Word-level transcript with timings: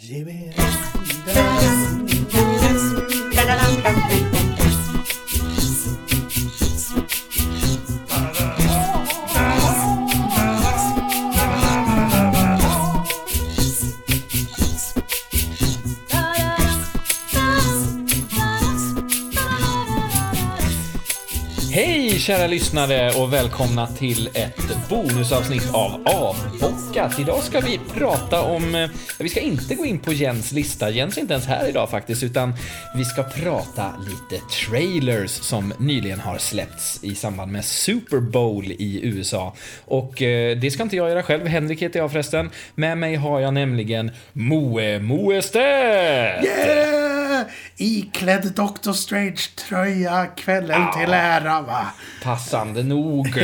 Lleve 0.00 0.54
kära 22.28 22.46
lyssnare 22.46 23.10
och 23.10 23.32
välkomna 23.32 23.86
till 23.86 24.28
ett 24.34 24.88
bonusavsnitt 24.88 25.74
av 25.74 26.02
Avbockat. 26.04 27.18
Idag 27.18 27.42
ska 27.42 27.60
vi 27.60 27.80
prata 27.94 28.42
om, 28.42 28.74
eh, 28.74 28.90
vi 29.18 29.28
ska 29.28 29.40
inte 29.40 29.74
gå 29.74 29.84
in 29.84 29.98
på 29.98 30.12
Jens 30.12 30.52
lista, 30.52 30.90
Jens 30.90 31.16
är 31.16 31.20
inte 31.20 31.32
ens 31.32 31.46
här 31.46 31.68
idag 31.68 31.90
faktiskt, 31.90 32.22
utan 32.22 32.54
vi 32.96 33.04
ska 33.04 33.22
prata 33.22 33.92
lite 33.98 34.44
trailers 34.46 35.30
som 35.30 35.74
nyligen 35.78 36.20
har 36.20 36.38
släppts 36.38 37.04
i 37.04 37.14
samband 37.14 37.52
med 37.52 37.64
Super 37.64 38.20
Bowl 38.20 38.64
i 38.64 39.00
USA. 39.02 39.54
Och 39.84 40.22
eh, 40.22 40.56
det 40.56 40.70
ska 40.70 40.82
inte 40.82 40.96
jag 40.96 41.08
göra 41.08 41.22
själv, 41.22 41.46
Henrik 41.46 41.82
heter 41.82 42.00
jag 42.00 42.12
förresten. 42.12 42.50
Med 42.74 42.98
mig 42.98 43.14
har 43.14 43.40
jag 43.40 43.54
nämligen 43.54 44.10
Moe 44.32 44.98
Moestedt! 44.98 46.44
Yeah! 46.44 46.97
Iklädd 47.80 48.52
Doctor 48.56 48.92
Strange-tröja 48.92 50.26
kvällen 50.26 50.92
till 50.92 51.12
ära, 51.12 51.60
va? 51.62 51.86
Passande 52.22 52.82
nog. 52.82 53.28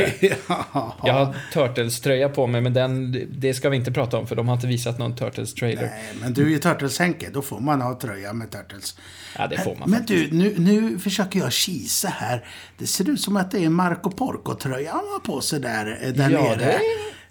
ja. 0.47 0.95
Jag 1.03 1.13
har 1.13 1.35
Turtles-tröja 1.53 2.29
på 2.29 2.47
mig, 2.47 2.61
men 2.61 2.73
den, 2.73 3.25
det 3.29 3.53
ska 3.53 3.69
vi 3.69 3.77
inte 3.77 3.91
prata 3.91 4.17
om 4.17 4.27
för 4.27 4.35
de 4.35 4.47
har 4.47 4.55
inte 4.55 4.67
visat 4.67 4.99
någon 4.99 5.15
Turtles-trailer. 5.15 5.81
Nej, 5.81 6.13
men 6.21 6.33
du 6.33 6.45
är 6.45 6.49
ju 6.49 6.59
Turtles-Henke. 6.59 7.29
Då 7.33 7.41
får 7.41 7.59
man 7.59 7.81
ha 7.81 7.99
tröja 7.99 8.33
med 8.33 8.51
Turtles. 8.51 8.97
Ja, 9.37 9.47
det 9.47 9.57
får 9.57 9.75
man 9.75 9.89
Men 9.89 10.05
du, 10.05 10.31
nu, 10.31 10.53
nu 10.57 10.99
försöker 10.99 11.39
jag 11.39 11.51
kisa 11.53 12.07
här. 12.07 12.45
Det 12.77 12.87
ser 12.87 13.09
ut 13.09 13.21
som 13.21 13.37
att 13.37 13.51
det 13.51 13.65
är 13.65 13.69
Marco 13.69 14.11
Porco-tröja 14.11 14.91
han 14.91 15.05
har 15.13 15.19
på 15.19 15.41
sig 15.41 15.59
där, 15.59 15.99
eh, 16.01 16.13
där 16.13 16.29
Ja, 16.29 16.41
nere. 16.43 16.79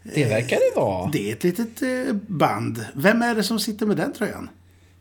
det, 0.02 0.10
det 0.14 0.24
verkar 0.24 0.56
det 0.56 0.80
vara. 0.80 1.10
Det 1.10 1.30
är 1.30 1.32
ett 1.32 1.44
litet 1.44 1.82
eh, 1.82 2.14
band. 2.26 2.84
Vem 2.94 3.22
är 3.22 3.34
det 3.34 3.42
som 3.42 3.58
sitter 3.58 3.86
med 3.86 3.96
den 3.96 4.12
tröjan? 4.12 4.48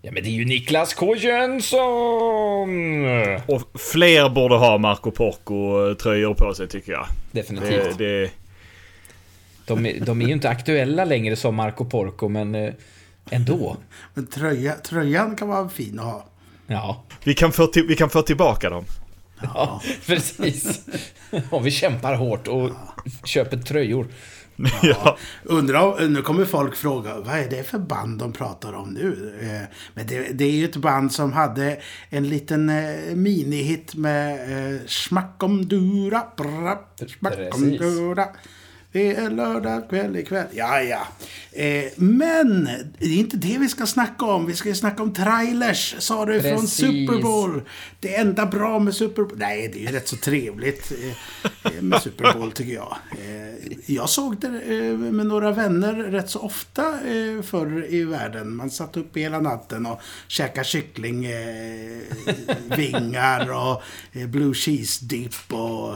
Ja, 0.06 0.12
men 0.12 0.24
det 0.24 0.30
är 0.30 0.32
ju 0.32 0.46
Niklas 0.46 0.94
K. 0.94 1.16
Jönsson! 1.16 2.70
Och 3.48 3.62
fler 3.82 4.30
borde 4.30 4.56
ha 4.56 4.78
Marco 4.78 5.12
Porco-tröjor 5.12 6.34
på 6.34 6.54
sig 6.54 6.68
tycker 6.68 6.92
jag. 6.92 7.08
Definitivt. 7.32 7.98
Det, 7.98 8.22
det, 8.22 8.32
De, 9.66 9.86
är- 9.86 10.00
de 10.00 10.22
är 10.22 10.26
ju 10.26 10.34
inte 10.34 10.50
aktuella 10.50 11.06
längre 11.06 11.36
som 11.36 11.56
Marco 11.56 11.86
Porco, 11.86 12.28
men 12.30 12.56
eh, 12.56 12.74
ändå. 13.30 13.78
Men 14.14 14.28
tröja, 14.28 14.74
tröjan 14.76 15.36
kan 15.36 15.48
vara 15.48 15.70
fin 15.70 16.00
att 16.00 16.06
ha. 16.06 16.26
Ja, 16.68 17.04
vi, 17.24 17.34
kan 17.34 17.52
få 17.52 17.68
till, 17.68 17.88
vi 17.88 17.96
kan 17.96 18.10
få 18.10 18.22
tillbaka 18.22 18.70
dem. 18.70 18.86
ja 19.42 19.82
precis. 20.06 20.82
Om 21.50 21.64
vi 21.64 21.72
kämpar 21.72 22.16
hårt 22.16 22.48
och 22.48 22.70
köper 23.26 23.58
tröjor. 23.58 24.08
Ja. 24.82 25.18
Undrar, 25.44 26.08
nu 26.08 26.22
kommer 26.22 26.46
folk 26.46 26.76
fråga, 26.76 27.20
vad 27.20 27.40
är 27.40 27.50
det 27.50 27.64
för 27.64 27.80
band 27.80 28.20
de 28.20 28.34
pratar 28.34 28.74
om 28.74 28.90
nu? 28.90 29.34
Eh, 29.42 29.78
Men 29.94 30.08
det, 30.08 30.20
det 30.34 30.46
är 30.46 30.52
ju 30.52 30.66
ett 30.66 30.76
band 30.76 31.12
som 31.12 31.34
hade 31.34 31.80
en 32.10 32.30
liten 32.30 32.70
eh, 32.70 33.16
minihit 33.16 33.96
med 33.96 34.34
eh, 34.34 34.80
Schmackom 34.88 35.68
Det 38.94 39.16
är 39.16 39.30
lördag 39.30 39.90
kväll 39.90 40.16
ikväll. 40.16 40.48
Ja, 40.52 40.82
ja. 40.82 41.08
Eh, 41.52 41.86
men 41.96 42.70
det 43.00 43.06
är 43.06 43.18
inte 43.18 43.38
det 43.38 43.58
vi 43.58 43.68
ska 43.68 43.86
snacka 43.86 44.26
om. 44.26 44.46
Vi 44.46 44.54
ska 44.54 44.70
ju 44.70 44.76
snacka 44.76 45.04
om 45.04 45.14
trailers, 45.14 45.96
sa 46.00 46.26
du, 46.26 46.42
från 46.42 46.62
Precis. 46.62 46.74
Super 46.74 47.22
Bowl. 47.22 47.62
Det 48.00 48.16
enda 48.16 48.46
bra 48.46 48.80
med 48.80 48.94
Super 48.94 49.24
Bowl... 49.24 49.38
Nej, 49.38 49.70
det 49.74 49.80
är 49.80 49.88
ju 49.88 49.98
rätt 49.98 50.08
så 50.08 50.16
trevligt 50.16 50.92
eh, 50.92 51.76
eh, 51.76 51.82
med 51.82 52.02
Super 52.02 52.34
Bowl, 52.34 52.52
tycker 52.52 52.74
jag. 52.74 52.98
Eh, 53.12 53.78
jag 53.86 54.10
såg 54.10 54.38
det 54.38 54.48
eh, 54.48 54.98
med 54.98 55.26
några 55.26 55.52
vänner 55.52 55.94
rätt 55.94 56.30
så 56.30 56.40
ofta 56.40 56.88
eh, 56.88 57.42
förr 57.42 57.86
i 57.90 58.04
världen. 58.04 58.56
Man 58.56 58.70
satt 58.72 58.98
upp 58.98 59.18
hela 59.18 59.40
natten 59.40 59.86
och 59.86 60.02
käkade 60.28 60.68
kyckling, 60.68 61.26
eh, 61.26 62.00
och 63.50 63.82
blue 64.30 64.54
cheese 64.54 65.06
dip 65.06 65.54
och 65.54 65.96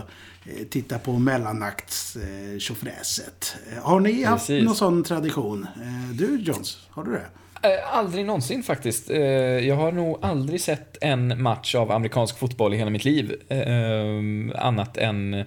titta 0.69 0.99
på 0.99 1.11
mellannakts 1.13 2.15
eh. 2.15 2.53
Eh, 3.77 3.83
Har 3.83 3.99
ni 3.99 4.23
haft 4.23 4.47
Precis. 4.47 4.65
någon 4.65 4.75
sån 4.75 5.03
tradition? 5.03 5.67
Eh, 5.81 6.15
du, 6.15 6.39
Johns, 6.41 6.87
har 6.89 7.03
du 7.03 7.11
det? 7.11 7.25
Eh, 7.69 7.97
Aldrig 7.97 8.25
någonsin 8.25 8.63
faktiskt. 8.63 9.09
Eh, 9.09 9.19
Jag 9.67 9.75
har 9.75 9.91
nog 9.91 10.19
aldrig 10.21 10.61
sett 10.61 10.97
en 11.01 11.41
match 11.41 11.75
av 11.75 11.91
amerikansk 11.91 12.37
fotboll 12.37 12.73
i 12.73 12.77
hela 12.77 12.89
mitt 12.89 13.05
liv. 13.05 13.35
eh, 13.49 14.65
Annat 14.65 14.97
än 14.97 15.43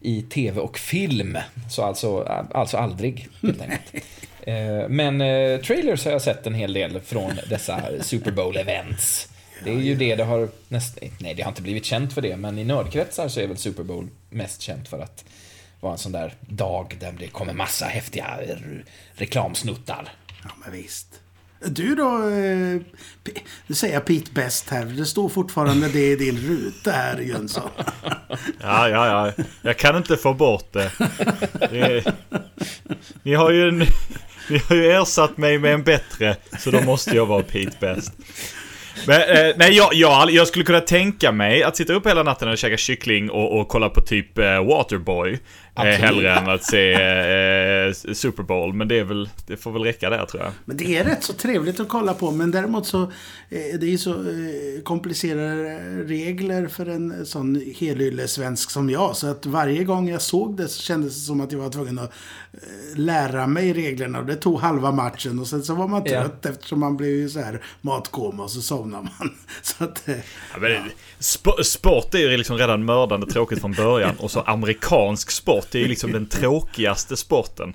i 0.00 0.22
tv 0.22 0.60
och 0.60 0.78
film. 0.78 1.38
Så 1.70 1.82
alltså, 1.82 2.20
alltså 2.54 2.76
aldrig, 2.76 3.28
helt 3.42 3.60
enkelt. 3.62 4.04
Eh, 4.46 4.88
Men 4.88 5.20
eh, 5.20 5.60
trailers 5.60 6.04
har 6.04 6.12
jag 6.12 6.22
sett 6.22 6.46
en 6.46 6.54
hel 6.54 6.72
del 6.72 7.00
från 7.00 7.32
dessa 7.50 7.80
Super 8.00 8.30
Bowl-events. 8.30 9.28
Det 9.64 9.70
är 9.70 9.74
ju 9.74 9.94
det 9.94 10.16
det 10.16 10.24
har 10.24 10.48
näst, 10.68 10.98
Nej, 11.18 11.34
det 11.34 11.42
har 11.42 11.50
inte 11.50 11.62
blivit 11.62 11.84
känt 11.84 12.12
för 12.12 12.22
det, 12.22 12.36
men 12.36 12.58
i 12.58 12.64
nördkretsar 12.64 13.28
så 13.28 13.40
är 13.40 13.46
väl 13.46 13.56
Super 13.56 13.82
Bowl 13.82 14.08
mest 14.30 14.60
känt 14.60 14.88
för 14.88 14.98
att 14.98 15.24
vara 15.80 15.92
en 15.92 15.98
sån 15.98 16.12
där 16.12 16.34
dag 16.40 16.96
där 17.00 17.14
det 17.18 17.28
kommer 17.28 17.52
massa 17.52 17.86
häftiga 17.86 18.38
reklamsnuttar. 19.14 20.08
Ja, 20.44 20.50
men 20.64 20.72
visst. 20.72 21.20
Du 21.66 21.94
då, 21.94 22.28
eh, 22.28 22.80
nu 23.66 23.74
säger 23.74 23.94
jag 23.94 24.04
Pete 24.04 24.30
Best 24.32 24.70
här. 24.70 24.84
Det 24.84 25.06
står 25.06 25.28
fortfarande 25.28 25.88
det 25.88 26.12
i 26.12 26.16
din 26.16 26.38
ruta 26.38 26.90
här, 26.90 27.18
Jönsson. 27.18 27.70
ja, 28.60 28.88
ja, 28.88 29.06
ja. 29.36 29.44
Jag 29.62 29.78
kan 29.78 29.96
inte 29.96 30.16
få 30.16 30.34
bort 30.34 30.72
det. 30.72 30.92
det 31.70 32.04
ni, 33.22 33.34
har 33.34 33.50
ju 33.50 33.68
en, 33.68 33.78
ni 34.50 34.58
har 34.68 34.76
ju 34.76 34.90
ersatt 34.90 35.36
mig 35.36 35.58
med 35.58 35.74
en 35.74 35.82
bättre, 35.82 36.36
så 36.58 36.70
då 36.70 36.80
måste 36.80 37.16
jag 37.16 37.26
vara 37.26 37.42
Pete 37.42 37.76
Best. 37.80 38.12
Men, 39.06 39.20
eh, 39.20 39.54
nej, 39.56 39.76
jag, 39.76 39.94
jag, 39.94 40.30
jag 40.30 40.48
skulle 40.48 40.64
kunna 40.64 40.80
tänka 40.80 41.32
mig 41.32 41.62
att 41.62 41.76
sitta 41.76 41.92
upp 41.92 42.06
hela 42.06 42.22
natten 42.22 42.48
och 42.48 42.58
käka 42.58 42.76
kyckling 42.76 43.30
och, 43.30 43.60
och 43.60 43.68
kolla 43.68 43.88
på 43.88 44.00
typ 44.00 44.38
eh, 44.38 44.64
Waterboy. 44.64 45.38
Eh, 45.76 45.80
Absolut. 45.82 46.00
hellre 46.00 46.34
än 46.34 46.48
att 46.50 46.64
se 46.64 46.92
eh, 46.92 48.14
Super 48.14 48.42
Bowl. 48.42 48.72
Men 48.74 48.88
det, 48.88 48.98
är 48.98 49.04
väl, 49.04 49.28
det 49.46 49.56
får 49.56 49.72
väl 49.72 49.82
räcka 49.84 50.10
där 50.10 50.26
tror 50.26 50.42
jag. 50.42 50.52
Men 50.64 50.76
det 50.76 50.96
är 50.96 51.04
rätt 51.04 51.22
så 51.24 51.32
trevligt 51.32 51.80
att 51.80 51.88
kolla 51.88 52.14
på. 52.14 52.30
Men 52.30 52.50
däremot 52.50 52.86
så 52.86 53.02
eh, 53.02 53.08
det 53.48 53.86
är 53.86 53.90
ju 53.90 53.98
så 53.98 54.10
eh, 54.10 54.82
komplicerade 54.84 55.78
regler 56.04 56.66
för 56.66 56.86
en 56.86 57.26
sån 57.26 57.62
helylle-svensk 57.78 58.70
som 58.70 58.90
jag. 58.90 59.16
Så 59.16 59.26
att 59.30 59.46
varje 59.46 59.84
gång 59.84 60.08
jag 60.08 60.22
såg 60.22 60.56
det 60.56 60.68
så 60.68 60.82
kändes 60.82 61.14
det 61.14 61.20
som 61.20 61.40
att 61.40 61.52
jag 61.52 61.58
var 61.58 61.70
tvungen 61.70 61.98
att 61.98 62.12
eh, 62.52 62.98
lära 62.98 63.46
mig 63.46 63.72
reglerna. 63.72 64.18
Och 64.18 64.26
det 64.26 64.36
tog 64.36 64.60
halva 64.60 64.92
matchen. 64.92 65.38
Och 65.38 65.46
sen 65.46 65.62
så 65.62 65.74
var 65.74 65.88
man 65.88 66.02
Ja. 66.06 66.10
trött 66.22 66.46
eftersom 66.46 66.80
man 66.80 66.96
blev 66.96 67.10
ju 67.10 67.28
så 67.28 67.40
här 67.40 67.60
matkoma 67.80 68.42
och 68.42 68.50
så 68.50 68.60
somnar 68.62 69.02
man. 69.02 69.34
Så 69.62 69.84
att... 69.84 70.08
eh, 70.08 70.14
Ja, 70.52 70.58
men, 70.60 70.72
sp- 71.20 71.62
sport 71.62 72.14
är 72.14 72.18
ju 72.18 72.36
liksom 72.36 72.56
redan 72.58 72.84
mördande 72.84 73.26
tråkigt 73.26 73.60
från 73.60 73.72
början. 73.72 74.14
Och 74.18 74.30
så 74.30 74.40
amerikansk 74.40 75.30
sport 75.30 75.63
är 75.74 75.78
ju 75.78 75.88
liksom 75.88 76.12
den 76.12 76.26
tråkigaste 76.26 77.16
sporten. 77.16 77.74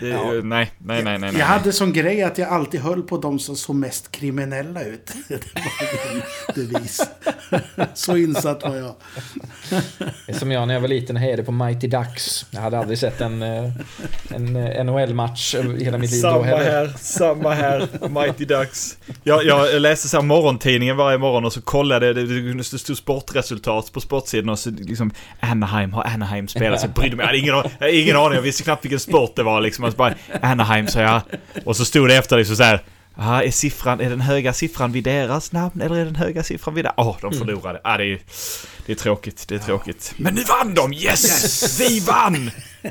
Det, 0.00 0.06
ju- 0.06 0.42
nej, 0.42 0.70
nej, 0.78 1.02
nej, 1.04 1.18
nej. 1.18 1.32
nej. 1.32 1.40
Jag 1.40 1.46
hade 1.46 1.72
som 1.72 1.92
grej 1.92 2.22
att 2.22 2.38
jag 2.38 2.48
alltid 2.48 2.80
höll 2.80 3.02
på 3.02 3.18
de 3.18 3.38
som 3.38 3.56
såg 3.56 3.76
mest 3.76 4.10
kriminella 4.12 4.82
ut. 4.84 5.10
Det 5.28 5.34
var 5.54 6.14
min 6.14 6.22
devis. 6.72 7.00
Så 7.94 8.16
insatt 8.16 8.62
var 8.62 8.76
jag. 8.76 8.94
Det 10.26 10.32
är 10.32 10.38
Som 10.38 10.50
jag 10.50 10.66
när 10.68 10.74
jag 10.74 10.80
var 10.80 10.88
liten 10.88 11.16
och 11.16 11.22
hejade 11.22 11.42
på 11.44 11.52
Mighty 11.52 11.86
Ducks. 11.86 12.46
Jag 12.50 12.60
hade 12.60 12.78
aldrig 12.78 12.98
sett 12.98 13.20
en, 13.20 13.42
eh, 13.42 13.70
en 14.34 14.56
eh, 14.56 14.84
NHL-match 14.84 15.54
i 15.54 15.84
hela 15.84 15.98
mitt 15.98 16.10
liv 16.10 16.20
Samma 16.20 16.44
här, 16.44 16.92
samma 16.98 17.54
här. 17.54 17.88
Mighty 18.08 18.44
Ducks. 18.44 18.96
Jag, 19.24 19.44
jag 19.44 19.80
läste 19.82 20.08
så 20.08 20.16
här 20.16 20.24
morgontidningen 20.24 20.96
varje 20.96 21.18
morgon 21.18 21.44
och 21.44 21.52
så 21.52 21.60
kollade 21.62 22.12
det, 22.12 22.52
det 22.52 22.64
stod 22.64 22.96
sportresultat 22.96 23.92
på 23.92 24.00
sportsidan 24.00 24.48
och 24.48 24.58
så 24.58 24.70
liksom 24.70 25.10
Anaheim 25.40 25.92
har 25.92 26.04
Anaheim 26.04 26.48
spelat. 26.48 26.80
Så 26.80 26.86
jag 26.86 26.94
brydde 26.94 27.16
mig, 27.16 27.22
jag 27.22 27.26
hade 27.26 27.38
ingen, 27.38 27.54
an- 27.54 27.64
jag 27.78 27.86
hade 27.86 27.96
ingen 27.96 28.16
aning, 28.16 28.34
jag 28.34 28.42
visste 28.42 28.62
knappt 28.62 28.84
vilken 28.84 29.00
sport 29.00 29.36
det 29.36 29.42
var 29.42 29.60
liksom. 29.60 29.79
Alltså 29.84 29.98
bara, 29.98 30.14
Anaheim 30.42 30.86
sa 30.86 31.00
jag. 31.00 31.22
Och 31.64 31.76
så 31.76 31.84
stod 31.84 32.08
det 32.08 32.16
efter 32.16 32.36
liksom 32.38 32.56
så 32.56 32.62
här. 32.62 32.82
Aha, 33.16 33.42
är 33.42 33.50
siffran, 33.50 34.00
är 34.00 34.10
den 34.10 34.20
höga 34.20 34.52
siffran 34.52 34.92
vid 34.92 35.04
deras 35.04 35.52
namn 35.52 35.80
eller 35.80 35.96
är 35.96 36.04
den 36.04 36.16
höga 36.16 36.42
siffran 36.42 36.74
vid... 36.74 36.86
Åh, 36.96 37.16
de 37.20 37.32
förlorade. 37.32 37.80
Ah, 37.84 37.96
det, 37.96 38.04
är, 38.04 38.20
det 38.86 38.92
är 38.92 38.96
tråkigt, 38.96 39.48
det 39.48 39.54
är 39.54 39.58
tråkigt. 39.58 40.14
Men 40.16 40.34
nu 40.34 40.42
vann 40.44 40.74
de! 40.74 40.92
Yes! 40.92 41.80
Vi 41.80 42.00
vann! 42.00 42.50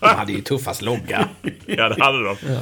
De 0.00 0.06
hade 0.06 0.32
ju 0.32 0.40
tuffast 0.40 0.82
logga. 0.82 1.28
Ja, 1.66 1.88
det 1.88 2.02
hade 2.02 2.24
de. 2.24 2.36
Oj, 2.42 2.58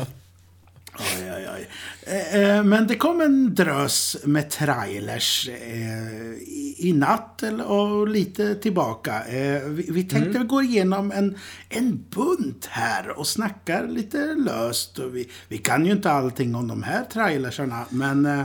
oj, 0.99 1.49
oj. 1.55 1.69
Eh, 2.07 2.35
eh, 2.57 2.65
Men 2.65 2.87
det 2.87 2.95
kom 2.97 3.21
en 3.21 3.55
drös 3.55 4.17
med 4.25 4.51
trailers 4.51 5.49
eh, 5.49 6.33
i 6.87 6.93
natt 6.97 7.43
och 7.67 8.09
lite 8.09 8.55
tillbaka. 8.55 9.25
Eh, 9.25 9.63
Vi, 9.63 9.87
vi 9.91 10.05
tänkte 10.05 10.39
gå 10.39 10.63
igenom 10.63 11.13
en, 11.13 11.39
en 11.69 12.05
bunt 12.11 12.67
här 12.71 13.19
och 13.19 13.27
snacka 13.27 13.83
lite 13.83 14.35
löst. 14.35 14.99
Vi, 14.99 15.29
vi 15.49 15.59
kan 15.59 15.87
ju 15.87 15.93
inte 15.93 16.11
allting 16.11 16.55
om 16.55 16.69
de 16.69 16.83
här 16.83 17.05
trailersarna, 17.05 17.85
men... 17.91 18.27
eh, 18.27 18.43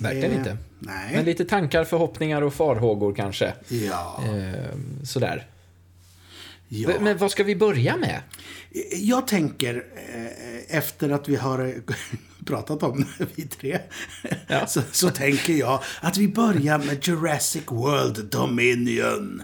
Verkligen 0.00 0.32
inte. 0.38 0.56
Nej. 0.78 1.14
Men 1.14 1.24
lite 1.24 1.44
tankar, 1.44 1.84
förhoppningar 1.84 2.42
och 2.42 2.54
farhågor 2.54 3.14
kanske. 3.14 3.54
Ja. 3.68 4.22
Sådär. 5.04 5.46
Ja. 6.72 6.90
Men 7.00 7.16
vad 7.18 7.30
ska 7.30 7.44
vi 7.44 7.56
börja 7.56 7.96
med? 7.96 8.22
Jag 8.94 9.26
tänker, 9.26 9.74
eh, 10.14 10.76
efter 10.76 11.10
att 11.10 11.28
vi 11.28 11.36
har 11.36 11.64
eh, 11.66 11.94
pratat 12.46 12.82
om 12.82 13.04
det, 13.18 13.26
vi 13.34 13.42
tre, 13.42 13.78
Ja. 14.48 14.66
så, 14.68 14.82
så 14.92 15.10
tänker 15.10 15.52
jag 15.52 15.82
att 16.00 16.16
vi 16.16 16.28
börjar 16.28 16.78
med 16.78 17.08
Jurassic 17.08 17.62
World 17.66 18.24
Dominion. 18.30 19.42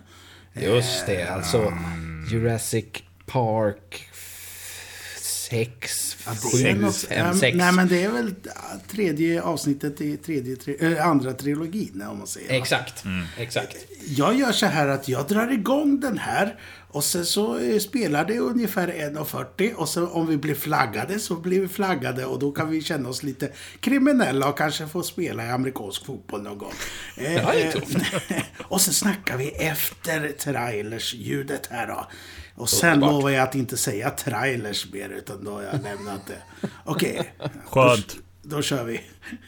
Just 0.54 1.06
det, 1.06 1.22
alltså 1.24 1.72
Jurassic 2.30 2.84
Park 3.26 4.08
6, 5.20 6.16
Ja, 6.26 6.32
det 6.52 6.68
är 6.68 6.74
7, 6.74 6.80
något- 6.80 6.96
5, 6.96 7.26
ja, 7.26 7.34
6. 7.40 7.56
Nej, 7.56 7.72
men 7.72 7.88
det 7.88 8.02
är 8.04 8.10
väl 8.10 8.34
tredje 8.88 9.42
avsnittet 9.42 10.00
i 10.00 10.16
tredje, 10.16 10.56
tri, 10.56 10.76
äh, 10.80 11.06
andra 11.06 11.32
trilogin, 11.32 12.02
om 12.10 12.18
man 12.18 12.26
säger. 12.26 12.52
Exakt, 12.60 13.04
exakt. 13.38 13.76
Jag 14.06 14.36
gör 14.38 14.52
så 14.52 14.66
här 14.66 14.88
att 14.88 15.08
jag 15.08 15.26
drar 15.28 15.52
igång 15.52 16.00
den 16.00 16.18
här 16.18 16.58
och 16.96 17.04
sen 17.04 17.26
så 17.26 17.58
eh, 17.58 17.78
spelar 17.78 18.24
det 18.24 18.38
ungefär 18.38 18.88
1.40 18.88 19.74
och 19.74 19.88
så 19.88 20.06
om 20.06 20.26
vi 20.26 20.36
blir 20.36 20.54
flaggade 20.54 21.18
så 21.18 21.34
blir 21.34 21.60
vi 21.60 21.68
flaggade 21.68 22.26
och 22.26 22.38
då 22.38 22.52
kan 22.52 22.70
vi 22.70 22.82
känna 22.82 23.08
oss 23.08 23.22
lite 23.22 23.52
kriminella 23.80 24.48
och 24.48 24.58
kanske 24.58 24.86
få 24.86 25.02
spela 25.02 25.46
i 25.46 25.50
amerikansk 25.50 26.06
fotboll 26.06 26.42
någon 26.42 26.58
gång. 26.58 26.72
Eh, 27.16 27.22
det 27.22 27.62
är 27.62 27.66
eh, 27.66 27.72
tufft. 27.72 27.96
och 28.62 28.80
så 28.80 28.92
snackar 28.92 29.36
vi 29.36 29.48
efter 29.48 30.32
trailers-ljudet 30.38 31.66
här 31.70 31.86
då. 31.86 32.06
Och 32.54 32.68
sen 32.68 33.00
lovar 33.00 33.30
jag 33.30 33.42
att 33.42 33.54
inte 33.54 33.76
säga 33.76 34.10
trailers 34.10 34.92
mer 34.92 35.08
utan 35.08 35.44
då 35.44 35.52
har 35.52 35.62
jag 35.62 35.82
lämnat 35.82 36.26
det. 36.26 36.68
Okej. 36.84 37.34
Skönt. 37.66 38.16
Då, 38.42 38.56
då 38.56 38.62
kör 38.62 38.84
vi. 38.84 39.00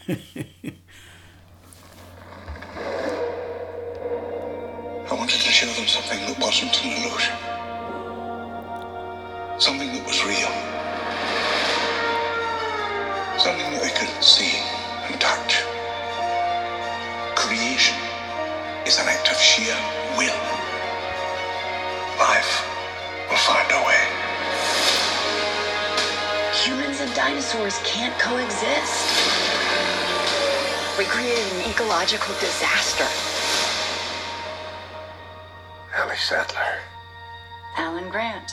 I 5.09 5.15
wanted 5.15 5.41
to 5.41 5.49
show 5.49 5.65
them 5.65 5.87
something 5.87 6.19
that 6.19 6.37
wasn't 6.37 6.69
an 6.85 7.01
illusion. 7.01 7.33
Something 9.57 9.89
that 9.89 10.05
was 10.05 10.21
real. 10.21 10.53
Something 13.41 13.73
that 13.73 13.81
they 13.81 13.89
could 13.89 14.13
see 14.21 14.53
and 15.09 15.17
touch. 15.17 15.65
Creation 17.33 17.97
is 18.85 19.01
an 19.01 19.09
act 19.09 19.33
of 19.33 19.37
sheer 19.41 19.73
will. 20.13 20.37
Life 22.21 22.61
will 23.33 23.41
find 23.49 23.65
a 23.65 23.81
way. 23.89 24.05
Humans 26.53 27.01
and 27.01 27.11
dinosaurs 27.17 27.81
can't 27.81 28.13
coexist. 28.21 29.09
We 30.99 31.05
created 31.05 31.49
an 31.57 31.71
ecological 31.71 32.35
disaster. 32.37 33.38
Ellie 36.19 36.25
Sattler. 36.25 36.79
Alan 37.77 38.09
Grant. 38.09 38.51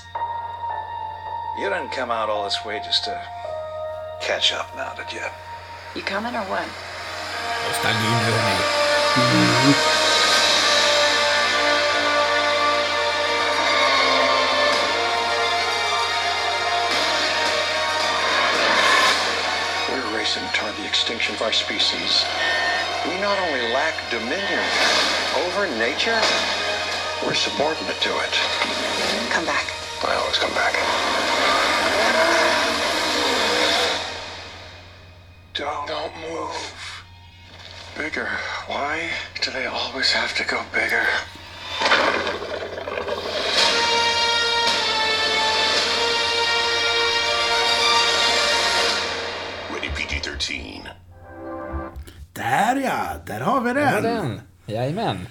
You 1.58 1.68
didn't 1.68 1.90
come 1.90 2.12
out 2.12 2.30
all 2.30 2.44
this 2.44 2.64
way 2.64 2.78
just 2.84 3.04
to 3.04 3.20
catch 4.20 4.52
up 4.52 4.70
now, 4.76 4.94
did 4.94 5.12
you? 5.12 5.24
You 5.96 6.02
coming 6.02 6.36
or 6.36 6.44
what? 6.44 6.68
Stanna 7.74 8.06
in 8.06 8.18
hörni. 8.22 8.58
We're 19.90 20.16
racing 20.16 20.44
toward 20.52 20.76
the 20.76 20.86
extinction 20.86 21.34
of 21.34 21.42
our 21.42 21.52
species. 21.52 22.24
We 23.06 23.18
not 23.20 23.38
only 23.40 23.72
lack 23.72 23.94
dominion 24.10 24.62
over 25.46 25.66
nature, 25.78 26.20
we're 27.24 27.34
subordinate 27.34 28.00
to 28.02 28.10
it. 28.10 28.34
Come 29.30 29.44
back. 29.46 29.66
I 30.06 30.14
always 30.20 30.38
come 30.38 30.52
back. 30.54 30.74
Don't, 35.54 35.86
Don't 35.88 36.12
move. 36.20 37.04
Bigger. 37.96 38.26
Why 38.68 39.10
do 39.40 39.50
they 39.50 39.66
always 39.66 40.12
have 40.12 40.34
to 40.36 40.44
go 40.44 40.62
bigger? 40.72 41.06
Ready 49.74 49.88
PG-13. 49.96 50.88
Där 52.32 52.76
ja, 52.76 53.06
där 53.26 53.40
har 53.40 53.60
vi 53.60 53.72
Det 53.72 53.84
var 53.84 53.92
den. 53.92 54.02
den. 54.02 54.40
Jajamän. 54.66 55.26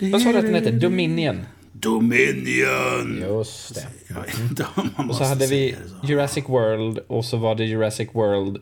Vad 0.00 0.22
sa 0.22 0.32
du 0.32 0.38
att 0.38 0.44
den 0.44 0.54
hette? 0.54 0.70
Dominion? 0.70 1.44
Dominion! 1.72 3.18
Just 3.28 3.74
det. 3.74 3.86
Jag 4.08 4.22
vet 4.22 4.38
inte 4.40 4.66
om 4.74 4.90
man 4.96 5.10
Och 5.10 5.16
så 5.16 5.24
hade 5.24 5.46
vi 5.46 5.76
så. 6.00 6.06
Jurassic 6.06 6.44
World 6.48 6.98
och 6.98 7.24
så 7.24 7.36
var 7.36 7.54
det 7.54 7.64
Jurassic 7.64 8.08
World 8.12 8.58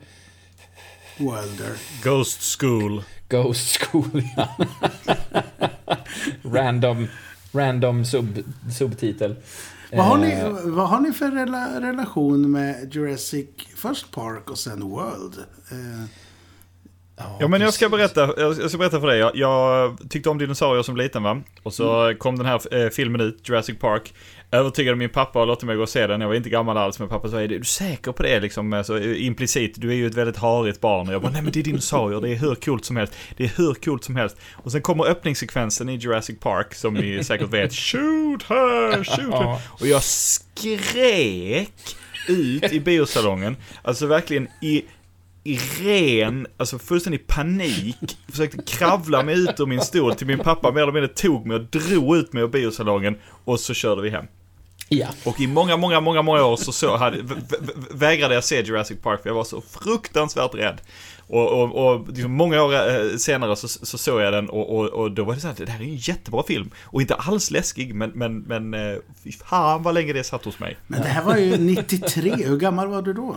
Wilder. 1.19 1.73
Ghost 2.03 2.59
School. 2.61 3.03
Ghost 3.29 3.77
School, 3.83 4.23
ja. 4.37 4.49
random, 6.43 7.07
random 7.53 8.05
sub, 8.05 8.45
subtitel. 8.79 9.37
Vad 9.93 10.05
har, 10.07 10.19
ni, 10.19 10.31
Eh, 10.31 10.51
vad 10.65 10.89
har 10.89 11.01
ni 11.01 11.13
för 11.13 11.31
rela, 11.31 11.81
relation 11.81 12.51
med 12.51 12.95
Jurassic 12.95 13.47
First 13.77 14.11
Park 14.11 14.51
och 14.51 14.59
sen 14.59 14.81
World? 14.83 15.39
Eh, 15.71 16.05
Ja 17.41 17.49
men 17.49 17.61
jag 17.61 17.75
ska 17.75 17.89
berätta, 17.89 18.35
jag 18.37 18.71
ska 18.71 18.79
berätta 18.79 19.01
för 19.01 19.07
dig. 19.07 19.19
Jag, 19.19 19.37
jag 19.37 19.99
tyckte 20.11 20.31
om 20.31 20.39
dinosaurier 20.39 20.83
som 20.83 20.97
liten 20.97 21.23
va. 21.23 21.41
Och 21.63 21.75
så 21.75 22.15
kom 22.19 22.37
den 22.37 22.47
här 22.47 22.85
eh, 22.85 22.91
filmen 22.91 23.21
ut, 23.21 23.49
Jurassic 23.49 23.79
Park. 23.79 24.15
Övertygade 24.51 24.97
min 24.97 25.09
pappa 25.09 25.41
och 25.41 25.47
låter 25.47 25.67
mig 25.67 25.77
gå 25.77 25.83
och 25.83 25.89
se 25.89 26.07
den. 26.07 26.21
Jag 26.21 26.29
var 26.29 26.35
inte 26.35 26.51
gammal 26.51 26.77
alls 26.77 26.99
men 26.99 27.09
pappa 27.09 27.29
sa 27.29 27.41
är 27.41 27.49
du 27.49 27.65
säker 27.65 28.13
på 28.13 28.23
det 28.23 28.41
liksom? 28.41 28.73
Alltså, 28.73 29.01
eh, 29.01 29.27
implicit, 29.27 29.75
du 29.77 29.91
är 29.91 29.95
ju 29.95 30.07
ett 30.07 30.15
väldigt 30.15 30.37
harigt 30.37 30.81
barn. 30.81 31.09
Och 31.09 31.15
jag 31.15 31.23
bara 31.23 31.33
nej 31.33 31.43
men 31.43 31.53
det 31.53 31.59
är 31.61 31.65
dinosaurier, 31.65 32.21
det 32.21 32.29
är 32.29 32.37
hur 32.37 32.55
coolt 32.55 32.85
som 32.85 32.97
helst. 32.97 33.17
Det 33.37 33.45
är 33.45 33.53
hur 33.57 33.75
coolt 33.75 34.05
som 34.05 34.17
helst. 34.17 34.37
Och 34.53 34.73
sen 34.73 34.83
kommer 34.83 35.05
öppningssekvensen 35.05 35.89
i 35.89 35.97
Jurassic 35.97 36.41
Park 36.41 36.75
som 36.75 36.95
ni 36.95 37.25
säkert 37.25 37.49
vet. 37.49 37.75
Shoot 37.75 38.43
her, 38.43 39.05
shoot 39.05 39.19
her. 39.19 39.43
Ja. 39.43 39.61
Och 39.69 39.87
jag 39.87 40.03
skrek 40.03 41.97
ut 42.29 42.73
i 42.73 42.81
biosalongen. 42.81 43.57
Alltså 43.83 44.07
verkligen 44.07 44.49
i 44.63 44.85
i 45.49 45.61
ren, 45.83 46.47
alltså 46.57 46.79
fullständig 46.79 47.27
panik, 47.27 48.19
försökte 48.31 48.63
kravla 48.63 49.23
mig 49.23 49.35
ut 49.39 49.61
ur 49.61 49.67
min 49.67 49.81
stol 49.81 50.15
till 50.15 50.27
min 50.27 50.39
pappa 50.39 50.73
mer 50.73 50.83
eller 50.83 50.93
mindre 50.93 51.09
tog 51.09 51.47
mig 51.47 51.57
och 51.57 51.63
drog 51.65 52.17
ut 52.17 52.33
mig 52.33 52.43
ur 52.43 52.49
biosalongen 52.49 53.17
och 53.45 53.61
så 53.61 53.75
körde 53.75 54.03
vi 54.03 54.11
hem. 54.11 54.25
Ja. 54.89 55.09
Och 55.25 55.41
i 55.41 55.47
många, 55.47 55.77
många, 55.77 56.01
många, 56.01 56.23
många 56.23 56.45
år 56.45 56.57
så, 56.57 56.73
så 56.73 56.97
hade, 56.97 57.17
vä- 57.17 57.43
vä- 57.49 57.87
vägrade 57.91 58.35
jag 58.35 58.45
se 58.45 58.61
Jurassic 58.63 58.99
Park 59.03 59.23
för 59.23 59.29
jag 59.31 59.35
var 59.35 59.45
så 59.45 59.61
fruktansvärt 59.61 60.55
rädd. 60.55 60.81
Och, 61.27 61.63
och, 61.63 61.93
och 61.95 62.09
liksom 62.09 62.33
många 62.33 62.63
år 62.63 62.75
eh, 62.75 63.17
senare 63.17 63.57
så, 63.57 63.69
så 63.69 63.99
såg 63.99 64.21
jag 64.21 64.33
den 64.33 64.49
och, 64.49 64.79
och, 64.79 64.87
och 64.89 65.11
då 65.13 65.25
var 65.25 65.35
det 65.35 65.41
så 65.41 65.49
här, 65.49 65.55
det 65.59 65.71
här 65.71 65.81
är 65.81 65.85
en 65.85 65.97
jättebra 65.97 66.43
film. 66.43 66.71
Och 66.85 67.01
inte 67.01 67.15
alls 67.15 67.51
läskig, 67.51 67.95
men, 67.95 68.11
men, 68.15 68.41
men 68.41 68.75
eh, 68.75 68.97
fy 69.25 69.33
fan 69.33 69.83
vad 69.83 69.95
länge 69.95 70.13
det 70.13 70.25
satt 70.25 70.45
hos 70.45 70.59
mig. 70.59 70.77
men 70.87 71.01
det 71.03 71.09
här 71.09 71.25
var 71.25 71.37
ju 71.37 71.57
93. 71.57 72.35
Hur 72.37 72.57
gammal 72.57 72.89
var 72.89 73.03
du 73.03 73.13
då? 73.13 73.37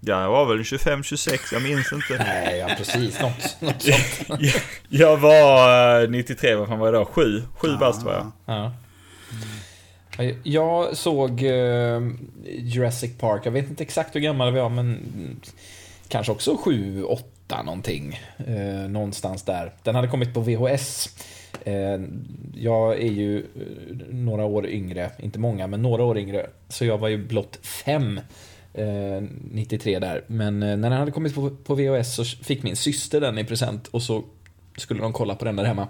Ja, 0.00 0.22
jag 0.22 0.30
var 0.30 0.46
väl 0.46 0.58
25-26, 0.62 1.38
jag 1.52 1.62
minns 1.62 1.92
inte. 1.92 2.16
Nej, 2.24 2.58
ja 2.58 2.68
precis. 2.76 3.20
Något, 3.20 3.56
något 3.60 3.82
sånt. 3.82 4.40
Jag- 4.40 4.62
Jag 4.88 5.16
var 5.16 6.02
eh, 6.02 6.08
93, 6.10 6.54
vad 6.54 6.68
fan 6.68 6.78
var 6.78 6.86
jag 6.86 6.94
då? 6.94 7.04
7? 7.04 7.42
7 7.54 7.76
bast 7.80 8.02
var 8.02 8.12
jag. 8.12 8.32
Ja. 8.46 8.72
Jag 10.42 10.96
såg 10.96 11.42
eh, 11.42 12.00
Jurassic 12.58 13.18
Park, 13.18 13.42
jag 13.44 13.50
vet 13.52 13.68
inte 13.70 13.82
exakt 13.82 14.14
hur 14.16 14.20
gammal 14.20 14.52
vi 14.52 14.60
var, 14.60 14.68
men 14.68 15.00
kanske 16.08 16.32
också 16.32 16.56
7, 16.56 17.02
8 17.04 17.62
någonting. 17.62 18.20
Eh, 18.46 18.88
någonstans 18.90 19.42
där. 19.42 19.72
Den 19.82 19.94
hade 19.94 20.08
kommit 20.08 20.34
på 20.34 20.40
VHS. 20.40 21.08
Eh, 21.64 21.74
jag 22.54 22.92
är 23.02 23.10
ju 23.12 23.38
eh, 23.38 24.06
några 24.10 24.44
år 24.44 24.66
yngre, 24.66 25.10
inte 25.18 25.38
många, 25.38 25.66
men 25.66 25.82
några 25.82 26.02
år 26.04 26.18
yngre. 26.18 26.46
Så 26.68 26.84
jag 26.84 26.98
var 26.98 27.08
ju 27.08 27.16
blott 27.26 27.58
fem 27.62 28.18
eh, 28.18 28.22
93 29.50 29.98
där. 29.98 30.24
Men 30.26 30.62
eh, 30.62 30.76
när 30.76 30.90
den 30.90 30.98
hade 30.98 31.10
kommit 31.10 31.34
på, 31.34 31.50
på 31.50 31.74
VHS 31.74 32.14
så 32.14 32.24
fick 32.24 32.62
min 32.62 32.76
syster 32.76 33.20
den 33.20 33.38
i 33.38 33.44
present 33.44 33.86
och 33.88 34.02
så 34.02 34.24
skulle 34.76 35.00
de 35.00 35.12
kolla 35.12 35.34
på 35.34 35.44
den 35.44 35.56
där 35.56 35.64
hemma. 35.64 35.88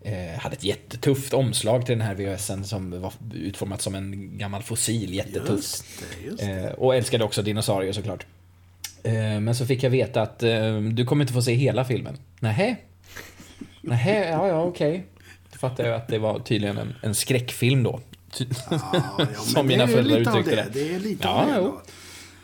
Eh, 0.00 0.38
hade 0.40 0.56
ett 0.56 0.64
jättetufft 0.64 1.32
omslag 1.34 1.86
till 1.86 1.98
den 1.98 2.06
här 2.06 2.14
VHSen 2.14 2.64
som 2.64 3.00
var 3.02 3.12
utformat 3.34 3.82
som 3.82 3.94
en 3.94 4.38
gammal 4.38 4.62
fossil, 4.62 5.14
jättetufft. 5.14 5.56
Just 5.56 5.84
det, 6.22 6.26
just 6.26 6.38
det. 6.38 6.50
Eh, 6.68 6.72
och 6.72 6.94
älskade 6.96 7.24
också 7.24 7.42
dinosaurier 7.42 7.92
såklart. 7.92 8.26
Eh, 9.02 9.12
Men 9.40 9.54
så 9.54 9.66
fick 9.66 9.82
jag 9.82 9.90
veta 9.90 10.22
att 10.22 10.42
eh, 10.42 10.80
du 10.80 11.04
kommer 11.04 11.22
inte 11.24 11.32
få 11.32 11.42
se 11.42 11.52
hela 11.54 11.84
filmen. 11.84 12.16
Nähä? 12.40 12.76
Nähä, 13.80 14.30
ja, 14.30 14.48
ja, 14.48 14.62
okej. 14.62 15.04
Då 15.52 15.58
fattade 15.58 15.88
jag 15.88 15.96
att 15.96 16.08
det 16.08 16.18
var 16.18 16.38
tydligen 16.38 16.78
en, 16.78 16.94
en 17.02 17.14
skräckfilm 17.14 17.82
då. 17.82 18.00
Ty- 18.32 18.44
Ja, 18.70 18.80
ja, 19.18 19.26
Som 19.34 19.66
mina 19.66 19.86
föräldrar 19.88 20.18
uttryckte 20.18 20.50
det. 20.56 20.66
det. 20.72 20.84
Det 20.88 20.94
är 20.94 20.98
lite 21.00 21.24
Ja, 21.28 21.30
av 21.58 21.64
det. 21.64 21.92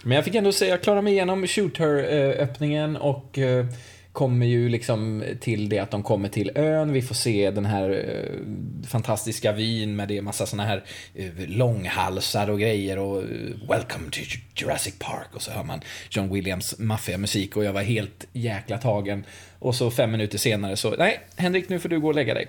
Men 0.03 0.17
jag 0.17 0.25
fick 0.25 0.35
ändå 0.35 0.53
säga, 0.53 0.71
jag 0.71 0.83
klarade 0.83 1.03
mig 1.03 1.13
igenom 1.13 1.47
shooter-öppningen 1.47 2.97
och 2.97 3.39
eh, 3.39 3.67
kommer 4.13 4.47
ju 4.47 4.69
liksom 4.69 5.25
till 5.41 5.69
det 5.69 5.79
att 5.79 5.91
de 5.91 6.03
kommer 6.03 6.29
till 6.29 6.51
ön. 6.55 6.93
Vi 6.93 7.03
får 7.03 7.15
se 7.15 7.51
den 7.51 7.65
här 7.65 7.91
eh, 7.91 8.87
fantastiska 8.89 9.53
vyn 9.53 9.97
med 9.97 10.09
det 10.09 10.23
massa 10.23 10.47
såna 10.47 10.65
här 10.65 10.85
eh, 11.15 11.31
långhalsar 11.47 12.51
och 12.51 12.61
grejer 12.61 12.99
och 12.99 13.23
Welcome 13.69 14.11
to 14.11 14.21
Jurassic 14.55 14.95
Park 14.99 15.29
och 15.35 15.43
så 15.43 15.51
hör 15.51 15.65
man 15.65 15.81
John 16.11 16.33
Williams 16.33 16.79
maffiga 16.79 17.19
musik 17.19 17.57
och 17.57 17.65
jag 17.65 17.73
var 17.73 17.83
helt 17.83 18.27
jäkla 18.33 18.79
tagen. 18.79 19.25
Och 19.59 19.75
så 19.75 19.91
fem 19.91 20.11
minuter 20.11 20.39
senare 20.39 20.77
så, 20.77 20.91
nej 20.91 21.21
Henrik 21.37 21.69
nu 21.69 21.79
får 21.79 21.89
du 21.89 22.01
gå 22.01 22.09
och 22.09 22.15
lägga 22.15 22.35
dig. 22.35 22.49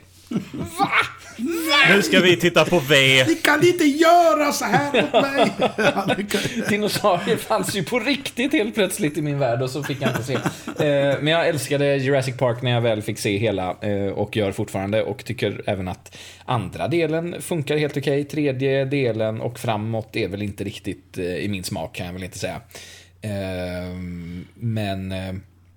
Nu 1.90 2.02
ska 2.02 2.20
vi 2.20 2.38
titta 2.38 2.66
på 2.66 2.80
V. 2.80 3.24
Ni 3.28 3.36
kan 3.36 3.68
inte 3.68 3.84
göra 3.84 4.52
så 4.52 4.66
här 4.66 5.02
mot 5.02 5.14
mig! 5.14 6.26
Dinosaurier 6.70 7.38
fanns 7.38 7.76
ju 7.76 7.84
på 7.84 8.00
riktigt 8.00 8.54
helt 8.54 8.76
plötsligt 8.76 9.18
i 9.18 9.22
min 9.22 9.40
värld 9.40 9.62
och 9.62 9.70
så 9.70 9.84
fick 9.84 10.02
jag 10.02 10.10
inte 10.10 10.24
se. 10.24 10.34
Eh, 10.34 11.18
men 11.22 11.28
jag 11.28 11.48
älskade 11.48 11.96
Jurassic 11.96 12.38
Park 12.38 12.62
när 12.62 12.72
jag 12.72 12.82
väl 12.82 13.02
fick 13.02 13.20
se 13.20 13.38
hela 13.38 13.76
eh, 13.82 14.08
och 14.08 14.38
gör 14.38 14.52
fortfarande 14.52 15.04
och 15.04 15.26
tycker 15.26 15.62
även 15.66 15.88
att 15.88 16.18
andra 16.46 16.88
delen 16.88 17.42
funkar 17.42 17.78
helt 17.78 17.98
okej. 17.98 18.24
Tredje 18.24 18.86
delen 18.86 19.42
och 19.42 19.60
framåt 19.60 20.16
är 20.16 20.28
väl 20.28 20.42
inte 20.42 20.64
riktigt 20.64 21.18
eh, 21.18 21.26
i 21.26 21.48
min 21.48 21.64
smak 21.64 21.96
kan 21.96 22.06
jag 22.06 22.14
väl 22.14 22.24
inte 22.24 22.40
säga. 22.40 22.62
Men... 24.56 25.14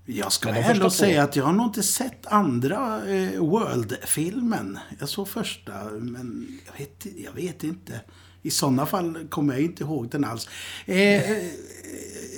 Eh, 0.06 0.18
Jag 0.18 0.32
ska 0.32 0.48
ändå 0.48 0.90
säga 0.90 1.22
att 1.22 1.36
jag 1.36 1.44
har 1.44 1.52
nog 1.52 1.66
inte 1.66 1.82
sett 1.82 2.26
andra 2.26 3.02
eh, 3.08 3.38
World-filmen. 3.40 4.78
Jag 5.00 5.08
såg 5.08 5.28
första, 5.28 5.72
men 6.00 6.58
jag 6.66 6.78
vet, 6.78 7.06
jag 7.16 7.32
vet 7.32 7.64
inte. 7.64 8.00
I 8.42 8.50
sådana 8.50 8.86
fall 8.86 9.26
kommer 9.30 9.54
jag 9.54 9.62
inte 9.62 9.82
ihåg 9.84 10.08
den 10.10 10.24
alls. 10.24 10.48
Eh, 10.86 10.96
eh, 11.30 11.36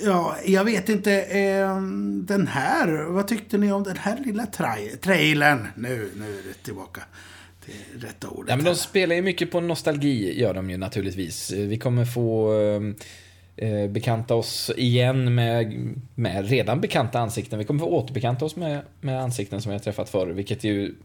ja, 0.05 0.37
jag 0.45 0.63
vet 0.63 0.89
inte. 0.89 1.13
Eh, 1.21 1.81
den 2.27 2.47
här, 2.47 3.03
vad 3.03 3.27
tyckte 3.27 3.57
ni 3.57 3.71
om 3.71 3.83
den 3.83 3.97
här 3.97 4.17
lilla 4.25 4.45
tra- 4.45 4.97
trailern? 4.97 5.67
Nu, 5.75 6.09
nu 6.15 6.25
är 6.39 6.43
det 6.47 6.63
tillbaka 6.63 7.01
till 7.65 8.01
rätta 8.01 8.27
ordet. 8.27 8.49
Ja, 8.49 8.55
men 8.55 8.65
de 8.65 8.75
spelar 8.75 9.15
ju 9.15 9.21
mycket 9.21 9.51
på 9.51 9.61
nostalgi, 9.61 10.39
gör 10.39 10.53
de 10.53 10.69
ju 10.69 10.77
naturligtvis. 10.77 11.51
Vi 11.51 11.77
kommer 11.77 12.05
få 12.05 12.53
eh, 12.61 12.81
eh, 13.57 13.87
bekanta 13.87 14.35
oss 14.35 14.71
igen 14.77 15.35
med, 15.35 15.73
med 16.15 16.49
redan 16.49 16.81
bekanta 16.81 17.19
ansikten. 17.19 17.59
Vi 17.59 17.65
kommer 17.65 17.79
få 17.79 17.85
återbekanta 17.85 18.45
oss 18.45 18.55
med, 18.55 18.81
med 19.01 19.21
ansikten 19.21 19.61
som 19.61 19.69
vi 19.69 19.73
har 19.73 19.83
träffat 19.83 20.09
förr, 20.09 20.27
vilket 20.27 20.63
ju 20.63 20.95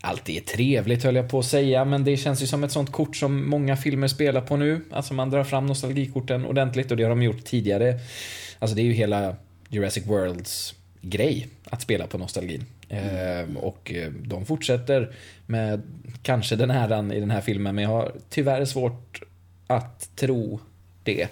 alltid 0.00 0.36
är 0.36 0.40
trevligt 0.40 1.04
höll 1.04 1.16
jag 1.16 1.30
på 1.30 1.38
att 1.38 1.44
säga, 1.44 1.84
men 1.84 2.04
det 2.04 2.16
känns 2.16 2.42
ju 2.42 2.46
som 2.46 2.64
ett 2.64 2.72
sånt 2.72 2.92
kort 2.92 3.16
som 3.16 3.50
många 3.50 3.76
filmer 3.76 4.08
spelar 4.08 4.40
på 4.40 4.56
nu. 4.56 4.80
Alltså 4.90 5.14
man 5.14 5.30
drar 5.30 5.44
fram 5.44 5.66
nostalgikorten 5.66 6.44
ordentligt 6.44 6.90
och 6.90 6.96
det 6.96 7.02
har 7.02 7.10
de 7.10 7.22
gjort 7.22 7.44
tidigare. 7.44 7.98
Alltså 8.58 8.76
det 8.76 8.82
är 8.82 8.84
ju 8.84 8.92
hela 8.92 9.36
Jurassic 9.68 10.06
Worlds 10.06 10.74
grej 11.00 11.48
att 11.64 11.82
spela 11.82 12.06
på 12.06 12.18
nostalgin. 12.18 12.64
Ehm, 12.88 13.56
eh, 13.56 13.62
och 13.62 13.92
de 14.22 14.46
fortsätter 14.46 15.12
med 15.46 15.82
kanske 16.22 16.56
den 16.56 16.70
här 16.70 17.12
i 17.12 17.20
den 17.20 17.30
här 17.30 17.40
filmen, 17.40 17.74
men 17.74 17.84
jag 17.84 17.90
har 17.90 18.12
tyvärr 18.30 18.64
svårt 18.64 19.22
att 19.66 20.16
tro 20.16 20.60
det. 21.14 21.28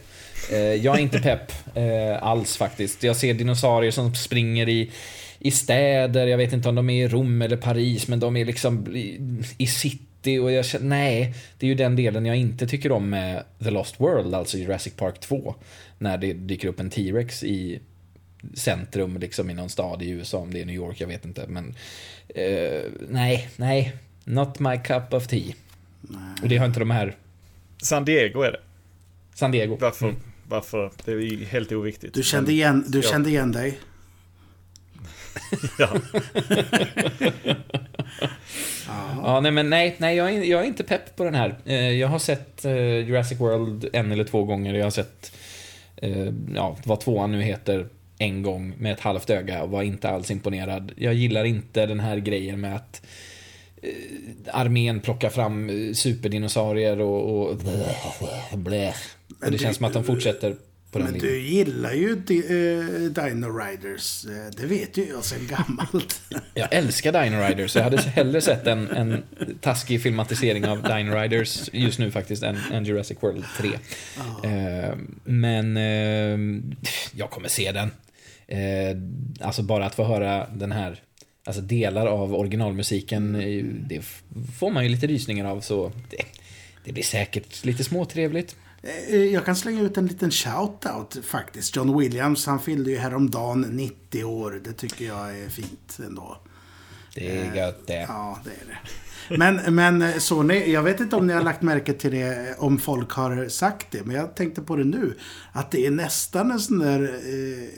Eh, 0.53 0.75
jag 0.75 0.97
är 0.97 1.01
inte 1.01 1.21
pepp 1.21 1.53
eh, 1.75 2.23
alls 2.23 2.57
faktiskt. 2.57 3.03
Jag 3.03 3.17
ser 3.17 3.35
dinosaurier 3.35 3.91
som 3.91 4.15
springer 4.15 4.69
i, 4.69 4.91
i 5.39 5.51
städer, 5.51 6.27
jag 6.27 6.39
vet 6.39 6.53
inte 6.53 6.69
om 6.69 6.75
de 6.75 6.91
är 6.91 7.05
i 7.05 7.09
Rom 7.09 7.43
eller 7.43 7.57
Paris, 7.57 8.09
men 8.09 8.21
de 8.21 8.37
är 8.37 8.45
liksom 8.45 8.97
i, 8.97 9.21
i 9.59 9.67
city 9.67 10.39
och 10.39 10.53
jag 10.53 10.65
känner, 10.65 10.87
nej, 10.87 11.35
det 11.59 11.67
är 11.67 11.69
ju 11.69 11.75
den 11.75 11.97
delen 11.97 12.27
jag 12.27 12.37
inte 12.37 12.67
tycker 12.67 12.93
om 12.93 13.11
med 13.11 13.43
The 13.65 13.71
Lost 13.71 14.01
World, 14.01 14.35
alltså 14.35 14.59
Jurassic 14.59 14.95
Park 14.95 15.21
2. 15.21 15.55
När 15.99 16.19
det 16.19 16.33
dyker 16.33 16.69
upp 16.69 16.81
en 16.81 16.91
T-Rex 16.91 17.45
i 17.45 17.81
centrum 18.55 19.19
liksom 19.19 19.51
i 19.51 19.55
någon 19.55 19.69
stad 19.69 20.03
i 20.03 20.09
USA, 20.09 20.39
om 20.39 20.53
det 20.53 20.61
är 20.61 20.65
New 20.65 20.75
York, 20.75 21.01
jag 21.01 21.09
vet 21.09 21.25
inte. 21.25 21.45
Men 21.49 21.75
eh, 22.29 22.83
nej, 23.09 23.49
nej, 23.57 23.93
not 24.25 24.59
my 24.59 24.79
cup 24.79 25.13
of 25.13 25.27
tea. 25.27 25.55
Och 26.43 26.49
det 26.49 26.57
har 26.57 26.67
inte 26.67 26.81
de 26.81 26.91
här 26.91 27.17
San 27.83 28.05
Diego 28.05 28.43
är 28.43 28.53
det. 28.53 28.61
San 29.37 29.51
Diego. 29.51 29.77
Varför? 29.81 30.15
Varför? 30.49 30.91
Det 31.05 31.11
är 31.13 31.17
ju 31.17 31.45
helt 31.45 31.73
oviktigt. 31.73 32.15
Du 32.15 32.23
kände 32.23 32.53
igen, 32.53 32.85
du 32.89 32.99
Ja. 32.99 33.11
kände 33.11 33.31
igen 33.31 33.53
dig? 33.53 33.79
Ja. 35.79 35.89
Ja, 39.23 39.41
nej, 39.41 39.53
men 39.53 39.71
nej, 39.71 39.95
nej 39.99 40.17
jag, 40.17 40.35
är, 40.35 40.43
jag 40.43 40.61
är 40.61 40.65
inte 40.67 40.85
pepp 40.85 41.17
på 41.17 41.25
den 41.25 41.35
här. 41.35 41.55
Eh, 41.65 41.91
Jag 41.91 42.09
har 42.09 42.19
sett 42.19 42.65
eh, 42.65 42.73
Jurassic 42.99 43.41
World 43.41 43.89
en 43.93 44.13
eller 44.13 44.25
två 44.25 44.45
gånger. 44.45 44.75
Jag 44.75 44.85
har 44.87 44.91
sett, 44.91 45.33
eh, 45.97 46.33
ja, 46.55 46.77
vad 46.85 47.01
tvåan 47.01 47.33
nu 47.33 47.43
heter, 47.43 47.89
en 48.19 48.43
gång 48.43 48.75
med 48.79 48.93
ett 48.93 49.01
halvt 49.01 49.31
öga 49.31 49.63
och 49.63 49.71
var 49.71 49.83
inte 49.83 50.09
alls 50.09 50.31
imponerad. 50.31 50.93
Jag 50.97 51.15
gillar 51.15 51.45
inte 51.45 51.87
den 51.87 52.01
här 52.01 52.17
grejen 52.17 52.61
med 52.61 52.77
att 52.77 53.03
armén 54.53 55.01
plockar 55.01 55.31
fram 55.31 55.71
superdinosaurier 55.95 57.01
och, 57.01 57.47
och 57.51 57.57
blä. 58.59 58.95
Och 59.45 59.51
det 59.51 59.59
känns 59.59 59.77
som 59.77 59.87
att 59.87 59.93
de 59.93 60.05
fortsätter 60.05 60.57
på 60.91 60.99
den 60.99 61.05
Men 61.05 61.21
linjen. 61.21 61.33
du 61.33 61.41
gillar 61.41 61.93
ju 61.93 62.13
eh, 62.13 63.25
Dino 63.25 63.59
Riders. 63.59 64.25
Eh, 64.27 64.51
det 64.57 64.67
vet 64.67 64.97
ju 64.97 65.09
jag 65.09 65.25
sedan 65.25 65.47
gammalt. 65.49 66.21
Jag 66.55 66.75
älskar 66.75 67.13
Dino 67.25 67.43
Riders, 67.49 67.77
jag 67.77 67.83
hade 67.83 68.01
hellre 68.01 68.41
sett 68.41 68.67
en, 68.67 68.91
en 68.91 69.23
taskig 69.61 70.03
filmatisering 70.03 70.67
av 70.67 70.83
Dino 70.83 71.15
Riders 71.15 71.71
just 71.73 71.99
nu 71.99 72.11
faktiskt 72.11 72.43
än, 72.43 72.57
än 72.73 72.85
Jurassic 72.85 73.19
World 73.21 73.45
3. 73.57 73.69
Eh, 74.51 74.95
men 75.25 75.77
eh, 75.77 76.63
jag 77.13 77.31
kommer 77.31 77.49
se 77.49 77.73
den. 77.73 77.91
Eh, 78.47 78.97
alltså 79.41 79.63
bara 79.63 79.87
att 79.87 79.95
få 79.95 80.05
höra 80.05 80.47
den 80.55 80.73
här, 80.73 81.01
alltså 81.45 81.63
delar 81.63 82.07
av 82.07 82.35
originalmusiken, 82.35 83.35
eh, 83.35 83.65
det 83.65 84.03
får 84.59 84.71
man 84.71 84.83
ju 84.85 84.89
lite 84.89 85.07
rysningar 85.07 85.45
av 85.45 85.61
så 85.61 85.93
det, 86.11 86.23
det 86.85 86.93
blir 86.93 87.03
säkert 87.05 87.65
lite 87.65 87.85
småtrevligt. 87.85 88.57
Eh, 88.87 89.25
Jag 89.25 89.45
kan 89.45 89.57
slänga 89.57 89.83
ut 89.83 89.97
en 89.97 90.07
liten 90.07 90.31
shout-out 90.31 91.23
faktiskt. 91.23 91.77
John 91.77 91.99
Williams, 91.99 92.47
han 92.47 92.61
fyllde 92.61 92.91
ju 92.91 92.97
häromdagen 92.97 93.61
90 93.61 94.25
år. 94.25 94.61
Det 94.65 94.73
tycker 94.73 95.05
jag 95.05 95.39
är 95.39 95.49
fint 95.49 95.99
ändå. 96.07 96.39
Det 97.15 97.39
är 97.39 97.55
gött 97.55 97.87
det. 97.87 98.07
Ja, 98.09 98.39
det 98.45 98.51
är 98.51 98.67
det. 98.67 98.79
Men, 99.37 99.75
men 99.75 100.03
eh, 100.03 100.17
Sony, 100.19 100.73
jag 100.73 100.83
vet 100.83 101.01
inte 101.01 101.17
om 101.17 101.27
ni 101.27 101.33
har 101.33 101.43
lagt 101.43 101.63
märke 101.63 101.93
till 101.93 102.11
det, 102.11 102.57
om 102.59 102.79
folk 102.79 103.11
har 103.11 103.49
sagt 103.49 103.87
det, 103.91 104.05
men 104.05 104.17
jag 104.17 104.35
tänkte 104.37 104.63
på 104.63 104.77
det 104.77 104.85
nu. 104.85 105.15
Att 105.53 105.71
det 105.71 105.87
är 105.87 105.91
nästan 105.91 106.51
en 106.51 106.61
sån 106.61 106.79
där 106.79 107.03
eh, 107.03 107.69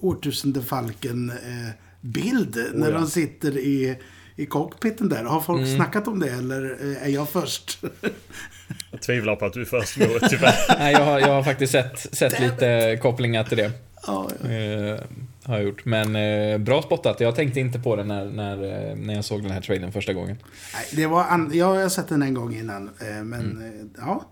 årtusendefalken 0.00 1.30
eh, 1.30 1.70
bild 2.00 2.58
när 2.74 2.92
de 2.92 3.06
sitter 3.06 3.58
i, 3.58 3.98
i 4.36 4.46
cockpiten 4.46 5.08
där. 5.08 5.24
Har 5.24 5.40
folk 5.40 5.66
snackat 5.76 6.08
om 6.08 6.20
det 6.20 6.28
eller 6.30 6.76
eh, 6.80 7.02
är 7.02 7.08
jag 7.08 7.28
först? 7.28 7.80
Jag 8.90 9.02
tvivlar 9.02 9.36
på 9.36 9.44
att 9.44 9.52
du 9.52 9.60
är 9.60 9.64
först 9.64 9.98
Moe, 9.98 10.28
tyvärr. 10.28 10.54
Nej, 10.78 10.92
jag 10.92 11.04
har, 11.04 11.20
jag 11.20 11.28
har 11.34 11.42
faktiskt 11.42 11.72
sett, 11.72 11.98
sett 12.14 12.40
lite 12.40 12.98
kopplingar 13.02 13.44
till 13.44 13.56
det. 13.56 13.70
ja, 14.06 14.30
ja. 14.42 14.48
Eh, 14.50 15.00
har 15.44 15.54
jag 15.56 15.64
gjort. 15.64 15.84
Men 15.84 16.16
eh, 16.16 16.58
bra 16.58 16.82
spottat. 16.82 17.20
Jag 17.20 17.34
tänkte 17.34 17.60
inte 17.60 17.78
på 17.78 17.96
det 17.96 18.04
när, 18.04 18.24
när, 18.24 18.88
eh, 18.90 18.96
när 18.96 19.14
jag 19.14 19.24
såg 19.24 19.42
den 19.42 19.50
här 19.50 19.60
trailern 19.60 19.92
första 19.92 20.12
gången. 20.12 20.36
Nej, 20.74 20.84
det 20.92 21.06
var 21.06 21.24
an- 21.24 21.50
jag 21.54 21.66
har 21.74 21.88
sett 21.88 22.08
den 22.08 22.22
en 22.22 22.34
gång 22.34 22.54
innan, 22.54 22.90
eh, 23.00 23.24
men 23.24 23.62
eh, 23.64 24.00
ja. 24.06 24.24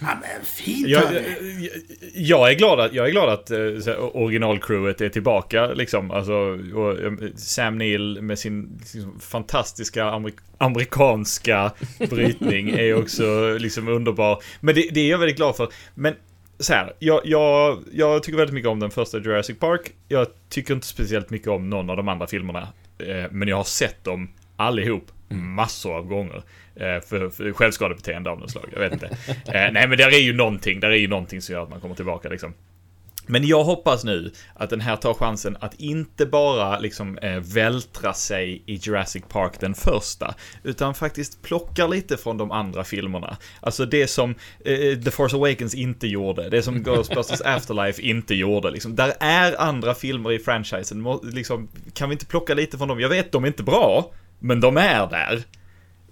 Ja, 0.00 0.08
men 0.20 0.44
fint 0.44 0.88
Jag, 0.88 1.02
jag, 1.14 1.22
jag 2.14 2.50
är 2.50 2.54
glad 2.54 2.80
att, 2.80 2.92
jag 2.92 3.06
är 3.06 3.10
glad 3.10 3.28
att 3.28 3.50
eh, 3.50 4.16
originalcrewet 4.16 5.00
är 5.00 5.08
tillbaka 5.08 5.66
liksom. 5.66 6.10
Alltså, 6.10 6.58
eh, 7.04 7.28
Sam 7.36 7.78
Neill 7.78 8.22
med 8.22 8.38
sin 8.38 8.80
liksom, 8.80 9.20
fantastiska 9.20 10.04
amerik 10.04 10.34
amerikanska 10.58 11.72
brytning 12.10 12.70
är 12.70 12.94
också 12.94 13.58
liksom 13.58 13.88
underbar. 13.88 14.42
Men 14.60 14.74
det, 14.74 14.88
det 14.92 15.00
är 15.00 15.10
jag 15.10 15.18
väldigt 15.18 15.36
glad 15.36 15.56
för. 15.56 15.68
Men 15.94 16.14
så 16.58 16.72
här, 16.72 16.92
jag, 16.98 17.20
jag, 17.24 17.78
jag 17.92 18.22
tycker 18.22 18.38
väldigt 18.38 18.54
mycket 18.54 18.70
om 18.70 18.80
den 18.80 18.90
första 18.90 19.18
Jurassic 19.18 19.58
Park. 19.58 19.92
Jag 20.08 20.26
tycker 20.48 20.74
inte 20.74 20.86
speciellt 20.86 21.30
mycket 21.30 21.48
om 21.48 21.70
någon 21.70 21.90
av 21.90 21.96
de 21.96 22.08
andra 22.08 22.26
filmerna. 22.26 22.68
Eh, 22.98 23.30
men 23.30 23.48
jag 23.48 23.56
har 23.56 23.64
sett 23.64 24.04
dem 24.04 24.28
allihop 24.56 25.10
massor 25.28 25.96
av 25.96 26.06
gånger. 26.06 26.42
Eh, 26.76 27.00
för, 27.00 27.30
för 27.30 27.52
självskadebeteende 27.52 28.30
av 28.30 28.38
något 28.38 28.50
slag. 28.50 28.68
Jag 28.72 28.80
vet 28.80 28.92
inte. 28.92 29.06
Eh, 29.30 29.72
nej 29.72 29.88
men 29.88 29.98
där 29.98 30.14
är 30.14 30.22
ju 30.22 30.32
någonting, 30.32 30.80
där 30.80 30.90
är 30.90 30.96
ju 30.96 31.08
någonting 31.08 31.42
som 31.42 31.52
gör 31.52 31.62
att 31.62 31.70
man 31.70 31.80
kommer 31.80 31.94
tillbaka 31.94 32.28
liksom. 32.28 32.54
Men 33.26 33.46
jag 33.46 33.64
hoppas 33.64 34.04
nu 34.04 34.32
att 34.54 34.70
den 34.70 34.80
här 34.80 34.96
tar 34.96 35.14
chansen 35.14 35.56
att 35.60 35.74
inte 35.74 36.26
bara 36.26 36.78
liksom 36.78 37.18
eh, 37.18 37.40
vältra 37.40 38.12
sig 38.12 38.62
i 38.66 38.74
Jurassic 38.74 39.24
Park 39.28 39.60
den 39.60 39.74
första, 39.74 40.34
utan 40.62 40.94
faktiskt 40.94 41.42
plockar 41.42 41.88
lite 41.88 42.16
från 42.16 42.38
de 42.38 42.50
andra 42.50 42.84
filmerna. 42.84 43.36
Alltså 43.60 43.86
det 43.86 44.06
som 44.06 44.34
eh, 44.64 44.98
The 44.98 45.10
Force 45.10 45.36
Awakens 45.36 45.74
inte 45.74 46.06
gjorde, 46.06 46.48
det 46.48 46.62
som 46.62 46.82
Ghostbusters 46.82 47.40
Afterlife 47.40 48.02
inte 48.02 48.34
gjorde. 48.34 48.70
Liksom. 48.70 48.96
Där 48.96 49.12
är 49.20 49.60
andra 49.60 49.94
filmer 49.94 50.32
i 50.32 50.38
franchisen, 50.38 51.06
liksom, 51.22 51.68
kan 51.94 52.08
vi 52.08 52.12
inte 52.12 52.26
plocka 52.26 52.54
lite 52.54 52.78
från 52.78 52.88
dem? 52.88 53.00
Jag 53.00 53.08
vet, 53.08 53.32
de 53.32 53.44
är 53.44 53.48
inte 53.48 53.62
bra, 53.62 54.12
men 54.38 54.60
de 54.60 54.76
är 54.76 55.06
där. 55.06 55.42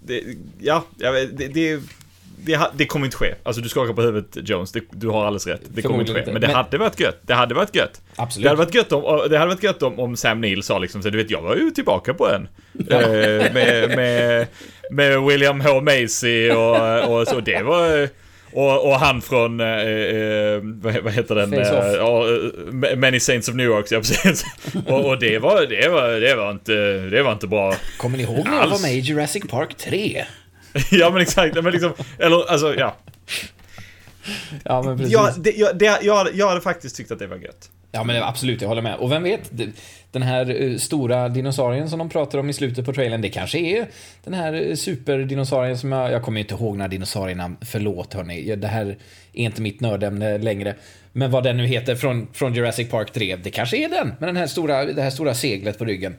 Det, 0.04 0.22
ja, 0.60 0.84
det, 0.96 1.48
det 1.48 1.80
det, 2.76 2.86
kommer 2.86 3.06
inte 3.06 3.16
ske. 3.16 3.34
Alltså 3.42 3.62
du 3.62 3.68
skakar 3.68 3.92
på 3.92 4.02
huvudet 4.02 4.48
Jones, 4.48 4.72
du 4.90 5.08
har 5.08 5.26
alldeles 5.26 5.46
rätt. 5.46 5.60
Det 5.68 5.82
kommer 5.82 6.00
inte 6.00 6.14
ske. 6.14 6.22
Men 6.26 6.40
det 6.40 6.46
Men- 6.46 6.56
hade 6.56 6.78
varit 6.78 7.00
gött. 7.00 7.18
Det 7.22 7.34
hade 7.34 7.54
varit 7.54 7.74
gött. 7.74 8.00
Absolut. 8.16 8.44
Det 8.44 8.48
hade 8.48 8.58
varit 8.58 8.74
gött 8.74 8.92
om, 8.92 9.02
det 9.30 9.38
hade 9.38 9.50
varit 9.50 9.62
gött 9.62 9.82
om, 9.82 10.00
om 10.00 10.16
Sam 10.16 10.40
Neill 10.40 10.62
sa 10.62 10.78
liksom 10.78 11.02
så 11.02 11.10
du 11.10 11.18
vet 11.18 11.30
jag 11.30 11.42
var 11.42 11.56
ju 11.56 11.70
tillbaka 11.70 12.14
på 12.14 12.28
en. 12.28 12.48
Eh, 12.90 13.52
med, 13.52 13.96
med, 13.96 14.46
med 14.90 15.22
William 15.22 15.60
H. 15.60 15.80
Macy 15.80 16.50
och, 16.50 17.20
och 17.20 17.28
så. 17.28 17.40
Det 17.40 17.62
var... 17.62 18.08
Och, 18.52 18.88
och 18.88 19.00
han 19.00 19.22
från, 19.22 19.60
eh, 19.60 19.66
eh, 19.66 20.60
vad, 21.02 21.12
heter 21.12 21.34
den? 21.34 21.52
Eh, 21.52 22.90
eh, 22.90 22.96
Many 22.96 23.20
Saints 23.20 23.48
of 23.48 23.54
New 23.54 23.66
York, 23.66 23.86
ja 23.90 23.98
precis. 23.98 24.44
och, 24.86 25.04
och 25.06 25.18
det 25.18 25.38
var, 25.38 25.66
det 25.66 25.88
var, 25.88 26.08
det 26.08 26.34
var 26.34 26.50
inte, 26.50 26.72
det 26.96 27.22
var 27.22 27.32
inte 27.32 27.46
bra. 27.46 27.74
Kommer 27.96 28.16
ni 28.16 28.22
ihåg 28.22 28.44
när 28.48 28.56
jag 28.56 28.68
var 28.68 28.82
med 28.82 28.94
i 28.94 28.98
Jurassic 28.98 29.44
Park 29.48 29.76
3? 29.76 30.24
ja 30.90 31.10
men 31.10 31.22
exakt, 31.22 31.54
men 31.54 31.72
liksom, 31.72 31.92
eller 32.18 32.50
alltså 32.50 32.74
ja. 32.74 32.96
Ja, 34.64 34.82
men 34.82 34.96
precis. 34.96 35.12
Ja, 35.12 35.30
det, 35.38 35.50
jag, 35.50 35.78
det, 35.78 35.98
jag, 36.02 36.28
jag 36.34 36.48
hade 36.48 36.60
faktiskt 36.60 36.96
tyckt 36.96 37.10
att 37.10 37.18
det 37.18 37.26
var 37.26 37.36
gött. 37.36 37.70
Ja, 37.92 38.04
men 38.04 38.22
absolut, 38.22 38.60
jag 38.60 38.68
håller 38.68 38.82
med. 38.82 38.96
Och 38.96 39.12
vem 39.12 39.22
vet, 39.22 39.40
det- 39.50 39.68
den 40.12 40.22
här 40.22 40.62
eh, 40.62 40.76
stora 40.76 41.28
dinosaurien 41.28 41.90
som 41.90 41.98
de 41.98 42.08
pratar 42.08 42.38
om 42.38 42.50
i 42.50 42.52
slutet 42.52 42.84
på 42.84 42.92
trailern, 42.92 43.20
det 43.20 43.28
kanske 43.28 43.58
är 43.58 43.86
den 44.24 44.34
här 44.34 44.68
eh, 44.68 44.74
superdinosaurien 44.74 45.78
som 45.78 45.92
jag... 45.92 46.12
Jag 46.12 46.22
kommer 46.22 46.40
inte 46.40 46.54
ihåg 46.54 46.76
några 46.76 46.88
dinosaurierna, 46.88 47.52
förlåt 47.60 48.14
hörni. 48.14 48.56
Det 48.56 48.66
här 48.66 48.86
är 49.32 49.44
inte 49.44 49.62
mitt 49.62 49.80
nördämne 49.80 50.38
längre. 50.38 50.74
Men 51.12 51.30
vad 51.30 51.44
den 51.44 51.56
nu 51.56 51.66
heter 51.66 51.94
från, 51.94 52.28
från 52.32 52.54
Jurassic 52.54 52.90
Park 52.90 53.12
3, 53.12 53.36
det 53.36 53.50
kanske 53.50 53.76
är 53.76 53.88
den, 53.88 54.12
med 54.18 54.28
den 54.28 54.36
här 54.36 54.46
stora, 54.46 54.84
det 54.84 55.02
här 55.02 55.10
stora 55.10 55.34
seglet 55.34 55.78
på 55.78 55.84
ryggen. 55.84 56.16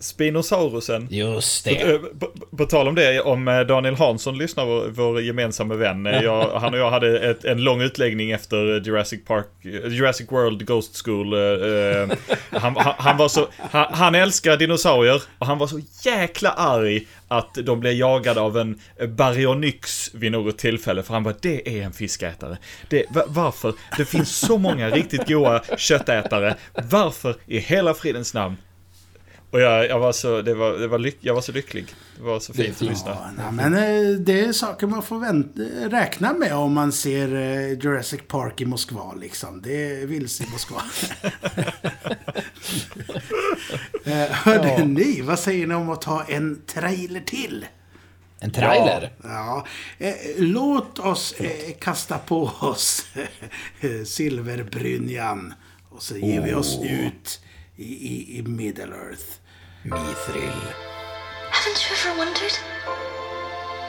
Spinosaurusen. 0.00 1.06
Just 1.10 1.66
Eh, 1.66 1.72
det. 1.88 1.98
På, 2.20 2.26
på 2.56 2.64
tal 2.64 2.88
om 2.88 2.94
det, 2.94 3.20
om 3.20 3.48
eh, 3.48 3.60
Daniel 3.60 3.94
Hansson 3.94 4.38
lyssnar, 4.38 4.64
vår, 4.66 4.88
vår 4.88 5.20
gemensamma 5.22 5.74
vän. 5.74 6.06
eh, 6.06 6.22
Jag, 6.22 6.50
han 6.60 6.74
och 6.74 6.80
jag 6.80 6.90
hade 6.90 7.18
ett, 7.30 7.44
en 7.44 7.64
lång 7.64 7.80
utläggning 7.80 8.30
efter 8.30 8.80
Jurassic 8.86 9.24
Park, 9.24 9.46
eh, 9.64 9.70
Jurassic 9.92 10.32
World 10.32 10.66
Ghost 10.66 11.04
School. 11.04 11.32
eh, 11.32 11.40
eh, 11.40 12.08
Han, 12.50 12.76
han, 12.76 12.94
han 12.98 13.16
var 13.16 13.28
så, 13.28 13.46
han, 13.58 13.86
han 13.94 14.14
älskar 14.14 14.56
dinosaurier 14.56 15.22
och 15.38 15.46
han 15.46 15.58
var 15.58 15.66
så 15.66 15.80
jäkla 16.04 16.50
arg 16.50 17.06
att 17.28 17.54
de 17.54 17.80
blev 17.80 17.92
jagade 17.92 18.40
av 18.40 18.58
en 18.58 18.80
baryonyx 19.16 20.10
vid 20.14 20.32
något 20.32 20.58
tillfälle. 20.58 21.02
För 21.02 21.14
han 21.14 21.22
bara, 21.22 21.34
det 21.42 21.78
är 21.78 21.82
en 21.82 21.92
fiskätare. 21.92 22.58
Det, 22.88 23.04
va- 23.10 23.24
varför? 23.26 23.72
Det 23.96 24.04
finns 24.04 24.36
så 24.36 24.58
många 24.58 24.90
riktigt 24.90 25.28
goda 25.28 25.62
köttätare. 25.76 26.54
Varför 26.90 27.34
i 27.46 27.58
hela 27.58 27.94
fridens 27.94 28.34
namn 28.34 28.56
och 29.50 29.60
jag, 29.60 29.88
jag, 29.88 29.98
var 29.98 30.12
så, 30.12 30.42
det 30.42 30.54
var, 30.54 30.72
det 30.72 30.88
var 30.88 30.98
lyck, 30.98 31.16
jag 31.20 31.34
var 31.34 31.40
så 31.40 31.52
lycklig. 31.52 31.86
Det 32.16 32.22
var 32.22 32.40
så 32.40 32.52
fint 32.52 32.76
att 32.76 32.80
lyssna. 32.80 33.10
Ja, 33.10 33.30
nej, 33.36 33.52
men 33.70 33.74
eh, 33.74 34.18
det 34.18 34.40
är 34.40 34.52
saker 34.52 34.86
man 34.86 35.02
får 35.02 35.18
vänt, 35.18 35.58
eh, 35.58 35.88
räkna 35.88 36.32
med 36.32 36.54
om 36.54 36.72
man 36.72 36.92
ser 36.92 37.34
eh, 37.34 37.72
Jurassic 37.72 38.20
Park 38.28 38.60
i 38.60 38.64
Moskva. 38.64 39.14
Liksom. 39.14 39.62
Det 39.62 40.02
är 40.02 40.06
vilse 40.06 40.44
i 40.44 40.46
Moskva. 40.52 40.82
Eh, 44.04 44.30
Hörde 44.30 44.84
ni, 44.84 45.20
vad 45.20 45.38
säger 45.38 45.66
ni 45.66 45.74
om 45.74 45.90
att 45.90 46.02
ta 46.02 46.24
en 46.28 46.62
trailer 46.66 47.20
till? 47.20 47.66
En 48.40 48.50
trailer. 48.50 49.12
Ja, 49.22 49.66
eh, 49.98 50.14
låt 50.36 50.98
oss 50.98 51.34
kasta 51.80 52.18
på 52.18 52.50
oss 52.60 53.06
silverbrynjan. 54.06 55.54
Och 55.88 56.02
så 56.02 56.16
ger 56.16 56.40
vi 56.40 56.54
oss 56.54 56.78
ut 56.82 57.40
i, 57.78 58.38
i, 58.38 58.42
Middle 58.42 58.92
Earth. 58.92 59.40
Mithril. 59.84 60.74
Haven't 61.50 61.88
you 61.88 61.94
ever 61.94 62.18
wondered 62.18 62.52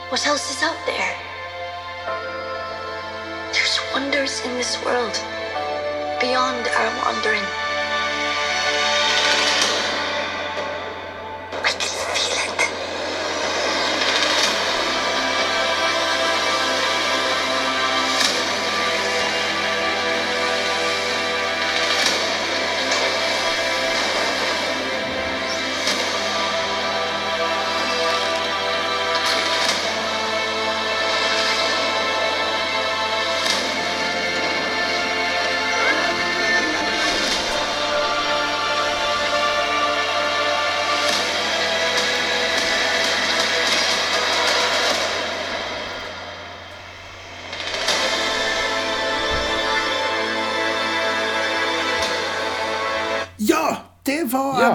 what 0.09 0.25
else 0.27 0.51
is 0.51 0.61
out 0.61 0.77
there? 0.85 1.15
There's 3.51 3.79
wonders 3.91 4.41
in 4.45 4.53
this 4.53 4.77
world 4.85 5.13
beyond 6.21 6.67
our 6.67 6.91
wandering. 7.03 7.68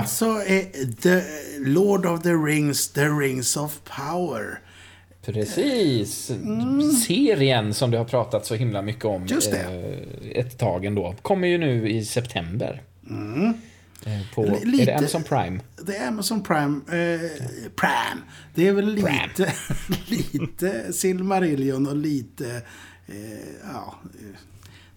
Alltså 0.05 0.43
eh, 0.43 0.65
The 1.03 1.23
Lord 1.59 2.07
of 2.07 2.23
the 2.23 2.33
Rings, 2.33 2.89
The 2.93 3.05
Rings 3.09 3.57
of 3.57 3.81
Power. 3.85 4.61
Precis. 5.27 6.31
Serien 7.07 7.75
som 7.75 7.91
det 7.91 7.99
har 7.99 8.05
pratat 8.05 8.47
så 8.47 8.55
himla 8.55 8.83
mycket 8.83 9.05
om 9.05 9.27
Just 9.27 9.51
det. 9.51 9.59
eh, 9.61 10.41
ett 10.41 10.59
tag 10.59 10.85
ändå. 10.85 11.15
Kommer 11.23 11.49
ju 11.49 11.59
nu 11.59 11.89
i 11.89 12.05
september. 12.05 12.83
Eh, 14.07 14.21
På, 14.35 14.45
L- 14.45 14.57
är 14.63 14.67
lite- 14.67 14.85
det 14.85 14.95
Amazon 14.99 15.23
Prime? 15.23 15.61
Det 15.87 15.97
är 15.97 16.09
Amazon 16.09 16.43
Prime. 16.43 16.77
Eh, 16.89 17.21
Prime. 17.77 18.21
Det 18.55 18.69
är 18.69 18.73
väl 18.73 18.95
lite, 18.95 19.53
lite 20.07 20.93
Silmarillion 20.93 21.87
och 21.87 21.97
lite... 21.97 22.63
Eh, 23.07 23.15
ja, 23.73 23.95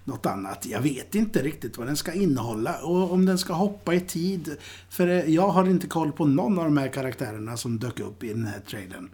något 0.08 0.26
annat. 0.26 0.66
Jag 0.66 0.82
vet 0.82 1.16
inte 1.16 1.42
riktigt 1.44 1.78
vad 1.78 1.88
den 1.88 1.98
ska 1.98 2.14
innehålla 2.14 2.78
och 2.84 3.12
om 3.12 3.26
den 3.26 3.38
ska 3.38 3.54
hoppa 3.54 3.94
i 3.94 4.00
tid. 4.00 4.58
För 4.90 5.08
eh, 5.08 5.26
jag 5.26 5.48
har 5.48 5.66
inte 5.66 5.88
koll 5.88 6.12
på 6.12 6.26
någon 6.26 6.60
av 6.60 6.66
de 6.66 6.78
här 6.78 6.88
karaktärerna 6.88 7.58
som 7.58 7.80
dök 7.80 8.00
upp 8.00 8.24
i 8.24 8.28
den 8.34 8.46
här 8.46 8.60
trailern. 8.60 9.10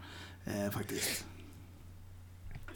Eh, 0.45 0.71
faktiskt. 0.71 1.25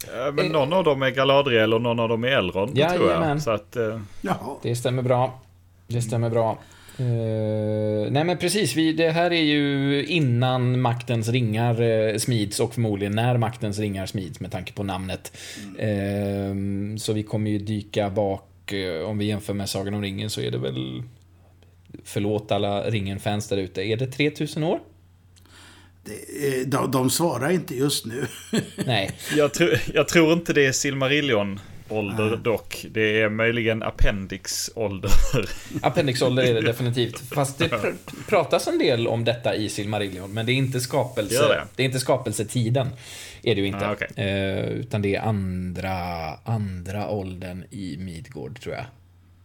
Ja, 0.06 0.32
men 0.34 0.46
någon 0.46 0.72
av 0.72 0.84
dem 0.84 1.02
är 1.02 1.10
Galadriel 1.10 1.74
och 1.74 1.82
någon 1.82 2.00
av 2.00 2.08
dem 2.08 2.24
är 2.24 2.28
Elrond, 2.28 2.74
tror 2.74 2.78
Jajamän. 2.90 3.28
jag. 3.28 3.42
Så 3.42 3.50
att, 3.50 3.76
eh, 3.76 4.00
Jaha. 4.20 4.56
Det 4.62 4.76
stämmer 4.76 5.02
bra. 5.02 5.40
Det 5.86 6.02
stämmer 6.02 6.30
bra. 6.30 6.58
Eh, 6.98 8.10
nej 8.10 8.24
men 8.24 8.38
precis, 8.38 8.76
vi, 8.76 8.92
det 8.92 9.10
här 9.10 9.30
är 9.30 9.42
ju 9.42 10.04
innan 10.06 10.80
Maktens 10.80 11.28
ringar 11.28 11.82
uh, 11.82 12.16
smids 12.18 12.60
och 12.60 12.74
förmodligen 12.74 13.14
när 13.14 13.36
Maktens 13.36 13.78
ringar 13.78 14.06
smids 14.06 14.40
med 14.40 14.52
tanke 14.52 14.72
på 14.72 14.82
namnet. 14.82 15.32
Eh, 15.78 16.54
så 16.98 17.12
vi 17.12 17.22
kommer 17.22 17.50
ju 17.50 17.58
dyka 17.58 18.10
bak, 18.10 18.72
om 19.06 19.18
vi 19.18 19.24
jämför 19.24 19.54
med 19.54 19.68
Sagan 19.68 19.94
om 19.94 20.02
ringen 20.02 20.30
så 20.30 20.40
är 20.40 20.50
det 20.50 20.58
väl 20.58 21.02
Förlåt 22.04 22.52
alla 22.52 22.90
ringen-fans 22.90 23.48
där 23.48 23.56
ute. 23.56 23.82
Är 23.82 23.96
det 23.96 24.06
3000 24.06 24.64
år? 24.64 24.80
De, 26.66 26.90
de 26.90 27.10
svarar 27.10 27.50
inte 27.50 27.76
just 27.76 28.06
nu. 28.06 28.26
Nej. 28.86 29.10
jag, 29.36 29.54
tror- 29.54 29.80
jag 29.94 30.08
tror 30.08 30.32
inte 30.32 30.52
det 30.52 30.66
är 30.66 30.72
Silmarillion-ålder 31.88 32.36
dock. 32.36 32.86
Det 32.90 33.20
är 33.20 33.28
möjligen 33.28 33.82
Appendix-ålder. 33.82 35.10
Appendixålder 35.82 36.42
är 36.42 36.54
det 36.54 36.60
definitivt. 36.60 37.20
Fast 37.34 37.58
det 37.58 37.68
pr 37.68 37.92
pratas 38.28 38.68
en 38.68 38.78
del 38.78 39.06
om 39.06 39.24
detta 39.24 39.54
i 39.54 39.68
Silmarillion, 39.68 40.32
men 40.32 40.46
det 40.46 40.52
är 40.52 40.54
inte 40.54 40.80
skapelse. 40.80 41.48
Det? 41.48 41.64
det 41.76 41.82
är 41.82 41.84
inte 41.84 42.00
skapelsetiden. 42.00 42.88
Är 43.42 43.54
det 43.54 43.60
ju 43.60 43.66
inte. 43.66 43.88
Ah, 43.88 43.92
okej. 43.92 44.08
eh, 44.16 44.68
utan 44.68 45.02
det 45.02 45.14
är 45.14 45.20
andra, 45.20 45.96
andra 46.44 47.10
åldern 47.10 47.64
i 47.70 47.96
Midgård, 47.96 48.60
tror 48.60 48.74
jag. 48.74 48.84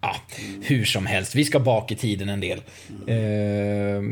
Ja, 0.01 0.15
hur 0.61 0.85
som 0.85 1.05
helst. 1.05 1.35
Vi 1.35 1.45
ska 1.45 1.59
bak 1.59 1.91
i 1.91 1.95
tiden 1.95 2.29
en 2.29 2.39
del. 2.39 2.61
Eh, 3.07 3.15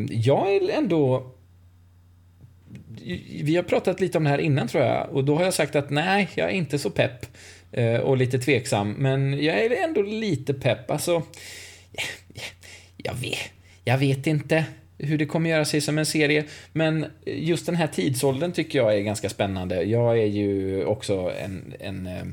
jag 0.09 0.55
är 0.55 0.69
ändå... 0.69 1.31
Vi 3.43 3.55
har 3.55 3.63
pratat 3.63 3.99
lite 3.99 4.17
om 4.17 4.23
det 4.23 4.29
här 4.29 4.37
innan 4.37 4.67
tror 4.67 4.83
jag 4.83 5.09
och 5.09 5.23
då 5.23 5.35
har 5.35 5.43
jag 5.43 5.53
sagt 5.53 5.75
att 5.75 5.89
nej, 5.89 6.29
jag 6.35 6.49
är 6.49 6.53
inte 6.53 6.79
så 6.79 6.89
pepp 6.89 7.25
Eh, 7.71 7.99
och 7.99 8.17
lite 8.17 8.39
tveksam, 8.39 8.91
men 8.91 9.43
jag 9.43 9.59
är 9.59 9.83
ändå 9.83 10.01
lite 10.01 10.53
pepp. 10.53 10.91
Alltså, 10.91 11.23
jag 12.97 13.13
vet, 13.13 13.51
jag 13.83 13.97
vet 13.97 14.27
inte 14.27 14.65
hur 14.97 15.17
det 15.17 15.25
kommer 15.25 15.49
göra 15.49 15.65
sig 15.65 15.81
som 15.81 15.97
en 15.97 16.05
serie. 16.05 16.43
Men 16.73 17.05
just 17.25 17.65
den 17.65 17.75
här 17.75 17.87
tidsåldern 17.87 18.51
tycker 18.51 18.79
jag 18.79 18.95
är 18.95 18.99
ganska 19.01 19.29
spännande. 19.29 19.83
Jag 19.83 20.19
är 20.19 20.25
ju 20.25 20.85
också 20.85 21.31
en, 21.43 21.73
en 21.79 22.07
eh, 22.07 22.23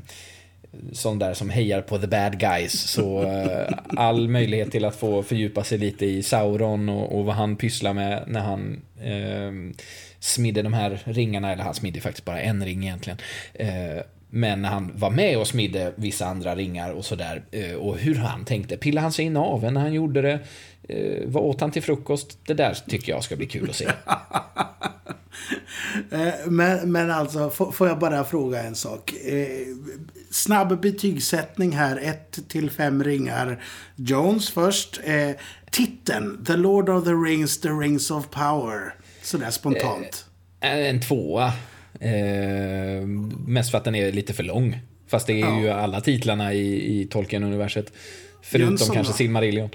sån 0.91 1.19
där 1.19 1.33
som 1.33 1.49
hejar 1.49 1.81
på 1.81 1.97
the 1.97 2.07
bad 2.07 2.39
guys. 2.39 2.71
Så 2.71 3.23
eh, 3.23 3.73
all 3.97 4.27
möjlighet 4.27 4.71
till 4.71 4.85
att 4.85 4.95
få 4.95 5.23
fördjupa 5.23 5.63
sig 5.63 5.77
lite 5.77 6.05
i 6.05 6.23
Sauron 6.23 6.89
och, 6.89 7.19
och 7.19 7.25
vad 7.25 7.35
han 7.35 7.55
pysslar 7.55 7.93
med 7.93 8.23
när 8.27 8.39
han 8.39 8.81
eh, 9.01 9.75
smidde 10.19 10.61
de 10.61 10.73
här 10.73 11.01
ringarna, 11.05 11.51
eller 11.51 11.63
han 11.63 11.73
smidde 11.73 11.99
faktiskt 11.99 12.25
bara 12.25 12.41
en 12.41 12.65
ring 12.65 12.83
egentligen. 12.83 13.19
Eh, 13.53 14.03
men 14.29 14.65
han 14.65 14.91
var 14.95 15.09
med 15.09 15.37
och 15.37 15.47
smidde 15.47 15.93
vissa 15.95 16.25
andra 16.25 16.55
ringar 16.55 16.91
och 16.91 17.05
sådär. 17.05 17.43
Eh, 17.51 17.73
och 17.73 17.97
hur 17.97 18.15
han 18.15 18.45
tänkte. 18.45 18.77
Pillade 18.77 19.01
han 19.01 19.11
sig 19.11 19.25
i 19.25 19.29
naveln 19.29 19.73
när 19.73 19.81
han 19.81 19.93
gjorde 19.93 20.21
det? 20.21 20.39
Eh, 20.83 21.23
vad 21.25 21.43
åt 21.43 21.61
han 21.61 21.71
till 21.71 21.83
frukost? 21.83 22.37
Det 22.45 22.53
där 22.53 22.77
tycker 22.87 23.11
jag 23.11 23.23
ska 23.23 23.35
bli 23.35 23.47
kul 23.47 23.69
att 23.69 23.75
se. 23.75 23.89
Eh, 26.11 26.33
men, 26.45 26.91
men 26.91 27.11
alltså, 27.11 27.49
får, 27.49 27.87
jag 27.87 27.99
bara 27.99 28.23
fråga 28.23 28.63
en 28.63 28.75
sak? 28.75 29.13
Snabb 30.31 30.81
betygssättning 30.81 31.71
här. 31.71 31.97
1 31.97 32.39
till 32.49 32.71
5 32.71 33.03
ringar. 33.03 33.63
Jones 33.95 34.49
först. 34.49 34.99
Titeln. 35.71 36.45
The 36.45 36.55
Lord 36.55 36.89
of 36.89 37.03
the 37.03 37.11
Rings, 37.11 37.61
The 37.61 37.69
Rings 37.69 38.11
of 38.11 38.29
Power. 38.29 38.93
Sådär 39.21 39.49
spontant. 39.49 40.25
En 40.59 41.01
tvåa. 41.01 41.53
Eh, 41.99 43.05
mest 43.47 43.71
för 43.71 43.77
att 43.77 43.83
den 43.83 43.95
är 43.95 44.11
lite 44.11 44.33
för 44.33 44.43
lång. 44.43 44.79
Fast 45.07 45.27
det 45.27 45.33
är 45.33 45.39
Ja. 45.39 45.61
ju 45.61 45.69
alla 45.69 46.01
titlarna 46.01 46.53
i, 46.53 46.99
i 47.01 47.05
Tolkien-universet. 47.05 47.93
Förutom 48.41 48.69
Jönsson 48.69 48.95
kanske? 48.95 49.13
Silmarillion. 49.13 49.69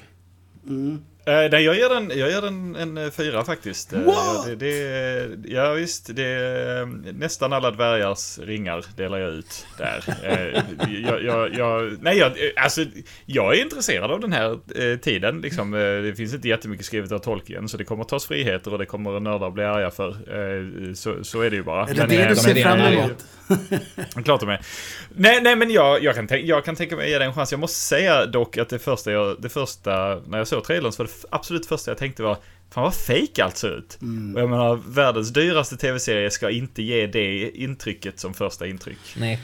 Eh, 0.67 0.99
nej, 1.27 1.65
jag 1.65 1.77
ger 1.77 1.89
den, 1.89 2.19
jag 2.19 2.31
ger 2.31 2.41
den 2.41 2.77
en 2.77 2.99
eh, 2.99 3.11
fyra 3.11 3.45
faktiskt. 3.45 3.93
Eh, 3.93 4.01
What? 4.01 4.47
Det, 4.47 4.55
det, 4.55 5.29
ja 5.45 5.73
visst, 5.73 6.17
det 6.17 6.25
är 6.25 6.81
eh, 6.81 6.87
nästan 7.13 7.53
alla 7.53 7.71
dvärgars 7.71 8.39
ringar 8.39 8.85
delar 8.97 9.19
jag 9.19 9.31
ut 9.31 9.67
där. 9.79 10.05
Eh, 10.23 10.63
jag, 11.09 11.23
jag, 11.23 11.55
jag, 11.55 11.97
nej, 12.01 12.19
jag, 12.19 12.29
eh, 12.29 12.65
alltså, 12.65 12.85
jag 13.27 13.57
är 13.57 13.63
intresserad 13.63 14.11
av 14.11 14.21
den 14.21 14.33
här 14.33 14.59
eh, 14.77 14.99
tiden. 14.99 15.41
Liksom, 15.41 15.75
eh, 15.75 15.81
det 15.81 16.15
finns 16.17 16.35
inte 16.35 16.49
jättemycket 16.49 16.87
skrivet 16.87 17.13
av 17.13 17.19
Tolkien, 17.19 17.69
så 17.69 17.77
det 17.77 17.85
kommer 17.85 18.05
tas 18.05 18.27
friheter 18.27 18.73
och 18.73 18.79
det 18.79 18.87
kommer 18.87 19.21
nördar 19.21 19.51
bli 19.51 19.65
arga 19.65 19.91
för. 19.91 20.09
Eh, 20.09 20.95
så, 20.95 21.25
så 21.25 21.41
är 21.41 21.51
det 21.51 21.57
ju 21.57 21.63
bara. 21.63 21.83
Är 21.83 21.95
det 21.95 22.01
Men, 22.01 22.09
det 22.09 22.23
eh, 22.23 22.29
du 22.29 22.37
ser 22.37 22.55
fram 22.55 22.81
emot? 22.81 23.25
Klart 24.25 24.41
de 24.41 24.49
är. 24.49 24.61
Nej, 25.09 25.41
nej 25.43 25.57
men 25.57 25.71
jag, 25.71 26.03
jag, 26.03 26.15
kan 26.15 26.27
tänka, 26.27 26.47
jag 26.47 26.65
kan 26.65 26.77
tänka 26.77 26.97
mig 26.97 27.05
att 27.05 27.11
ge 27.11 27.19
det 27.19 27.25
en 27.25 27.35
chans. 27.35 27.51
Jag 27.53 27.61
måste 27.61 27.79
säga 27.79 28.27
dock 28.27 28.59
att 28.59 28.69
det 28.69 28.79
första, 28.79 29.13
jag, 29.13 29.37
det 29.39 29.49
första 29.49 30.21
när 30.27 30.39
jag 30.39 30.49
såg 30.49 30.65
trailern 30.65 30.93
så 30.93 31.03
var 31.03 31.07
det 31.07 31.14
absolut 31.31 31.67
första 31.67 31.91
jag 31.91 31.99
tänkte 31.99 32.23
var 32.23 32.39
Fan 32.75 32.85
vad 32.85 32.95
fake 32.95 33.45
allt 33.45 33.57
ser 33.57 33.79
ut. 33.79 33.99
Och 34.35 34.41
jag 34.41 34.51
menar, 34.51 34.77
världens 34.89 35.33
dyraste 35.33 35.77
tv-serie 35.77 36.31
ska 36.31 36.51
inte 36.51 36.83
ge 36.83 37.07
det 37.07 37.51
intrycket 37.51 38.21
som 38.21 38.35
första 38.35 38.67
intryck. 38.67 38.99
Nej. 39.17 39.41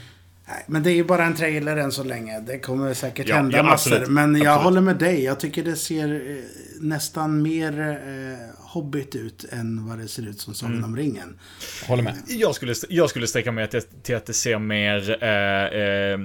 Nej, 0.53 0.63
men 0.67 0.83
det 0.83 0.91
är 0.91 0.95
ju 0.95 1.03
bara 1.03 1.25
en 1.25 1.35
trailer 1.35 1.77
än 1.77 1.91
så 1.91 2.03
länge. 2.03 2.39
Det 2.39 2.59
kommer 2.59 2.93
säkert 2.93 3.27
Ja, 3.27 3.35
hända 3.35 3.57
ja, 3.57 3.63
massor. 3.63 3.91
absolut. 3.91 4.09
Men 4.09 4.35
jag 4.35 4.47
Absolut. 4.47 4.63
håller 4.63 4.81
med 4.81 4.95
dig. 4.97 5.23
Jag 5.23 5.39
tycker 5.39 5.63
det 5.63 5.75
ser 5.75 6.13
eh, 6.29 6.43
nästan 6.79 7.41
mer 7.41 7.79
eh, 7.79 8.55
hobbit 8.57 9.15
ut 9.15 9.45
än 9.51 9.87
vad 9.87 9.97
det 9.99 10.07
ser 10.07 10.27
ut 10.27 10.39
som 10.39 10.53
Sagan 10.53 10.73
Mm. 10.73 10.85
om 10.85 10.95
ringen. 10.97 11.39
Håller 11.87 12.03
med. 12.03 12.15
Jag 12.27 12.55
skulle, 12.55 12.73
jag 12.89 13.09
skulle 13.09 13.27
sträcka 13.27 13.51
mig 13.51 13.69
till, 13.69 13.81
till 14.03 14.15
att 14.15 14.25
det 14.25 14.33
ser 14.33 14.59
mer 14.59 15.23
eh, 15.23 15.81
eh, 15.81 16.17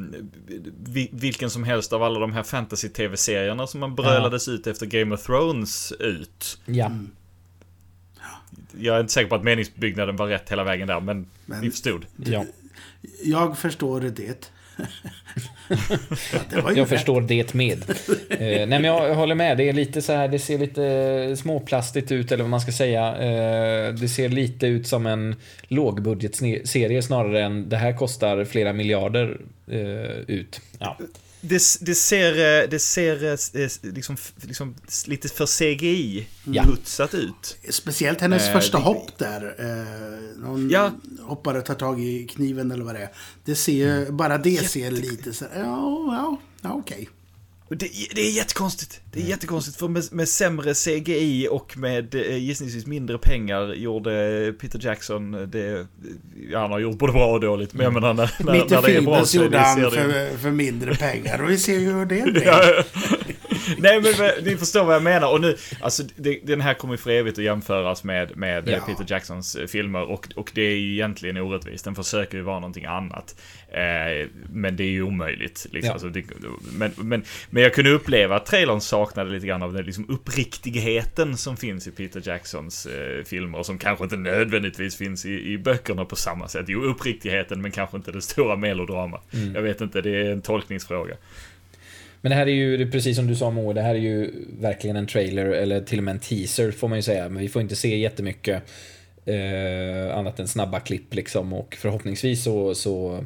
vi- 0.85 1.11
vilken 1.13 1.51
som 1.51 1.65
helst 1.65 1.93
av 1.93 2.03
alla 2.03 2.21
de 2.21 2.33
här 2.33 2.43
fantasy-tv-serierna 2.43 3.67
som 3.67 3.81
man 3.81 3.95
brölades 3.95 4.49
ut 4.49 4.67
efter 4.67 4.87
Game 4.87 5.15
of 5.15 5.23
Thrones 5.27 5.93
ut. 5.93 6.59
Ja. 6.67 6.87
Mm. 6.87 7.11
Jag 8.79 8.97
är 8.97 9.01
inte 9.01 9.13
säker 9.13 9.29
på 9.29 9.35
att 9.35 9.45
meningsbyggnaden 9.45 10.17
var 10.17 10.27
rätt 10.27 10.51
hela 10.51 10.65
vägen 10.65 10.89
där, 10.89 11.01
men, 11.01 11.27
Men- 11.47 11.61
vi 11.61 11.71
förstod. 11.71 12.07
ja. 12.17 12.45
Jag 13.25 13.59
förstår 13.59 14.01
det. 14.01 14.51
ja, 14.79 14.85
Jag 16.53 16.79
rätt. 16.79 16.89
förstår 16.89 17.21
det 17.21 17.55
med. 17.55 17.91
Eh, 18.31 18.39
nej 18.39 18.67
men 18.67 18.85
jag 18.85 19.15
håller 19.15 19.35
med. 19.35 19.57
Det 19.57 19.69
är 19.69 19.73
lite 19.73 20.03
så 20.03 20.13
här, 20.13 20.29
det 20.29 20.39
ser 20.39 20.59
lite 20.59 21.37
småplastigt 21.37 22.13
ut 22.13 22.33
eller 22.33 22.45
vad 22.45 22.51
man 22.51 22.61
ska 22.61 22.73
säga. 22.73 23.17
Eh, 23.17 23.95
det 23.95 24.09
ser 24.09 24.29
lite 24.29 24.67
ut 24.67 24.87
som 24.87 25.07
en 25.07 25.37
lågbudgetserie 25.69 27.03
snarare 27.03 27.43
än 27.45 27.69
det 27.69 27.77
här 27.77 27.93
kostar 27.97 28.45
flera 28.45 28.73
miljarder 28.73 29.41
eh, 29.71 30.21
ut. 30.27 30.61
Ja. 30.79 30.99
Det, 31.49 31.63
det 31.81 31.95
ser, 31.95 32.63
eh, 32.63 32.69
det 32.71 32.79
ser 32.79 33.25
eh, 33.25 33.69
liksom, 33.83 34.17
liksom 34.43 34.75
lite 35.07 35.29
för 35.29 35.47
CGI-putsat 35.47 37.15
ut. 37.15 37.57
Speciellt 37.71 38.21
hennes 38.21 38.47
Eh, 38.47 38.53
första 38.53 38.79
det- 38.79 38.85
hopp 38.85 39.19
där. 39.19 39.55
Eh, 39.59 40.47
hon 40.47 40.71
Ja. 40.71 40.91
hoppar 41.21 41.55
och 41.55 41.65
tar 41.65 41.75
tag 41.75 42.01
i 42.01 42.27
kniven 42.27 42.71
eller 42.71 42.85
vad 42.85 42.95
det 42.95 43.01
är. 43.03 43.11
Det 43.45 43.55
ser, 43.55 44.11
bara 44.11 44.39
det 44.39 44.69
ser 44.71 44.91
lite 44.91 45.33
så 45.33 45.45
ja, 45.55 45.61
ja, 46.07 46.37
ja 46.63 46.73
okej. 46.75 47.09
Och 47.11 47.16
Det, 47.69 47.91
det 48.15 48.21
är 48.21 48.31
jättekonstigt. 48.31 49.01
Det 49.13 49.21
är 49.21 49.25
jättekonstigt 49.25 49.77
för 49.77 49.89
med, 49.89 50.05
med 50.13 50.29
sämre 50.29 50.75
CGI 50.75 51.49
och 51.51 51.79
med 51.79 52.15
eh, 52.15 52.37
gissningsvis 52.37 52.87
mindre 52.87 53.19
pengar 53.19 53.75
gjorde 53.75 54.55
Peter 54.61 54.81
Jackson 54.83 55.51
det... 55.51 55.87
Ja, 56.51 56.61
han 56.61 56.71
har 56.71 56.79
gjort 56.79 56.99
både 56.99 57.13
bra 57.13 57.33
och 57.33 57.41
dåligt, 57.41 57.75
men 57.75 57.85
jag 57.85 57.93
menar 57.93 58.15
när, 58.15 58.35
när, 58.39 58.53
när 58.53 58.83
det 58.83 58.97
är 58.97 59.01
bra 59.01 59.25
så 59.25 59.39
är 59.39 59.43
gjorde 59.43 59.57
det, 59.57 59.63
han 59.63 59.77
ser 59.77 59.85
det 59.85 59.91
för, 59.91 60.39
för 60.39 60.51
mindre 60.51 60.95
pengar. 60.95 61.43
Och 61.43 61.51
vi 61.51 61.59
ser 61.59 61.79
ju 61.79 61.93
hur 61.93 62.07
det 62.07 62.23
blev. 62.23 62.45
Nej 63.79 64.01
men 64.03 64.45
ni 64.45 64.57
förstår 64.57 64.85
vad 64.85 64.95
jag 64.95 65.03
menar 65.03 65.33
och 65.33 65.41
nu, 65.41 65.57
alltså 65.81 66.03
det, 66.17 66.41
den 66.43 66.61
här 66.61 66.75
kommer 66.75 66.95
ju 66.95 66.99
för 66.99 67.11
evigt 67.11 67.39
att 67.39 67.45
jämföras 67.45 68.05
med, 68.05 68.37
med 68.37 68.69
Ja. 68.69 68.81
Peter 68.87 69.07
Jacksons 69.09 69.57
eh, 69.57 69.67
filmer 69.67 70.03
och, 70.03 70.29
och 70.37 70.51
det 70.55 70.63
är 70.63 70.77
ju 70.77 70.93
egentligen 70.93 71.37
orättvist. 71.37 71.85
Den 71.85 71.95
försöker 71.95 72.39
ju 72.39 72.43
vara 72.45 72.61
någonting 72.61 72.85
annat. 72.85 73.41
Eh, 73.69 74.29
men 74.51 74.77
det 74.77 74.85
är 74.85 74.91
ju 74.91 75.03
omöjligt. 75.03 75.67
Liksom. 75.71 75.87
Ja. 75.87 75.93
Alltså, 75.93 76.09
det, 76.09 76.25
men, 76.73 76.93
men, 76.97 77.25
men 77.51 77.63
jag 77.63 77.75
kunde 77.75 77.91
uppleva 77.91 78.37
att 78.37 78.47
trailern 78.47 78.81
saknade 78.81 79.31
lite 79.31 79.47
grann 79.47 79.63
av 79.63 79.73
den 79.73 79.85
liksom 79.85 80.11
uppriktigheten 80.11 81.37
som 81.37 81.57
finns 81.57 81.87
i 81.87 81.91
Peter 81.91 82.23
Jacksons 82.25 82.87
eh, 82.87 83.25
filmer 83.25 83.63
som 83.63 83.79
kanske 83.79 84.05
inte 84.05 84.17
nödvändigtvis 84.17 84.97
finns 84.97 85.27
i, 85.27 85.53
i 85.53 85.59
böckerna 85.59 86.05
på 86.05 86.17
samma 86.17 86.49
sätt. 86.49 86.65
Jo, 86.69 86.83
uppriktigheten 86.83 87.63
men 87.63 87.71
kanske 87.71 87.97
inte 87.97 88.13
det 88.13 88.23
stora 88.23 88.57
melodrama. 88.57 89.21
Jag 89.55 89.63
vet 89.63 89.81
inte, 89.81 90.01
det 90.01 90.11
är 90.11 90.33
en 90.33 90.43
tolkningsfråga. 90.43 91.15
Men 92.27 92.31
det 92.31 92.37
här 92.37 92.47
är 92.47 92.53
ju, 92.53 92.91
precis 92.91 93.17
som 93.17 93.27
du 93.27 93.37
sa 93.37 93.51
Moe, 93.51 93.75
det 93.75 93.83
här 93.83 93.95
är 93.95 93.99
ju 93.99 94.31
verkligen 94.61 94.97
en 94.97 95.07
trailer 95.07 95.47
eller 95.47 95.81
till 95.81 95.99
och 95.99 96.05
med 96.05 96.13
en 96.13 96.21
teaser 96.21 96.71
får 96.71 96.89
man 96.89 96.99
ju 96.99 97.03
säga. 97.03 97.29
Men 97.29 97.43
vi 97.43 97.49
får 97.49 97.63
inte 97.63 97.77
se 97.77 97.99
jättemycket 97.99 98.63
eh, 99.25 100.19
annat 100.19 100.41
än 100.41 100.49
snabba 100.49 100.81
klipp 100.81 101.15
liksom 101.15 101.53
och 101.53 101.77
förhoppningsvis 101.79 102.45
så, 102.45 102.75
så, 102.75 103.25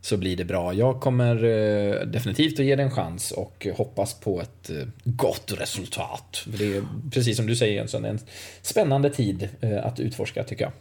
så 0.00 0.16
blir 0.16 0.36
det 0.36 0.44
bra. 0.44 0.74
Jag 0.74 1.00
kommer 1.00 1.44
eh, 1.44 2.06
definitivt 2.06 2.60
att 2.60 2.66
ge 2.66 2.76
det 2.76 2.82
en 2.82 2.90
chans 2.90 3.30
och 3.30 3.66
hoppas 3.76 4.14
på 4.14 4.40
ett 4.40 4.70
eh, 4.70 4.86
gott 5.04 5.52
resultat. 5.58 6.46
För 6.50 6.58
Det 6.58 6.76
är 6.76 6.84
precis 7.12 7.36
som 7.36 7.46
du 7.46 7.56
säger 7.56 7.74
Jönsson, 7.74 8.04
en 8.04 8.18
spännande 8.62 9.10
tid 9.10 9.48
eh, 9.60 9.86
att 9.86 10.00
utforska 10.00 10.44
tycker 10.44 10.64
jag. 10.64 10.72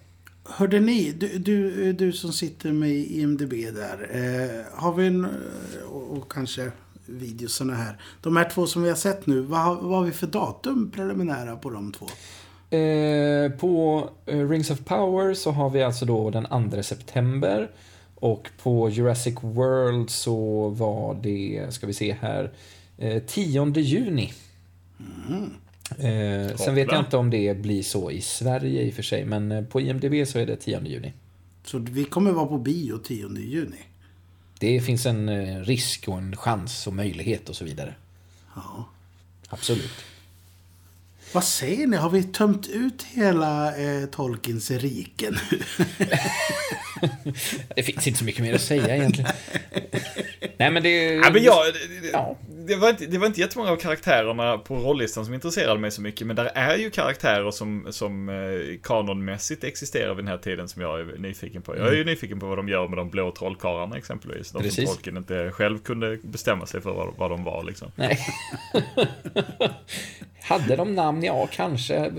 Hörde 0.44 0.80
ni, 0.80 1.12
du, 1.12 1.38
du, 1.38 1.94
du 1.94 2.12
som 2.12 2.34
sitter 2.34 2.72
med 2.72 2.92
IMDB 2.92 3.54
där. 3.54 4.10
Eh, 4.12 4.80
har 4.82 4.94
vi 4.94 5.08
en, 5.08 5.26
eh, 5.26 5.30
och, 5.92 6.18
och 6.18 6.32
kanske 6.32 6.72
videosarna 7.06 7.74
här. 7.76 7.98
De 8.22 8.36
här 8.38 8.50
två 8.50 8.68
som 8.68 8.84
vi 8.84 8.90
har 8.90 8.96
sett 8.96 9.28
nu, 9.28 9.42
vad, 9.42 9.60
har- 9.60 9.76
vad 9.82 9.98
har 10.00 10.06
vi 10.06 10.12
för 10.12 10.28
datum 10.28 10.92
preliminära 10.96 11.56
på 11.56 11.70
de 11.70 11.92
två? 11.92 12.06
Eh, 12.78 13.52
på 13.52 14.10
eh, 14.26 14.50
Rings 14.50 14.70
of 14.72 14.80
Power 14.86 15.34
så 15.34 15.52
har 15.52 15.70
vi 15.70 15.84
alltså 15.84 16.06
då 16.06 16.30
den 16.30 16.70
2 16.72 16.84
september. 16.84 17.72
Och 18.16 18.50
på 18.64 18.90
Jurassic 18.90 19.36
World 19.42 20.10
så 20.10 20.70
var 20.70 21.20
det, 21.24 21.66
ska 21.70 21.88
vi 21.88 21.94
se 21.94 22.16
här, 22.22 22.52
eh, 22.98 23.24
10 23.24 23.74
juni. 23.80 24.34
Eh, 25.98 26.56
sen 26.58 26.76
vet 26.76 26.92
jag 26.92 27.00
inte 27.00 27.18
om 27.18 27.30
det 27.30 27.58
blir 27.58 27.84
så 27.84 28.12
i 28.12 28.22
Sverige 28.22 28.82
i 28.82 28.90
och 28.90 28.94
för 28.94 29.04
sig, 29.04 29.26
men 29.26 29.52
eh, 29.52 29.64
på 29.64 29.82
IMDB 29.82 30.28
så 30.28 30.40
är 30.40 30.46
det 30.46 30.56
10 30.56 30.82
juni. 30.86 31.14
Så 31.66 31.78
vi 31.78 32.04
kommer 32.04 32.32
vara 32.32 32.46
på 32.48 32.58
bio 32.58 32.98
10 32.98 33.18
juni. 33.40 33.78
Det 34.62 34.82
finns 34.82 35.06
en 35.06 35.30
eh, 35.30 35.60
risk 35.60 36.08
och 36.08 36.18
en 36.18 36.36
chans 36.36 36.88
och 36.88 36.94
möjlighet 36.94 37.50
och 37.50 37.56
så 37.56 37.66
vidare. 37.66 37.94
Ja. 38.56 38.90
Absolut. 39.50 40.06
Vad 41.34 41.44
säger 41.44 41.88
ni? 41.88 41.98
Har 41.98 42.10
vi 42.10 42.24
tömt 42.24 42.68
ut 42.68 43.04
hela 43.04 43.78
eh, 43.78 44.06
Tolkiens 44.06 44.72
rike 44.72 45.32
nu? 45.32 45.60
Det 47.76 47.84
finns 47.84 48.08
inte 48.08 48.20
så 48.20 48.26
mycket 48.26 48.42
mer 48.42 48.54
att 48.54 48.62
säga 48.62 48.96
egentligen. 48.96 49.32
Nej, 50.58 50.72
men 50.72 50.84
det... 50.84 51.14
Ja, 51.14 51.30
men 51.34 51.44
jag, 51.44 51.66
Ja. 52.14 52.38
Det, 52.68 52.76
var 52.76 52.90
inte, 52.90 53.06
det 53.06 53.18
var 53.18 53.28
inte 53.28 53.42
jättemånga 53.42 53.72
av 53.72 53.76
karaktärerna 53.76 54.58
på 54.58 54.76
rollistan 54.76 55.26
som 55.26 55.34
intresserade 55.34 55.80
mig 55.80 55.92
så 55.92 56.02
mycket, 56.02 56.28
men 56.28 56.36
där 56.36 56.52
är 56.56 56.78
ju 56.78 56.90
karaktärer 56.90 57.52
som, 57.52 57.88
som 57.90 58.30
eh, 58.30 58.80
kanonmässigt 58.84 59.64
existerar 59.64 60.14
vid 60.14 60.26
den 60.26 60.32
här 60.32 60.38
tiden 60.38 60.68
som 60.68 60.82
jag 60.82 61.00
är 61.00 61.18
nyfiken 61.18 61.62
på. 61.62 61.78
Jag 61.78 61.88
är 61.88 61.94
ju 61.94 62.04
nyfiken 62.04 62.40
på 62.40 62.46
vad 62.46 62.58
de 62.58 62.70
gör 62.70 62.88
med 62.88 62.98
de 62.98 63.10
blå 63.10 63.32
trollkarlarna 63.32 63.98
exempelvis. 63.98 64.52
De 64.52 64.62
Precis. 64.62 64.76
som 64.76 64.96
Tolkien 64.96 65.18
inte 65.18 65.52
själv 65.52 65.80
kunde 65.80 66.18
bestämma 66.24 66.66
sig 66.66 66.82
för 66.82 66.94
vad, 66.94 67.14
vad 67.18 67.32
de 67.32 67.44
var 67.44 67.64
liksom. 67.64 67.92
Nej. 67.96 68.20
Hade 70.42 70.76
de 70.76 70.96
namn? 70.96 71.24
Ja, 71.24 71.48
kanske. 71.52 72.12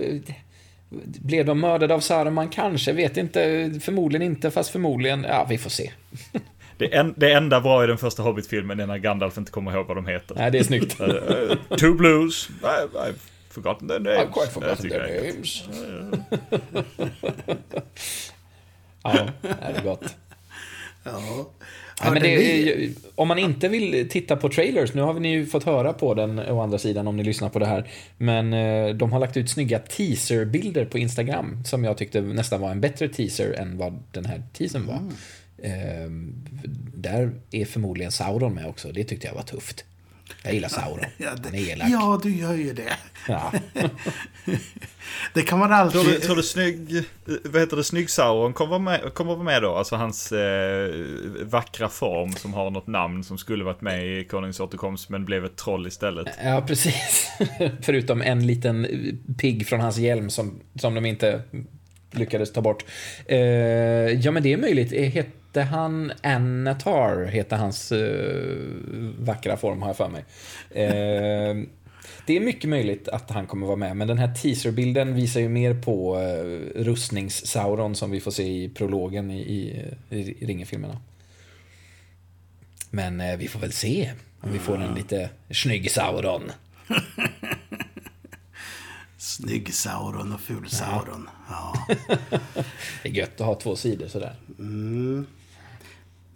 Blev 1.04 1.46
de 1.46 1.60
mördade 1.60 1.94
av 1.94 2.00
Saruman? 2.00 2.48
Kanske. 2.48 2.92
Vet 2.92 3.16
inte. 3.16 3.72
Förmodligen 3.82 4.22
inte, 4.26 4.50
fast 4.50 4.70
förmodligen. 4.70 5.24
Ja, 5.28 5.46
vi 5.48 5.58
får 5.58 5.70
se. 5.70 5.92
Det, 6.76 6.94
en, 6.94 7.14
det 7.16 7.32
enda 7.32 7.60
bra 7.60 7.84
i 7.84 7.86
den 7.86 7.98
första 7.98 8.22
Hobbit-filmen 8.22 8.80
är 8.80 8.86
när 8.86 8.98
Gandalf 8.98 9.38
inte 9.38 9.50
kommer 9.52 9.72
ihåg 9.72 9.86
vad 9.86 9.96
de 9.96 10.06
heter. 10.06 10.34
Nej, 10.34 10.50
det 10.50 10.58
är 10.58 10.64
snyggt. 10.64 11.00
Eh, 11.00 11.76
two 11.76 11.94
blues. 11.94 12.48
I, 12.62 12.64
I've 12.96 13.14
forgotten 13.50 13.88
their 13.88 14.00
names. 14.00 14.18
I've 14.18 14.32
quite 14.32 14.46
Jag 14.46 14.52
forgotten 14.52 14.90
their 14.90 15.32
names. 15.32 15.64
ja, 19.02 19.26
det 19.42 19.48
är 19.78 19.82
gott. 19.82 20.16
Ja. 21.04 21.50
Ja, 22.04 22.10
men 22.10 22.22
det 22.22 22.28
Hörde 22.28 22.82
är, 22.82 22.90
om 23.14 23.28
man 23.28 23.38
inte 23.38 23.68
vill 23.68 24.08
titta 24.08 24.36
på 24.36 24.48
trailers, 24.48 24.94
nu 24.94 25.02
har 25.02 25.14
ni 25.14 25.32
ju 25.32 25.46
fått 25.46 25.64
höra 25.64 25.92
på 25.92 26.14
den 26.14 26.38
å 26.38 26.60
andra 26.60 26.78
sidan 26.78 27.06
om 27.08 27.16
ni 27.16 27.22
lyssnar 27.24 27.48
på 27.48 27.58
det 27.58 27.66
här. 27.66 27.88
Men 28.18 28.52
eh, 28.52 28.94
de 28.94 29.12
har 29.12 29.20
lagt 29.20 29.36
ut 29.36 29.50
snygga 29.50 29.78
teaserbilder 29.78 30.84
på 30.84 30.98
Instagram 30.98 31.64
som 31.64 31.84
jag 31.84 31.98
tyckte 31.98 32.20
nästan 32.20 32.60
var 32.60 32.70
en 32.70 32.80
bättre 32.80 33.08
teaser 33.08 33.52
än 33.52 33.78
vad 33.78 34.02
den 34.12 34.24
här 34.24 34.42
teasern 34.52 34.86
var. 34.86 35.00
Eh, 35.62 36.10
där 36.94 37.32
är 37.50 37.64
förmodligen 37.64 38.12
Sauron 38.12 38.54
med 38.54 38.66
också, 38.66 38.92
det 38.92 39.04
tyckte 39.04 39.26
jag 39.26 39.34
var 39.34 39.42
tufft. 39.42 39.84
Jag 40.44 40.54
gillar 40.54 40.68
Sauron, 40.68 41.04
Ja, 41.16 41.28
han 41.44 41.46
är 41.46 41.50
det, 41.50 41.58
elak. 41.70 41.88
ja, 41.90 42.20
du 42.22 42.36
gör 42.36 42.54
ju 42.54 42.72
det. 42.72 42.92
Ja. 43.28 43.52
Det 45.34 45.42
kan 45.42 45.58
man 45.58 45.90
Tror 45.90 46.04
du, 46.04 46.10
alltid... 46.10 46.22
tror 46.22 46.36
du 46.36 46.42
snygg, 46.42 46.96
eh, 46.96 47.02
vad 47.44 47.60
heter 47.60 47.76
det, 47.76 47.84
snygg 47.84 48.10
Sauron 48.10 48.52
kommer 48.52 48.70
vara 48.70 48.78
med, 48.78 49.14
kommer 49.14 49.34
vara 49.34 49.44
med 49.44 49.62
då? 49.62 49.74
Alltså 49.74 49.96
hans 49.96 50.32
eh, 50.32 50.90
vackra 51.42 51.88
form 51.88 52.32
som 52.32 52.54
har 52.54 52.70
något 52.70 52.86
namn 52.86 53.24
som 53.24 53.38
skulle 53.38 53.64
varit 53.64 53.80
med 53.80 54.06
i 54.06 54.24
Konungens 54.24 54.60
återkomst 54.60 55.08
men 55.08 55.24
blev 55.24 55.44
ett 55.44 55.56
troll 55.56 55.86
istället. 55.86 56.26
Ja, 56.44 56.64
precis. 56.66 57.28
Förutom 57.82 58.22
en 58.22 58.46
liten 58.46 58.86
pigg 59.38 59.66
från 59.66 59.80
hans 59.80 59.98
hjälm 59.98 60.30
som, 60.30 60.60
som 60.74 60.94
de 60.94 61.06
inte 61.06 61.42
lyckades 62.10 62.52
ta 62.52 62.60
bort. 62.60 62.84
Eh, 63.26 63.38
ja, 64.10 64.30
men 64.30 64.42
det 64.42 64.52
är 64.52 64.56
möjligt. 64.56 64.92
Hette 65.52 65.62
han 65.70 66.12
Anatar? 66.22 67.24
Hette 67.24 67.56
hans 67.56 67.92
eh, 67.92 68.56
vackra 69.18 69.56
form, 69.56 69.82
har 69.82 69.88
jag 69.88 69.96
för 69.96 70.08
mig. 70.08 70.24
Eh, 70.70 71.68
det 72.26 72.36
är 72.36 72.40
mycket 72.40 72.70
möjligt 72.70 73.08
att 73.08 73.30
han 73.30 73.46
kommer 73.46 73.66
vara 73.66 73.76
med, 73.76 73.96
men 73.96 74.08
den 74.08 74.18
här 74.18 74.34
teaserbilden 74.34 75.14
visar 75.14 75.40
ju 75.40 75.48
mer 75.48 75.74
på 75.74 76.16
eh, 76.18 76.82
rustnings-Sauron 76.82 77.94
som 77.94 78.10
vi 78.10 78.20
får 78.20 78.30
se 78.30 78.42
i 78.42 78.68
prologen 78.68 79.30
i, 79.30 79.40
i, 79.40 80.16
i 80.16 80.46
Ringen-filmerna. 80.46 81.00
Men 82.90 83.20
eh, 83.20 83.36
vi 83.36 83.48
får 83.48 83.60
väl 83.60 83.72
se 83.72 84.12
om 84.40 84.52
vi 84.52 84.58
får 84.58 84.82
en 84.82 84.94
lite 84.94 85.30
snygg 85.50 85.90
Sauron. 85.90 86.52
Snygg 89.16 89.74
Sauron 89.74 90.32
och 90.32 90.40
ful 90.40 90.68
Sauron. 90.68 91.28
Ja. 91.48 91.86
Det 93.02 93.08
är 93.08 93.12
gött 93.12 93.40
att 93.40 93.46
ha 93.46 93.54
två 93.54 93.76
sidor 93.76 94.08
sådär. 94.08 94.34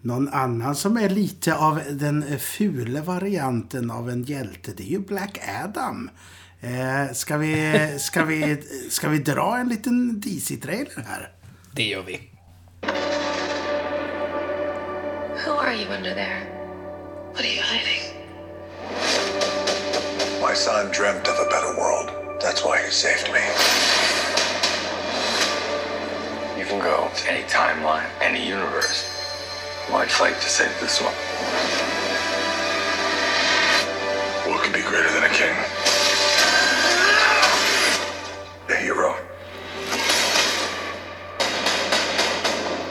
Någon 0.07 0.29
annan 0.29 0.77
som 0.77 0.97
är 0.97 1.09
lite 1.09 1.57
av 1.57 1.81
den 1.91 2.39
fula 2.39 3.01
varianten 3.03 3.91
av 3.91 4.11
en 4.11 4.23
hjälte, 4.23 4.73
det 4.77 4.83
är 4.83 4.87
ju 4.87 4.99
Black 4.99 5.39
Adam. 5.65 6.11
Eh, 6.61 7.13
ska, 7.13 7.37
vi, 7.37 7.99
ska, 7.99 8.25
vi, 8.25 8.63
ska 8.91 9.09
vi 9.09 9.19
dra 9.19 9.59
en 9.59 9.69
liten 9.69 10.21
DC-trailer 10.21 11.05
här? 11.07 11.33
Det 11.73 11.83
gör 11.83 12.03
vi. 12.03 12.21
Who 15.45 15.53
are 15.53 15.75
you 15.75 15.97
under 15.97 16.15
there? 16.15 16.41
What 17.33 17.41
are 17.41 17.55
you 17.55 17.63
hiding? 17.63 18.03
My 20.49 20.55
son 20.55 20.87
dreamt 20.93 21.29
of 21.29 21.35
a 21.39 21.49
better 21.51 21.75
world. 21.81 22.11
That's 22.43 22.65
why 22.65 22.77
he 22.85 22.91
saved 22.91 23.33
me. 23.33 23.41
You 26.59 26.67
can 26.67 26.79
go 26.79 27.09
to 27.15 27.31
any 27.31 27.43
timeline, 27.49 28.07
any 28.21 28.53
universe. 28.53 29.16
Why'd 29.89 30.11
fight 30.11 30.35
to 30.35 30.49
save 30.49 30.81
this 30.81 31.01
one? 31.01 31.15
What 34.51 34.65
could 34.65 34.73
be 34.73 34.83
greater 34.83 35.09
than 35.13 35.23
a 35.23 35.29
king? 35.29 35.55
A 38.69 38.75
hero. 38.83 39.11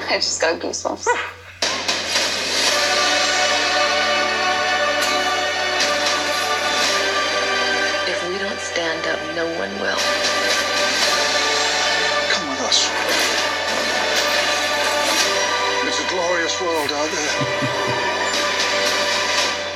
I 0.10 0.16
just 0.16 0.40
got 0.40 0.62
goosebumps. 0.62 1.06
if 8.08 8.30
we 8.30 8.38
don't 8.38 8.60
stand 8.60 9.06
up, 9.08 9.20
no 9.36 9.46
one 9.60 9.78
will. 9.82 10.35
World 16.86 17.02
out 17.02 17.10
there. 17.12 17.32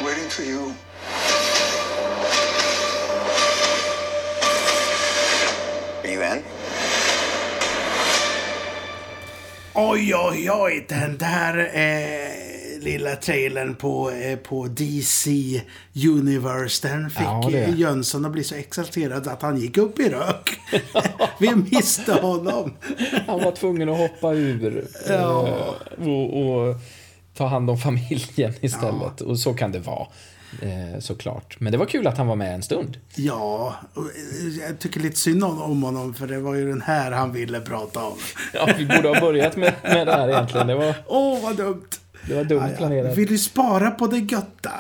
Waiting 0.06 0.30
for 0.30 0.44
you. 0.44 0.74
Are 6.04 6.12
you 6.12 6.24
in? 6.24 6.44
Oj, 9.74 10.16
oj, 10.16 10.50
oj, 10.52 10.86
den 10.90 11.18
där 11.18 11.58
eh, 11.74 12.80
lilla 12.80 13.16
trailern 13.16 13.76
på, 13.76 14.12
eh, 14.12 14.38
på 14.38 14.68
DC 14.68 15.32
Universe, 16.08 16.88
den 16.88 17.10
fick 17.10 17.22
Ja, 17.22 17.50
det. 17.52 17.74
Jönsson 17.78 18.26
att 18.26 18.32
bli 18.32 18.44
så 18.44 18.56
exalterad 18.56 19.28
att 19.28 19.42
han 19.42 19.58
gick 19.58 19.78
upp 19.78 20.00
i 20.00 20.10
rök. 20.10 20.60
Vi 21.40 21.56
miste 21.56 22.14
honom. 22.14 22.74
Han 23.28 23.44
var 23.44 23.52
tvungen 23.52 23.90
att 23.90 23.98
hoppa 23.98 24.34
ur 24.34 24.88
eh, 25.10 25.38
och, 25.98 26.70
och 26.70 26.76
ta 27.40 27.48
hand 27.48 27.70
om 27.70 27.78
familjen 27.78 28.54
istället. 28.62 29.22
Och 29.22 29.40
så 29.40 29.54
kan 29.54 29.72
det 29.72 29.80
vara. 29.80 30.08
Eh, 30.62 31.00
såklart. 31.00 31.60
Men 31.60 31.72
det 31.72 31.78
var 31.78 31.86
kul 31.86 32.08
att 32.08 32.18
han 32.18 32.28
var 32.28 32.36
med 32.36 32.56
en 32.56 32.62
stund. 32.62 32.98
Ja, 33.16 33.76
eh, 33.98 34.64
jag 34.68 34.80
tycker 34.80 35.00
lite 35.00 35.16
synd 35.20 35.44
om, 35.44 35.62
om 35.62 35.84
honom 35.84 36.14
för 36.14 36.28
det 36.28 36.40
var 36.40 36.56
ju 36.56 36.68
den 36.70 36.82
här 36.82 37.12
han 37.12 37.34
ville 37.34 37.60
prata 37.60 38.04
om. 38.04 38.14
Ja, 38.54 38.70
vi 38.78 38.86
borde 38.86 39.08
ha 39.10 39.20
börjat 39.20 39.56
med, 39.58 39.74
med 39.84 40.08
det 40.08 40.14
här 40.14 40.30
egentligen. 40.30 40.68
Det 40.68 40.76
var, 40.76 40.96
Åh, 41.08 41.44
vad 41.44 41.58
dumt. 41.58 41.88
det 42.28 42.36
var 42.36 42.44
dumt 42.44 42.60
Ja, 42.62 42.70
ja. 42.72 42.78
planerat. 42.78 43.18
Vill 43.18 43.28
du 43.28 43.38
spara 43.38 43.92
på 43.92 44.08
det 44.08 44.18
götta? 44.18 44.72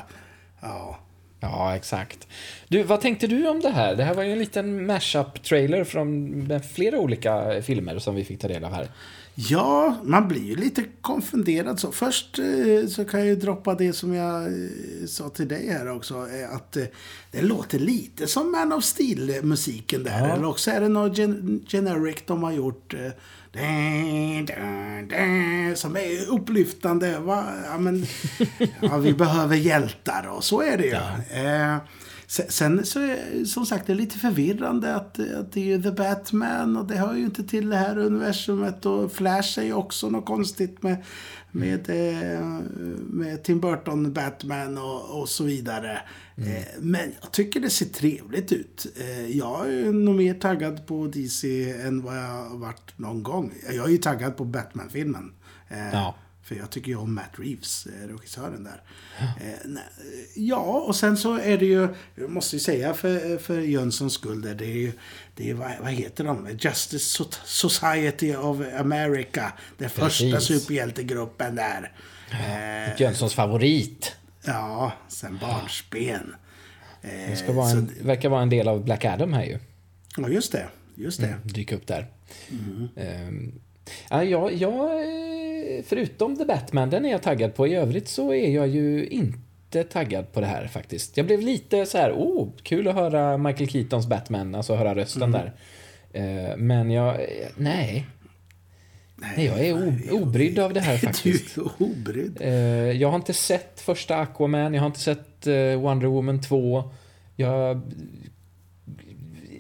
Ja. 0.62 1.00
Ja, 1.41 1.76
exakt. 1.76 2.28
Du, 2.67 2.84
vad 2.84 3.02
tänkte 3.02 3.28
du 3.28 3.48
om 3.48 3.60
det 3.60 3.69
här? 3.69 3.95
Det 3.95 4.04
här 4.04 4.13
var 4.13 4.24
ju 4.24 4.32
en 4.32 4.39
liten 4.39 4.91
mashup-trailer 4.91 5.84
från 5.84 6.60
flera 6.74 7.00
olika 7.00 7.62
filmer 7.62 8.00
som 8.00 8.15
vi 8.15 8.26
fick 8.26 8.39
ta 8.41 8.48
del 8.48 8.63
av 8.63 8.74
här. 8.74 8.88
Ja, 9.47 9.95
man 10.04 10.28
blir 10.28 10.43
ju 10.43 10.56
lite 10.56 10.84
konfunderad. 11.02 11.80
Så 11.80 11.91
först 11.91 12.39
eh, 12.39 12.88
så 12.88 13.06
kan 13.06 13.19
jag 13.19 13.30
ju 13.30 13.36
droppa 13.36 13.75
det 13.75 13.93
som 13.93 14.13
jag 14.13 14.43
eh, 14.43 15.06
sa 15.08 15.30
till 15.30 15.47
dig 15.47 15.69
här 15.69 15.91
också. 15.91 16.13
Eh, 16.13 16.56
att 16.56 16.78
det 17.32 17.41
låter 17.41 17.80
lite 17.80 18.28
som 18.28 18.52
Man 18.52 18.73
of 18.73 18.84
Steel-musiken 18.84 20.04
där. 20.04 20.34
Eller 20.34 20.45
också 20.45 20.71
är 20.71 20.82
det 20.82 20.89
något 20.89 21.17
gen 21.17 21.65
generic 21.67 22.17
de 22.25 22.43
har 22.43 22.52
gjort. 22.52 22.93
Som 25.75 25.95
är 25.95 26.30
upplyftande. 26.30 27.19
Va? 27.19 27.45
Ja, 27.65 27.78
men, 27.78 28.06
ja, 28.82 28.97
vi 28.97 29.13
behöver 29.13 29.56
hjältar 29.56 30.28
och 30.28 30.43
så 30.43 30.62
är 30.62 30.78
det 30.78 30.86
ju. 30.86 30.93
Eh, 31.43 31.78
Sen, 32.30 32.86
så 32.86 33.00
är 33.00 33.46
som 33.46 33.65
sagt 33.65 33.88
det 33.88 33.94
är 33.94 33.96
lite 33.98 34.18
förvirrande 34.18 34.96
att, 34.96 35.20
att 35.20 35.52
det 35.52 35.60
är 35.60 35.65
ju 35.65 35.82
The 35.84 35.92
Batman 35.92 36.78
och 36.78 36.88
det 36.88 36.96
hör 36.96 37.13
ju 37.13 37.24
inte 37.26 37.44
till 37.44 37.70
det 37.70 37.76
här 37.76 37.98
universumet 37.98 38.86
och 38.86 39.12
Flash 39.12 39.60
är 39.60 39.63
ju 39.63 39.74
också 39.74 40.10
något 40.10 40.26
konstigt 40.26 40.84
med, 40.84 41.04
med, 41.52 41.89
eh, 41.89 42.42
med 43.00 43.44
Tim 43.44 43.60
Burton 43.60 44.13
Batman 44.13 44.78
och, 44.78 45.22
och 45.22 45.30
så 45.30 45.44
vidare. 45.44 46.02
Eh, 46.36 46.63
Men 46.80 47.12
jag 47.22 47.32
tycker 47.32 47.60
det 47.60 47.70
ser 47.70 47.86
trevligt 47.86 48.52
ut. 48.52 48.86
Eh, 49.00 49.38
Jag 49.38 49.74
är 49.74 49.92
nog 49.92 50.15
mer 50.15 50.34
taggad 50.34 50.88
på 50.88 51.08
DC 51.08 51.72
än 51.72 52.02
vad 52.02 52.18
jag 52.18 52.44
har 52.50 52.58
varit 52.58 52.94
någon 52.98 53.24
gång. 53.24 53.54
Jag 53.72 53.86
är 53.86 53.89
ju 53.92 53.98
taggad 53.98 54.38
på 54.38 54.46
Batman-filmen. 54.46 55.32
Ja. 55.94 56.15
För 56.49 56.55
jag 56.55 56.69
tycker 56.69 56.88
ju 56.88 56.95
om 56.97 57.15
Matt 57.15 57.31
Reeves, 57.38 57.85
eh, 57.88 58.07
regissören 58.07 58.63
där. 58.63 58.81
Eh, 59.19 59.59
nej, 59.65 59.83
Ja, 60.35 60.83
och 60.88 60.95
sen 60.95 61.17
så 61.17 61.38
är 61.38 61.57
det 61.57 61.65
ju, 61.65 61.88
jag 62.15 62.29
måste 62.29 62.55
ju 62.55 62.59
säga 62.59 62.93
för, 62.93 63.38
för 63.38 63.59
Jönssons 63.62 64.13
skull 64.13 64.41
där, 64.41 64.55
det 64.55 64.65
är 64.65 64.77
ju, 64.77 64.91
det 65.35 65.49
är, 65.49 65.53
vad, 65.53 65.91
heter 65.91 66.23
de? 66.23 66.47
Justice 66.59 67.23
So- 67.23 67.35
Society 67.45 68.35
of 68.35 68.57
America. 68.79 69.53
Den 69.77 69.89
första 69.89 70.25
Precis. 70.31 70.62
superhjältegruppen 70.62 71.55
där. 71.55 71.91
Eh, 72.31 73.01
Jönssons 73.01 73.33
favorit. 73.33 74.15
Ja, 74.45 74.93
sen 75.07 75.38
barnsben. 75.41 76.35
Det 77.01 77.35
ska 77.35 77.53
vara 77.53 77.69
en, 77.69 77.91
verkar 78.01 78.29
vara 78.29 78.41
en 78.41 78.49
del 78.49 78.67
av 78.67 78.83
Black 78.83 79.05
Adam 79.05 79.33
här 79.33 79.43
ju. 79.43 79.59
Ja, 80.17 80.29
just 80.29 80.51
det. 80.51 80.67
Just 80.95 81.21
det. 81.21 81.35
Dyka 81.43 81.75
upp 81.75 81.88
där. 81.88 82.07
Ehm, 82.95 83.51
ja, 84.09 84.23
jag, 84.23 84.53
eh, 84.53 85.29
förutom 85.86 86.38
The 86.38 86.45
Batman, 86.45 86.89
den 86.89 87.06
är 87.06 87.10
jag 87.10 87.22
taggad 87.22 87.56
på. 87.56 87.67
I 87.67 87.76
övrigt 87.76 88.08
så 88.08 88.34
är 88.34 88.50
jag 88.50 88.67
ju 88.67 89.08
inte 89.08 89.84
taggad 89.84 90.32
på 90.32 90.41
det 90.41 90.48
här 90.48 90.67
faktiskt. 90.67 91.17
Jag 91.17 91.26
blev 91.26 91.41
lite 91.41 91.86
så 91.86 91.98
här, 91.98 92.12
oh, 92.12 92.50
kul 92.63 92.88
att 92.88 92.95
höra 92.95 93.38
Michael 93.38 93.69
Keatons 93.69 94.08
Batman, 94.08 94.56
alltså 94.56 94.76
höra 94.76 94.95
rösten 94.95 95.32
där. 95.32 95.54
Eh, 96.13 96.58
men 96.58 96.91
jag, 96.91 97.26
nej. 97.56 98.06
Nej, 99.15 99.45
jag 99.45 99.65
är 99.65 100.13
obrydd 100.13 100.60
av 100.60 100.74
det 100.74 100.80
här 100.80 100.98
faktiskt. 100.98 101.56
Du 101.56 101.62
är 101.62 101.69
obrydd. 101.78 102.38
Eh, 102.41 102.52
jag 102.91 103.10
har 103.10 103.15
inte 103.15 103.34
sett 103.34 103.82
första 103.82 104.15
Aquaman, 104.15 104.74
jag 104.74 104.82
har 104.82 104.88
inte 104.88 105.00
sett 105.00 105.48
eh, 105.48 105.82
Wonder 105.82 106.08
Woman 106.08 106.41
2. 106.41 106.91
Jag 107.36 107.82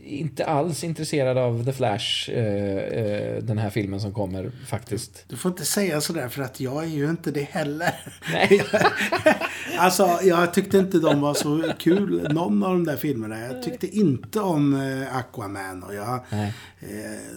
inte 0.09 0.45
alls 0.45 0.83
intresserad 0.83 1.37
av 1.37 1.65
The 1.65 1.73
Flash, 1.73 2.29
eh, 2.31 2.77
eh, 2.77 3.43
den 3.43 3.57
här 3.57 3.69
filmen 3.69 4.01
som 4.01 4.13
kommer 4.13 4.51
faktiskt. 4.67 5.25
Du 5.27 5.35
får 5.37 5.51
inte 5.51 5.65
säga 5.65 6.01
sådär 6.01 6.27
för 6.29 6.41
att 6.43 6.59
jag 6.59 6.83
är 6.83 6.87
ju 6.87 7.09
inte 7.09 7.31
det 7.31 7.41
heller. 7.43 7.93
Nej. 8.33 8.61
Alltså, 9.77 10.19
jag 10.23 10.53
tyckte 10.53 10.77
inte 10.77 10.97
de 10.99 11.21
var 11.21 11.33
så 11.33 11.71
kul, 11.79 12.27
någon 12.33 12.63
av 12.63 12.71
de 12.71 12.85
där 12.85 12.97
filmerna. 12.97 13.39
Jag 13.39 13.63
tyckte 13.63 13.87
inte 13.87 14.39
om 14.39 14.73
eh, 14.81 15.15
Aquaman 15.17 15.83
och 15.83 15.95
jag... 15.95 16.19
Nej. 16.29 16.53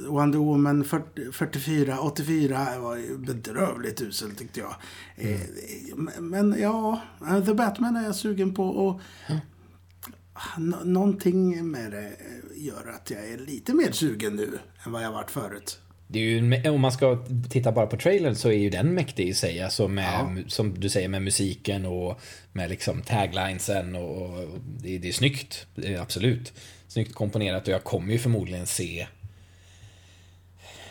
Wonder 0.08 0.38
Woman 0.38 0.85
40, 0.85 1.32
44, 1.32 1.98
84 2.00 2.66
var 2.78 2.96
ju 2.96 3.18
bedrövligt 3.18 4.00
usel 4.02 4.30
tyckte 4.30 4.61
jag. 4.61 4.74
Eh, 5.16 5.40
men- 6.20 6.56
ja, 6.61 7.00
The 7.46 7.54
Batman 7.54 7.96
är 7.96 8.04
jag 8.04 8.14
sugen 8.16 8.54
på 8.54 8.64
och... 8.66 9.00
Nå- 10.58 10.85
någonting 10.85 11.70
med 11.70 11.90
det 11.90 12.12
gör 12.64 12.92
att 12.94 13.11
jag 13.11 13.29
är 13.29 13.38
lite 13.38 13.75
mer 13.75 13.92
sugen 13.92 14.37
nu 14.37 14.59
än 14.87 14.92
vad 14.92 15.05
jag 15.05 15.12
varit 15.12 15.31
förut. 15.31 15.79
Det 16.07 16.18
är 16.18 16.22
ju, 16.22 16.70
om 16.70 16.81
man 16.81 16.92
ska 16.92 17.27
titta 17.51 17.72
bara 17.72 17.87
på 17.87 17.96
trailern 17.96 18.35
så 18.35 18.48
är 18.48 18.59
ju 18.59 18.70
den 18.70 18.94
mäktig 18.94 19.29
i 19.29 19.35
sig. 19.35 19.62
Alltså 19.62 19.88
med, 19.88 20.44
som 20.46 20.81
du 20.81 20.88
säger, 20.88 21.09
med 21.09 21.22
musiken 21.22 21.87
och 21.87 22.20
med 22.53 22.70
liksom 22.70 23.03
taglinesen 23.03 23.96
och, 23.96 24.38
och 24.38 24.48
det, 24.83 24.98
det 24.98 25.09
är 25.09 25.12
snyggt. 25.12 25.66
Det 25.75 25.94
är 25.94 26.01
absolut. 26.01 26.53
Snyggt 26.88 27.14
komponerat 27.14 27.68
och 27.68 27.75
jag 27.75 27.85
kommer 27.85 28.12
ju 28.12 28.18
förmodligen 28.18 28.66
se 28.66 29.07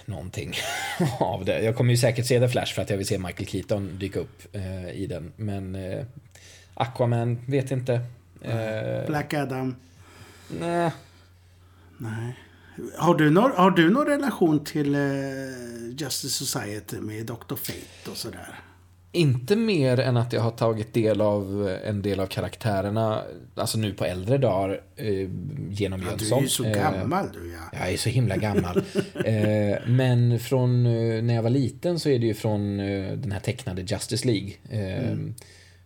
någonting 0.05 0.53
av 1.19 1.45
det. 1.45 1.61
Jag 1.63 1.75
kommer 1.75 1.91
ju 1.91 1.97
säkert 1.97 2.25
se 2.25 2.39
The 2.39 2.47
Flash 2.47 2.73
för 2.73 2.81
att 2.81 2.89
jag 2.89 2.97
vill 2.97 3.07
se 3.07 3.17
Michael 3.17 3.47
Keaton 3.47 3.97
dyka 3.99 4.19
upp 4.19 4.55
eh, 4.55 4.91
i 4.91 5.07
den. 5.07 5.33
Men 5.35 5.75
eh, 5.75 6.05
Aquaman, 6.73 7.39
vet 7.47 7.71
inte. 7.71 7.93
Eh, 8.41 9.07
Black 9.07 9.33
Adam. 9.33 9.75
nej. 10.59 10.91
Nej. 12.01 12.35
Har 12.97 13.15
du, 13.15 13.29
någon, 13.29 13.51
har 13.51 13.71
du 13.71 13.89
någon 13.89 14.05
relation 14.05 14.63
till 14.63 14.95
eh, 14.95 15.01
Justice 15.97 16.45
Society 16.45 16.97
med 17.01 17.25
Dr. 17.25 17.55
Fate 17.55 18.11
och 18.11 18.17
sådär? 18.17 18.59
Inte 19.13 19.55
mer 19.55 19.99
än 19.99 20.17
att 20.17 20.33
jag 20.33 20.41
har 20.41 20.51
tagit 20.51 20.93
del 20.93 21.21
av 21.21 21.69
en 21.85 22.01
del 22.01 22.19
av 22.19 22.27
karaktärerna, 22.27 23.21
alltså 23.55 23.77
nu 23.77 23.93
på 23.93 24.05
äldre 24.05 24.37
dagar, 24.37 24.81
eh, 24.95 25.29
genom 25.69 26.01
Ja, 26.01 26.07
du 26.17 26.25
Jönsson. 26.25 26.37
är 26.37 26.41
ju 26.41 26.47
så 26.47 26.63
Eh, 26.65 26.71
gammal 26.73 27.29
du 27.33 27.51
ja. 27.51 27.79
Jag 27.79 27.91
är 27.93 27.97
så 27.97 28.09
himla 28.09 28.37
gammal. 28.37 28.77
eh, 29.25 29.87
men 29.87 30.39
från 30.39 30.85
eh, 30.85 31.23
när 31.23 31.33
jag 31.33 31.43
var 31.43 31.49
liten 31.49 31.99
så 31.99 32.09
är 32.09 32.19
det 32.19 32.25
ju 32.25 32.33
från 32.33 32.79
eh, 32.79 33.11
den 33.13 33.31
här 33.31 33.39
tecknade 33.39 33.81
Justice 33.81 34.27
League. 34.27 34.51
Eh, 34.69 35.17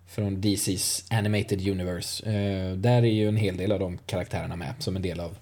Från 0.08 0.38
DC's 0.38 1.13
Animated 1.17 1.67
Universe. 1.67 2.25
Eh, 2.25 2.78
där 2.78 2.97
är 3.04 3.13
ju 3.13 3.28
en 3.28 3.38
hel 3.38 3.58
del 3.58 3.71
av 3.71 3.80
de 3.80 3.97
karaktärerna 3.97 4.56
med 4.56 4.73
som 4.80 4.95
en 4.95 5.01
del 5.01 5.19
av 5.19 5.38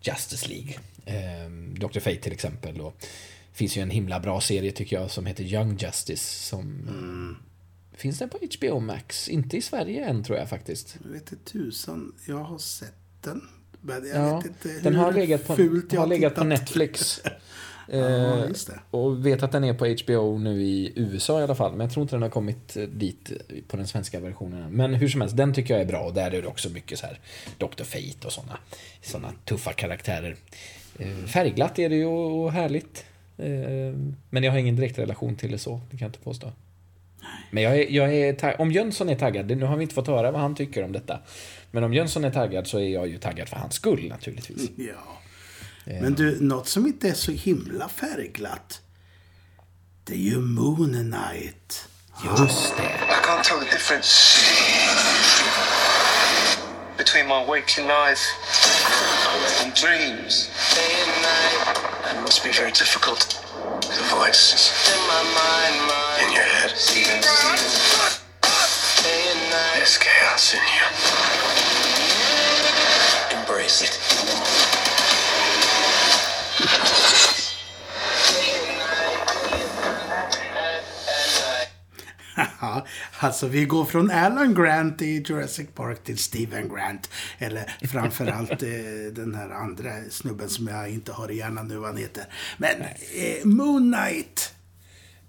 Justice 0.00 0.48
League. 0.48 0.74
Eh, 1.04 1.50
Dr. 1.78 2.00
Fate 2.00 2.16
till 2.16 2.32
exempel. 2.32 2.80
Och 2.80 2.96
det 3.00 3.58
finns 3.58 3.76
ju 3.76 3.82
en 3.82 3.90
himla 3.90 4.20
bra 4.20 4.40
serie 4.40 4.72
tycker 4.72 4.96
jag 5.00 5.10
som 5.10 5.26
heter 5.26 5.44
Young 5.44 5.76
Justice. 5.76 6.46
Som, 6.48 7.36
Finns 7.96 8.18
den 8.18 8.28
på 8.28 8.38
HBO 8.58 8.80
Max? 8.80 9.28
Inte 9.28 9.56
i 9.56 9.62
Sverige 9.62 10.04
än 10.04 10.24
tror 10.24 10.38
jag 10.38 10.48
faktiskt. 10.48 10.96
Jag 11.04 11.10
vet 11.10 11.32
inte 11.32 11.50
tusan. 11.52 12.14
Jag 12.26 12.44
har 12.44 12.58
sett 12.58 12.94
den. 13.20 13.48
Men 13.80 14.08
jag 14.08 14.16
Ja, 14.16 14.36
vet 14.36 14.46
inte 14.46 14.68
hur 14.68 14.80
den 14.80 14.94
har 14.94 15.12
legat 15.12 15.46
på, 15.46 15.52
har 15.52 16.06
legat 16.06 16.34
på. 16.34 16.44
Netflix. 16.44 17.20
Ja, 17.90 17.96
Eh, 17.98 18.48
just 18.48 18.66
det. 18.66 18.80
och 18.90 19.26
vet 19.26 19.42
att 19.42 19.52
den 19.52 19.64
är 19.64 19.74
på 19.74 19.86
HBO 19.86 20.38
nu 20.38 20.62
i 20.62 20.92
USA 20.96 21.40
i 21.40 21.42
alla 21.42 21.54
fall. 21.54 21.70
Men 21.72 21.80
jag 21.80 21.90
tror 21.92 22.02
inte 22.02 22.14
den 22.14 22.22
har 22.22 22.28
kommit 22.28 22.76
eh, 22.76 22.82
dit 22.82 23.32
på 23.68 23.76
den 23.76 23.86
svenska 23.86 24.20
versionen. 24.20 24.70
Men 24.72 24.94
hur 24.94 25.08
som 25.08 25.20
helst, 25.20 25.36
den 25.36 25.54
tycker 25.54 25.74
jag 25.74 25.80
är 25.80 25.86
bra. 25.86 26.00
Och 26.00 26.14
där 26.14 26.30
är 26.34 26.42
det 26.42 26.48
också 26.48 26.68
mycket 26.70 26.98
så 26.98 27.06
här 27.06 27.18
Dr. 27.58 27.84
Fate 27.84 28.26
och 28.26 28.32
sådana 28.32 28.58
såna 29.02 29.32
tuffa 29.44 29.72
karaktärer. 29.72 30.36
Eh, 30.98 31.24
färgglatt 31.26 31.78
är 31.78 31.88
det 31.88 31.96
ju 31.96 32.06
och 32.06 32.52
härligt. 32.52 33.04
Men 34.30 34.42
jag 34.44 34.52
har 34.52 34.58
ingen 34.58 34.76
direkt 34.76 34.98
relation 34.98 35.36
till 35.36 35.50
det 35.50 35.58
så, 35.58 35.80
det 35.90 35.96
kan 35.96 36.06
jag 36.06 36.08
inte 36.08 36.18
påstå. 36.18 36.52
Men 37.50 37.62
jag 37.62 37.76
är, 37.78 37.90
jag 37.90 38.14
är 38.14 38.60
om 38.60 38.72
Jönsson 38.72 39.08
är 39.08 39.14
taggad, 39.14 39.56
nu 39.56 39.64
har 39.64 39.76
vi 39.76 39.82
inte 39.82 39.94
fått 39.94 40.06
höra 40.06 40.30
vad 40.30 40.40
han 40.40 40.54
tycker 40.54 40.82
om 40.82 40.92
detta. 40.92 41.18
Men 41.70 41.84
om 41.84 41.94
Jönsson 41.94 42.24
är 42.24 42.30
taggad 42.30 42.66
så 42.66 42.78
är 42.78 42.88
jag 42.88 43.08
ju 43.08 43.18
taggad 43.18 43.48
för 43.48 43.56
hans 43.56 43.74
skull 43.74 44.08
naturligtvis. 44.08 44.70
Ja. 44.76 45.15
Men 45.86 46.14
du, 46.14 46.40
något 46.40 46.68
som 46.68 46.86
inte 46.86 47.08
är 47.08 47.14
så 47.14 47.32
himla 47.32 47.88
färgglatt. 47.88 48.80
Det 50.04 50.12
är 50.12 50.18
ju 50.18 50.38
Moon 50.38 50.92
Knight. 50.92 51.88
Just 52.38 52.76
det. 52.76 52.82
I 52.82 53.22
can't 53.22 53.44
tell 53.44 53.60
the 53.60 53.70
difference 53.70 54.38
between 56.96 57.26
my 57.28 57.44
waking 57.46 57.86
life 57.86 58.24
and 59.62 59.74
dreams. 59.74 60.50
It 62.10 62.20
must 62.22 62.42
be 62.44 62.50
very 62.50 62.70
difficult. 62.70 63.42
The 63.82 64.16
voices 64.16 64.72
in 66.20 66.32
your 66.32 66.42
head. 66.42 67.75
Alltså 83.26 83.46
vi 83.46 83.64
går 83.64 83.84
från 83.84 84.10
Alan 84.10 84.54
Grant 84.54 85.02
i 85.02 85.24
Jurassic 85.26 85.68
Park 85.74 86.04
till 86.04 86.18
Steven 86.18 86.68
Grant. 86.68 87.10
Eller 87.38 87.86
framförallt 87.86 88.62
eh, 88.62 88.68
den 89.12 89.34
här 89.34 89.50
andra 89.50 89.90
snubben 90.10 90.48
som 90.48 90.66
jag 90.68 90.90
inte 90.90 91.12
har 91.12 91.30
i 91.30 91.36
hjärnan 91.36 91.68
nu 91.68 91.76
vad 91.76 91.88
han 91.88 91.96
heter. 91.96 92.24
Men 92.58 92.80
eh, 92.80 93.44
Moon 93.44 93.92
Knight. 93.92 94.54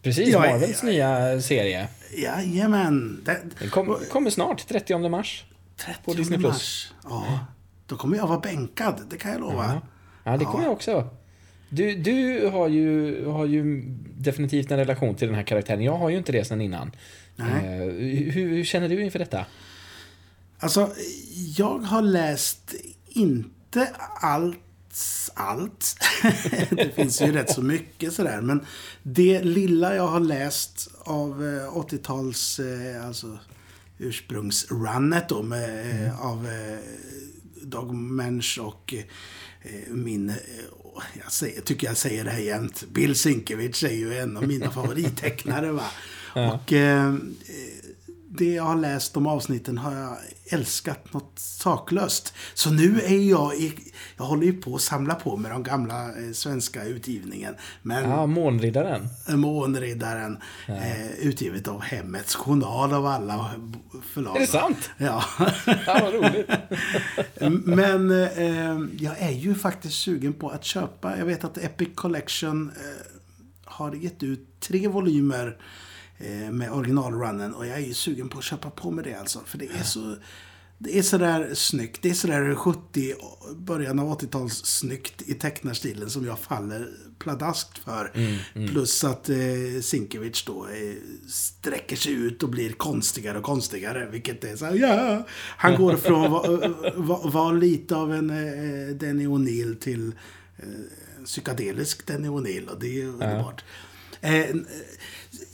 Precis, 0.01 0.27
Ja, 0.27 0.39
Marvels 0.39 0.83
ja, 0.83 0.89
nya 0.89 1.41
serie. 1.41 1.87
Jajamän. 2.17 3.21
Den, 3.25 3.53
Den 3.59 3.69
kom, 3.69 3.97
kommer 4.11 4.29
snart, 4.29 4.67
30 4.67 5.09
mars. 5.09 5.45
30 5.77 5.99
på 6.05 6.13
Disney+. 6.13 6.39
mars. 6.39 6.91
Ja, 7.03 7.39
då 7.85 7.95
kommer 7.95 8.17
jag 8.17 8.27
vara 8.27 8.39
bänkad. 8.39 9.01
Det 9.09 9.17
kan 9.17 9.31
jag 9.31 9.41
lova. 9.41 9.81
Ja, 10.23 10.37
det 10.37 10.45
kommer 10.45 10.63
jag 10.63 10.73
också. 10.73 11.09
Du, 11.69 11.95
du 11.95 12.47
har, 12.47 12.67
ju, 12.67 13.25
har 13.25 13.45
ju 13.45 13.81
definitivt 14.17 14.71
en 14.71 14.77
relation 14.77 15.15
till 15.15 15.27
den 15.27 15.35
här 15.35 15.43
karaktären. 15.43 15.81
Jag 15.81 15.97
har 15.97 16.09
ju 16.09 16.17
inte 16.17 16.31
det 16.31 16.45
sedan 16.45 16.61
innan. 16.61 16.91
Eh, 17.39 17.45
hur, 17.45 18.31
hur 18.31 18.63
känner 18.63 18.89
du 18.89 19.03
inför 19.03 19.19
detta? 19.19 19.45
Alltså, 20.59 20.93
jag 21.57 21.79
har 21.79 22.01
läst 22.01 22.75
inte 23.07 23.89
allt 24.21 24.59
allt. 25.33 25.95
det 26.69 26.95
finns 26.95 27.21
ju 27.21 27.31
rätt 27.31 27.51
så 27.51 27.61
mycket 27.61 28.13
sådär. 28.13 28.41
Men 28.41 28.65
det 29.03 29.43
lilla 29.43 29.95
jag 29.95 30.07
har 30.07 30.19
läst 30.19 30.89
av 30.99 31.45
eh, 31.45 31.77
80-tals, 31.77 32.59
eh, 32.59 33.05
alltså 33.05 33.39
ursprungsrunnet 33.97 35.29
då 35.29 35.43
med, 35.43 36.05
eh, 36.05 36.25
av 36.25 36.47
eh, 36.47 36.79
Dog 37.61 37.95
Mensch 37.95 38.59
och 38.61 38.93
eh, 38.93 39.93
min, 39.93 40.29
eh, 40.29 40.35
jag 41.23 41.31
säger, 41.31 41.61
tycker 41.61 41.87
jag 41.87 41.97
säger 41.97 42.23
det 42.23 42.31
här 42.31 42.39
jämt, 42.39 42.83
Bill 42.93 43.15
Sienkiewicz 43.15 43.83
är 43.83 43.89
ju 43.89 44.17
en 44.17 44.37
av 44.37 44.47
mina 44.47 44.71
favorittecknare 44.71 45.71
va. 45.71 45.85
Och 46.35 46.73
eh, 46.73 47.13
det 48.29 48.53
jag 48.53 48.63
har 48.63 48.75
läst 48.75 49.17
om 49.17 49.27
avsnitten 49.27 49.77
har 49.77 49.93
jag 49.95 50.17
älskat 50.49 51.13
något 51.13 51.31
saklöst. 51.35 52.33
Så 52.53 52.71
nu 52.71 53.01
är 53.01 53.29
jag 53.29 53.55
i, 53.55 53.73
jag 54.17 54.25
håller 54.25 54.43
ju 54.45 54.53
på 54.53 54.75
att 54.75 54.81
samla 54.81 55.15
på 55.15 55.37
med 55.37 55.51
de 55.51 55.63
gamla 55.63 56.05
eh, 56.05 56.31
svenska 56.33 56.83
utgivningen. 56.83 57.55
Men 57.81 58.09
Ja, 58.09 58.25
Månriddaren. 58.25 59.07
Månriddaren, 59.27 60.37
eh, 60.67 61.11
utgivet 61.11 61.67
av 61.67 61.81
Hemmets 61.81 62.35
Journal 62.35 62.93
av 62.93 63.05
alla 63.05 63.51
förlag. 64.13 64.35
Är 64.35 64.39
det 64.39 64.47
sant? 64.47 64.89
Ja. 64.97 65.23
Ja, 65.65 65.99
vad 66.01 66.13
roligt. 66.13 66.49
Men 67.65 68.11
eh, 68.11 68.87
jag 69.03 69.19
är 69.19 69.31
ju 69.31 69.55
faktiskt 69.55 69.95
sugen 69.95 70.33
på 70.33 70.49
att 70.49 70.63
köpa. 70.63 71.17
Jag 71.17 71.25
vet 71.25 71.43
att 71.43 71.57
Epic 71.57 71.89
Collection 71.95 72.71
eh, 72.75 73.05
har 73.65 73.93
gett 73.93 74.23
ut 74.23 74.59
tre 74.59 74.87
volymer 74.87 75.47
eh, 75.47 75.53
med 76.51 76.71
originalrunnen. 76.71 77.53
Och 77.53 77.67
jag 77.67 77.77
är 77.77 77.85
ju 77.85 77.93
sugen 77.93 78.29
på 78.29 78.37
att 78.37 78.43
köpa 78.43 78.69
på 78.69 78.91
mig 78.91 79.03
det 79.03 79.13
alltså. 79.13 79.39
För 79.45 79.57
det 79.57 79.67
är 79.79 79.83
så... 79.83 80.15
Det 80.79 80.97
är 80.97 81.01
sådär 81.01 81.53
snyggt. 81.53 82.01
Det 82.01 82.09
är 82.09 82.13
sådär 82.13 82.55
70, 82.55 83.13
början 83.55 83.99
av 83.99 84.19
80-tals 84.19 84.65
snyggt 84.65 85.21
i 85.25 85.33
tecknarstilen 85.33 86.09
som 86.09 86.25
jag 86.25 86.39
faller 86.39 86.89
pladaskt 87.19 87.77
för. 87.77 88.11
Plus 88.67 89.03
att 89.03 89.29
eh, 89.29 89.37
Sienkiewicz 89.81 90.45
då 90.45 90.65
eh, 90.67 90.95
sträcker 91.27 91.95
sig 91.95 92.13
ut 92.13 92.43
och 92.43 92.49
blir 92.49 92.71
konstigare 92.71 93.37
och 93.37 93.43
konstigare. 93.43 94.09
Vilket 94.11 94.43
är 94.43 94.55
så 94.55 94.65
här, 94.65 94.75
ja. 94.75 95.25
Han 95.57 95.75
går 95.75 95.95
från 95.95 96.25
att 96.25 96.31
vara 96.31 96.93
va, 96.95 97.21
va 97.29 97.51
lite 97.51 97.95
av 97.95 98.13
en 98.13 98.29
eh, 98.29 98.95
Danny 98.95 99.27
O'Neill 99.27 99.79
till 99.79 100.15
eh, 100.57 101.25
psykedelisk 101.25 102.07
Danny 102.07 102.27
O'Neill. 102.27 102.67
Och 102.67 102.79
det 102.79 102.87
är 102.87 102.93
ju 102.93 103.07
underbart. 103.07 103.63
Eh, 104.21 104.55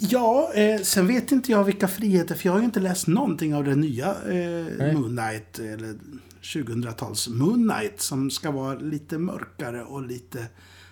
Ja, 0.10 0.52
eh, 0.54 0.82
sen 0.82 1.08
vet 1.08 1.32
inte 1.32 1.52
jag 1.52 1.64
vilka 1.64 1.88
friheter, 1.88 2.36
för 2.36 2.48
jag 2.48 2.54
har 2.54 2.60
ju 2.60 2.66
inte 2.66 2.80
läst 2.80 3.08
någonting 3.08 3.56
av 3.56 3.64
den 3.64 3.80
nya 3.82 4.10
eh, 4.10 4.94
Moon 4.94 5.18
Knight, 5.18 5.60
eller 5.60 5.96
2000-tals 6.42 7.28
Moon 7.30 7.70
Knight, 7.70 8.02
som 8.02 8.32
ska 8.32 8.52
vara 8.52 8.76
lite 8.80 9.18
mörkare 9.18 9.84
och 9.84 10.02
lite 10.02 10.46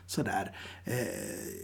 sådär. 0.07 0.55
Eh, 0.85 0.95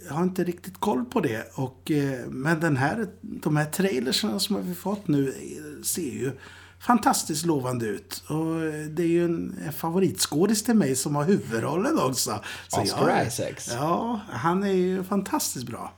jag 0.07 0.13
har 0.13 0.23
inte 0.23 0.43
riktigt 0.43 0.79
koll 0.79 1.05
på 1.05 1.19
det. 1.19 1.51
Och, 1.53 1.91
eh, 1.91 2.27
men 2.27 2.59
den 2.59 2.77
här, 2.77 3.07
de 3.21 3.57
här 3.57 3.65
trailerserna 3.65 4.39
som 4.39 4.67
vi 4.67 4.75
fått 4.75 5.07
nu 5.07 5.27
eh, 5.29 5.83
ser 5.83 6.01
ju 6.11 6.31
fantastiskt 6.79 7.45
lovande 7.45 7.85
ut. 7.85 8.23
Och 8.27 8.63
eh, 8.65 8.85
det 8.85 9.03
är 9.03 9.07
ju 9.07 9.25
en, 9.25 9.55
en 9.65 9.73
favoritskådis 9.73 10.63
till 10.63 10.75
mig 10.75 10.95
som 10.95 11.15
har 11.15 11.23
huvudrollen 11.23 11.99
också. 11.99 12.39
Så 12.67 12.81
Oscar 12.81 13.09
jag- 13.09 13.27
Isaacs. 13.27 13.69
Ja, 13.73 14.21
han 14.29 14.63
är 14.63 14.71
ju 14.73 15.03
fantastiskt 15.03 15.65
bra. 15.67 15.93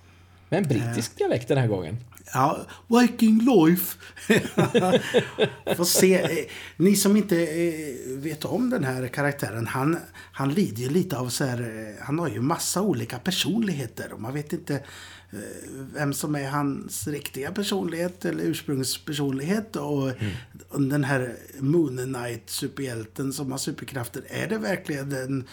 Med 0.50 0.58
en 0.58 0.68
brittisk 0.68 1.18
dialekt 1.18 1.48
den 1.48 1.58
här 1.58 1.68
gången. 1.68 1.98
Ja, 2.34 2.66
Waking 2.88 3.40
Life. 3.40 3.98
Får 5.76 5.84
se. 5.86 6.16
eh, 6.40 6.46
Ni 6.78 6.96
som 6.96 7.18
inte 7.18 7.42
eh, 7.42 8.18
vet 8.18 8.46
om 8.46 8.70
den 8.70 8.84
här 8.84 9.08
karaktären, 9.08 9.68
han, 9.68 9.98
han 10.32 10.54
lider 10.54 10.82
ju 10.84 10.90
lite 10.90 11.18
av 11.18 11.30
så 11.30 11.44
här, 11.46 11.62
eh, 11.62 12.06
han 12.06 12.20
har 12.20 12.30
ju 12.30 12.42
massa 12.42 12.82
olika 12.82 13.20
personligheter 13.20 14.14
och 14.14 14.22
man 14.22 14.34
vet 14.34 14.54
inte 14.54 14.76
eh, 14.76 15.40
vem 15.94 16.14
som 16.14 16.36
är 16.36 16.50
hans 16.50 17.08
riktiga 17.08 17.52
personlighet 17.52 18.26
eller 18.26 18.44
ursprungspersonlighet. 18.44 19.76
Och, 19.76 20.08
och 20.70 20.82
den 20.82 21.04
här 21.04 21.36
Moon 21.60 21.98
Knight 22.14 22.50
superhjälten 22.50 23.34
som 23.34 23.52
har 23.52 23.58
superkrafter, 23.60 24.24
är 24.28 24.48
det 24.48 24.58
verkligen 24.58 25.12
en, 25.12 25.48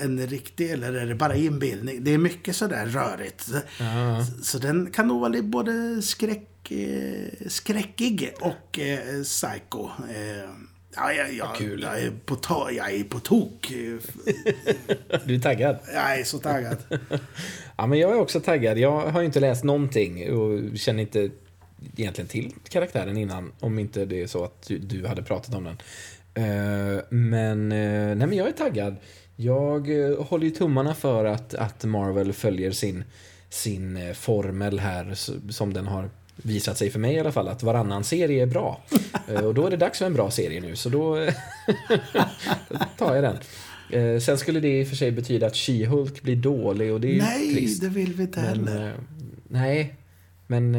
en 0.00 0.26
riktig 0.26 0.70
eller 0.70 0.92
är 0.92 1.06
det 1.06 1.14
bara 1.14 1.36
inbildning? 1.36 2.04
Det 2.04 2.14
är 2.14 2.18
mycket 2.18 2.56
sådär 2.56 2.86
rörigt. 2.86 3.40
Så, 3.40 3.60
så 4.42 4.58
den 4.58 4.90
kan 4.90 5.08
nog 5.08 5.20
vara 5.20 5.42
både 5.42 6.02
skräck, 6.02 6.70
eh, 6.70 7.48
skräckig 7.48 8.32
och 8.40 8.78
eh, 8.78 9.22
psycho. 9.22 9.88
Eh, 9.88 10.50
ja, 10.94 11.12
jag, 11.12 11.32
jag, 11.32 11.56
kul. 11.56 11.82
jag, 11.82 12.02
är 12.02 12.12
på 12.24 12.36
ta, 12.36 12.70
jag 12.70 12.94
är 12.94 13.04
på 13.04 13.20
tok. 13.20 13.72
Du 15.24 15.34
är 15.34 15.40
taggad? 15.40 15.78
Jag 15.94 16.20
är 16.20 16.24
så 16.24 16.38
taggad. 16.38 16.76
Ja, 17.76 17.86
men 17.86 17.98
jag 17.98 18.10
är 18.10 18.20
också 18.20 18.40
taggad. 18.40 18.78
Jag 18.78 19.00
har 19.00 19.20
ju 19.20 19.26
inte 19.26 19.40
läst 19.40 19.64
någonting 19.64 20.32
och 20.32 20.78
känner 20.78 21.02
inte 21.02 21.30
egentligen 21.96 22.28
till 22.28 22.54
karaktären 22.68 23.16
innan. 23.16 23.52
Om 23.60 23.78
inte 23.78 24.04
det 24.04 24.22
är 24.22 24.26
så 24.26 24.44
att 24.44 24.62
du, 24.68 24.78
du 24.78 25.06
hade 25.06 25.22
pratat 25.22 25.54
om 25.54 25.64
den. 25.64 25.78
Eh, 26.34 27.02
men, 27.08 27.72
eh, 27.72 28.16
nej, 28.16 28.26
men 28.26 28.32
jag 28.32 28.48
är 28.48 28.52
taggad. 28.52 28.96
Jag 29.40 30.10
eh, 30.10 30.22
håller 30.24 30.44
ju 30.44 30.50
tummarna 30.50 30.94
för 30.94 31.24
att, 31.24 31.54
att 31.54 31.84
Marvel 31.84 32.32
följer 32.32 32.70
sin, 32.70 33.04
sin 33.50 33.96
eh, 33.96 34.12
formel 34.12 34.78
här 34.78 35.14
som 35.52 35.72
den 35.72 35.86
har 35.86 36.10
visat 36.36 36.78
sig 36.78 36.90
för 36.90 36.98
mig 36.98 37.14
i 37.14 37.20
alla 37.20 37.32
fall, 37.32 37.48
att 37.48 37.62
varannan 37.62 38.04
serie 38.04 38.42
är 38.42 38.46
bra. 38.46 38.80
Eh, 39.28 39.44
och 39.44 39.54
då 39.54 39.66
är 39.66 39.70
det 39.70 39.76
dags 39.76 39.98
för 39.98 40.06
en 40.06 40.14
bra 40.14 40.30
serie 40.30 40.60
nu, 40.60 40.76
så 40.76 40.88
då 40.88 41.16
tar 42.98 43.14
jag 43.14 43.24
den. 43.24 44.20
Sen 44.20 44.38
skulle 44.38 44.60
det 44.60 44.80
i 44.80 44.84
och 44.84 44.88
för 44.88 44.96
sig 44.96 45.10
betyda 45.10 45.46
att 45.46 45.54
She-Hulk 45.54 46.22
blir 46.22 46.36
dålig 46.36 46.92
och 46.92 47.00
det 47.00 47.08
är 47.08 47.12
ju 47.12 47.18
Nej, 47.22 47.54
trist. 47.54 47.80
det 47.80 47.88
vill 47.88 48.14
vi 48.14 48.22
inte 48.22 48.40
heller. 48.40 48.94
nej, 49.48 49.94
men, 50.46 50.70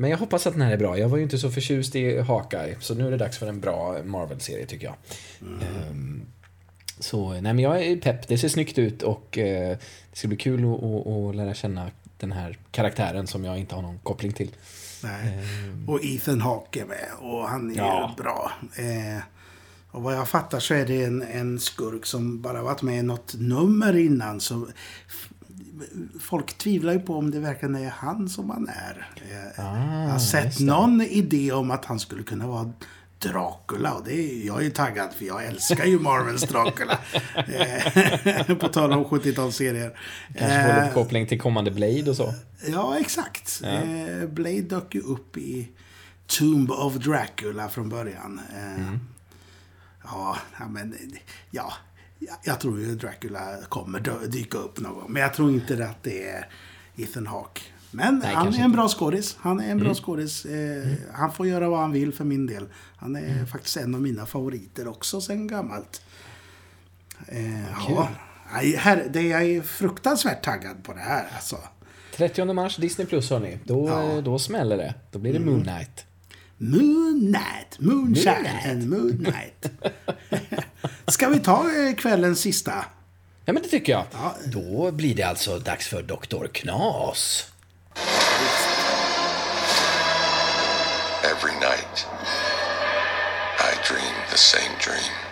men 0.00 0.10
jag 0.10 0.18
hoppas 0.18 0.46
att 0.46 0.52
den 0.52 0.62
här 0.62 0.72
är 0.72 0.76
bra. 0.76 0.98
Jag 0.98 1.08
var 1.08 1.16
ju 1.16 1.22
inte 1.22 1.38
så 1.38 1.50
förtjust 1.50 1.96
i 1.96 2.20
Hawkeye, 2.20 2.76
så 2.80 2.94
nu 2.94 3.06
är 3.06 3.10
det 3.10 3.16
dags 3.16 3.38
för 3.38 3.46
en 3.46 3.60
bra 3.60 3.96
Marvel-serie 4.04 4.66
tycker 4.66 4.86
jag. 4.86 4.96
Ehm, 5.40 6.26
så 6.98 7.30
nej, 7.32 7.42
men 7.42 7.58
jag 7.58 7.82
är 7.86 7.96
pepp. 7.96 8.28
Det 8.28 8.38
ser 8.38 8.48
snyggt 8.48 8.78
ut 8.78 9.02
och 9.02 9.38
eh, 9.38 9.76
det 10.10 10.16
ska 10.18 10.28
bli 10.28 10.36
kul 10.36 10.64
att, 10.74 10.82
att, 10.82 11.06
att 11.06 11.36
lära 11.36 11.54
känna 11.54 11.90
den 12.18 12.32
här 12.32 12.58
karaktären 12.70 13.26
som 13.26 13.44
jag 13.44 13.58
inte 13.58 13.74
har 13.74 13.82
någon 13.82 13.98
koppling 13.98 14.32
till. 14.32 14.50
Nej. 15.02 15.38
Och 15.88 16.04
Ethan 16.04 16.40
Hawke 16.40 16.80
är 16.80 16.86
med 16.86 17.08
och 17.20 17.48
han 17.48 17.70
är 17.70 17.76
Ja. 17.76 18.14
bra. 18.18 18.52
Eh, 18.76 19.22
och 19.90 20.02
vad 20.02 20.14
jag 20.16 20.28
fattar 20.28 20.60
så 20.60 20.74
är 20.74 20.86
det 20.86 21.04
en, 21.04 21.22
en 21.22 21.60
skurk 21.60 22.06
som 22.06 22.42
bara 22.42 22.62
varit 22.62 22.82
med 22.82 22.98
i 22.98 23.02
något 23.02 23.34
nummer 23.38 23.96
innan. 23.96 24.40
Så 24.40 24.66
folk 26.20 26.58
tvivlar 26.58 26.92
ju 26.92 27.00
på 27.00 27.14
om 27.16 27.30
det 27.30 27.40
verkligen 27.40 27.74
är 27.74 27.90
han 27.90 28.28
som 28.28 28.50
han 28.50 28.68
är. 28.68 29.08
Eh, 29.30 29.64
jag 30.04 30.12
har 30.12 30.18
sett 30.18 30.60
någon 30.60 31.02
idé 31.02 31.52
om 31.52 31.70
att 31.70 31.84
han 31.84 32.00
skulle 32.00 32.22
kunna 32.22 32.46
vara 32.46 32.72
Dracula 33.28 33.94
och 33.94 34.04
det 34.04 34.12
är, 34.14 34.46
jag 34.46 34.58
är 34.60 34.62
ju 34.64 34.70
taggad 34.70 35.12
för 35.14 35.24
jag 35.24 35.44
älskar 35.44 35.84
ju 35.84 35.98
Marvels 35.98 36.42
Dracula. 36.42 36.98
Eh, 37.34 38.56
på 38.60 38.68
tal 38.68 38.92
om 38.92 39.04
70-talsserier. 39.04 39.96
Kanske 40.38 40.62
får 40.62 40.82
Eh, 40.82 40.92
koppling 40.94 41.26
till 41.26 41.40
kommande 41.40 41.70
Blade 41.70 42.10
och 42.10 42.16
så. 42.16 42.34
Ja, 42.66 42.98
exakt. 42.98 43.60
Eh, 43.64 44.28
Blade 44.28 44.60
dök 44.62 44.94
ju 44.94 45.00
upp 45.00 45.36
i 45.36 45.68
Tomb 46.26 46.70
of 46.70 46.94
Dracula 46.94 47.68
från 47.68 47.88
början. 47.88 48.40
Eh, 48.56 48.92
ja, 50.04 50.36
ja, 50.58 50.68
men 50.68 50.96
ja. 51.50 51.72
Jag- 52.44 52.60
tror 52.60 52.80
ju 52.80 52.94
Dracula 52.94 53.56
kommer 53.68 54.26
dyka 54.26 54.58
upp 54.58 54.80
någon 54.80 54.94
gång. 54.94 55.12
Men 55.12 55.22
jag 55.22 55.34
tror 55.34 55.50
inte 55.50 55.86
att 55.88 56.02
det 56.02 56.28
är 56.28 56.48
Ethan 56.96 57.26
Hawke. 57.26 57.60
Men 57.94 58.18
Nej, 58.18 58.34
han 58.34 58.54
är 58.54 58.58
en 58.64 58.72
bra 58.72 58.88
skådis. 58.88 59.36
Han 59.40 59.60
är 59.60 59.70
en 59.70 59.78
bra 59.78 59.94
skådis. 59.94 60.44
Eh, 60.44 60.92
Han 61.12 61.32
får 61.32 61.46
göra 61.46 61.68
vad 61.68 61.80
han 61.80 61.92
vill 61.92 62.12
för 62.14 62.24
min 62.24 62.46
del. 62.46 62.66
Han 62.96 63.16
är 63.16 63.46
faktiskt 63.46 63.76
en 63.76 63.94
av 63.94 64.02
mina 64.02 64.26
favoriter 64.26 64.88
också 64.88 65.20
sen 65.20 65.46
gammalt. 65.46 66.02
Eh, 67.28 67.60
ja, 67.88 68.08
här, 68.78 69.06
det 69.12 69.22
jag 69.22 69.42
är 69.42 69.62
fruktansvärt 69.62 70.44
taggad 70.44 70.84
på 70.84 70.92
det 70.92 71.00
här. 71.00 71.26
Alltså. 71.34 71.56
30 72.16 72.52
mars, 72.52 72.76
Disney 72.76 73.06
Plus 73.06 73.30
hörni. 73.30 73.58
Då, 73.64 73.88
Ja. 73.88 74.20
då 74.20 74.38
smäller 74.38 74.76
det. 74.76 74.94
Då 75.10 75.18
blir 75.18 75.32
det 75.32 75.38
Mm. 75.38 75.52
Moon 75.54 75.62
Knight. 75.62 76.04
Moon 76.58 77.20
Knight, 77.20 77.78
Moonshine 77.78 78.34
Moon 78.64 78.70
and 78.70 78.88
Moon 78.88 79.24
Knight. 79.24 79.72
Ska 81.06 81.28
vi 81.28 81.38
ta 81.40 81.60
eh, 81.88 81.94
kvällens 81.94 82.40
sista? 82.40 82.84
Ja, 83.44 83.52
men 83.52 83.62
det 83.62 83.68
tycker 83.68 83.92
jag. 83.92 84.04
Ja. 84.12 84.34
Då 84.46 84.90
blir 84.90 85.14
det 85.14 85.22
alltså 85.22 85.58
dags 85.58 85.88
för 85.88 86.02
Dr. 86.02 86.46
Knas. 86.46 87.52
Every 91.24 91.58
night, 91.58 92.06
I 93.58 93.80
dream 93.82 94.14
the 94.30 94.36
same 94.36 94.72
dream. 94.78 95.23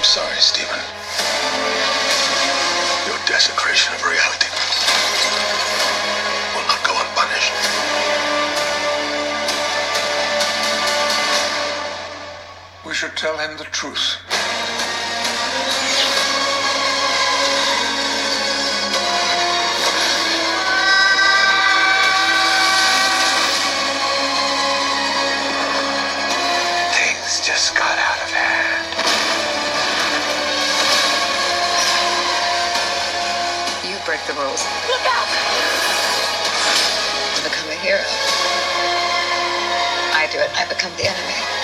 I'm 0.00 0.04
sorry, 0.04 0.40
Stephen. 0.40 0.80
Your 3.06 3.20
desecration 3.28 3.92
of 3.92 4.02
reality 4.02 4.48
will 6.56 6.66
not 6.66 6.80
go 6.88 6.96
unpunished. 6.96 7.52
We 12.86 12.94
should 12.94 13.14
tell 13.14 13.36
him 13.36 13.58
the 13.58 13.64
truth. 13.64 14.29
Look 34.88 35.06
out! 35.12 35.28
To 37.36 37.42
become 37.44 37.68
a 37.70 37.74
hero. 37.74 38.04
I 40.14 40.28
do 40.32 40.38
it, 40.38 40.50
I 40.56 40.66
become 40.68 40.92
the 40.96 41.06
enemy. 41.06 41.59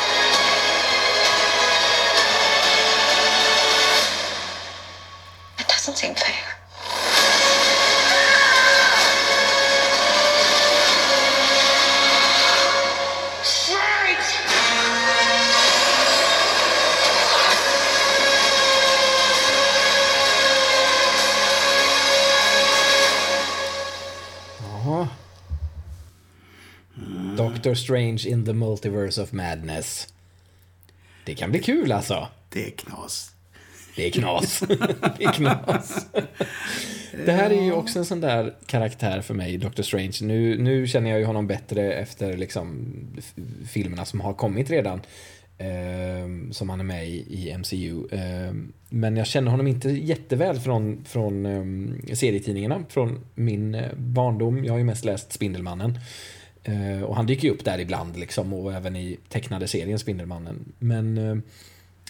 Doctor 27.66 27.74
Strange 27.74 28.26
in 28.26 28.44
the 28.44 28.52
Multiverse 28.52 29.22
of 29.22 29.32
Madness. 29.32 30.08
Det 31.24 31.34
kan 31.34 31.50
bli 31.50 31.60
kul 31.60 31.92
alltså. 31.92 32.28
Det 32.48 32.66
är 32.66 32.70
knas. 32.70 33.34
Det 33.96 34.06
är 34.06 34.10
knas. 34.10 34.60
det 35.18 35.24
är 35.24 35.32
knas. 35.32 36.06
Det 37.24 37.32
här 37.32 37.50
är 37.50 37.62
ju 37.62 37.72
också 37.72 37.98
en 37.98 38.04
sån 38.04 38.20
där 38.20 38.54
karaktär 38.66 39.20
för 39.20 39.34
mig, 39.34 39.58
Doctor 39.58 39.82
Strange. 39.82 40.18
Nu, 40.20 40.62
nu 40.62 40.86
känner 40.86 41.10
jag 41.10 41.18
ju 41.18 41.24
honom 41.24 41.46
bättre 41.46 41.92
efter 41.92 42.36
liksom 42.36 42.86
filmerna 43.68 44.04
som 44.04 44.20
har 44.20 44.34
kommit 44.34 44.70
redan. 44.70 45.00
Eh, 45.58 46.50
som 46.50 46.70
han 46.70 46.80
är 46.80 46.84
med 46.84 47.08
i, 47.08 47.16
i 47.28 47.58
MCU. 47.58 48.08
Eh, 48.10 48.54
men 48.88 49.16
jag 49.16 49.26
känner 49.26 49.50
honom 49.50 49.66
inte 49.66 49.90
jätteväl 49.90 50.60
från, 50.60 51.04
från 51.04 51.46
eh, 51.46 52.14
serietidningarna, 52.14 52.84
från 52.88 53.24
min 53.34 53.74
eh, 53.74 53.94
barndom. 53.96 54.64
Jag 54.64 54.72
har 54.72 54.78
ju 54.78 54.84
mest 54.84 55.04
läst 55.04 55.32
Spindelmannen. 55.32 55.98
Eh, 56.66 57.02
och 57.02 57.16
han 57.16 57.26
dyker 57.26 57.48
ju 57.48 57.54
upp 57.54 57.64
där 57.64 57.78
ibland 57.78 58.16
liksom 58.16 58.52
och 58.52 58.72
även 58.72 58.96
i 58.96 59.18
tecknade 59.28 59.68
serien 59.68 59.98
Spindelmannen. 59.98 60.72
Men 60.78 61.18
eh, 61.18 61.36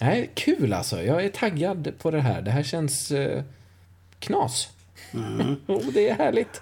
nej, 0.01 0.31
kul 0.35 0.73
alltså. 0.73 1.03
Jag 1.03 1.25
är 1.25 1.29
taggad 1.29 1.93
på 1.99 2.11
det 2.11 2.21
här. 2.21 2.43
Det 2.43 2.51
här 2.51 2.63
känns 2.63 3.11
eh, 3.11 3.43
knas. 4.19 4.69
och 5.67 5.93
det 5.93 6.09
är 6.09 6.15
härligt. 6.15 6.61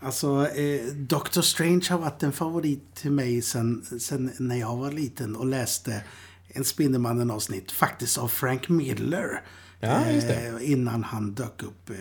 Alltså, 0.00 0.48
eh, 0.48 0.80
Doctor 0.94 1.42
Strange 1.42 1.86
har 1.90 1.98
varit 1.98 2.22
en 2.22 2.32
favorit 2.32 2.94
till 2.94 3.10
mig 3.10 3.42
sen, 3.42 3.84
sen 4.00 4.32
när 4.38 4.56
jag 4.56 4.76
var 4.76 4.92
liten 4.92 5.36
och 5.36 5.46
läste 5.46 6.02
en 6.48 6.64
Spindelmannen-avsnitt, 6.64 7.72
faktiskt 7.72 8.18
av 8.18 8.28
Frank 8.28 8.68
Miller. 8.68 9.42
Ja. 9.80 10.04
Eh, 10.06 10.70
innan 10.72 11.04
han 11.04 11.34
dök 11.34 11.62
upp 11.62 11.90
eh, 11.90 11.96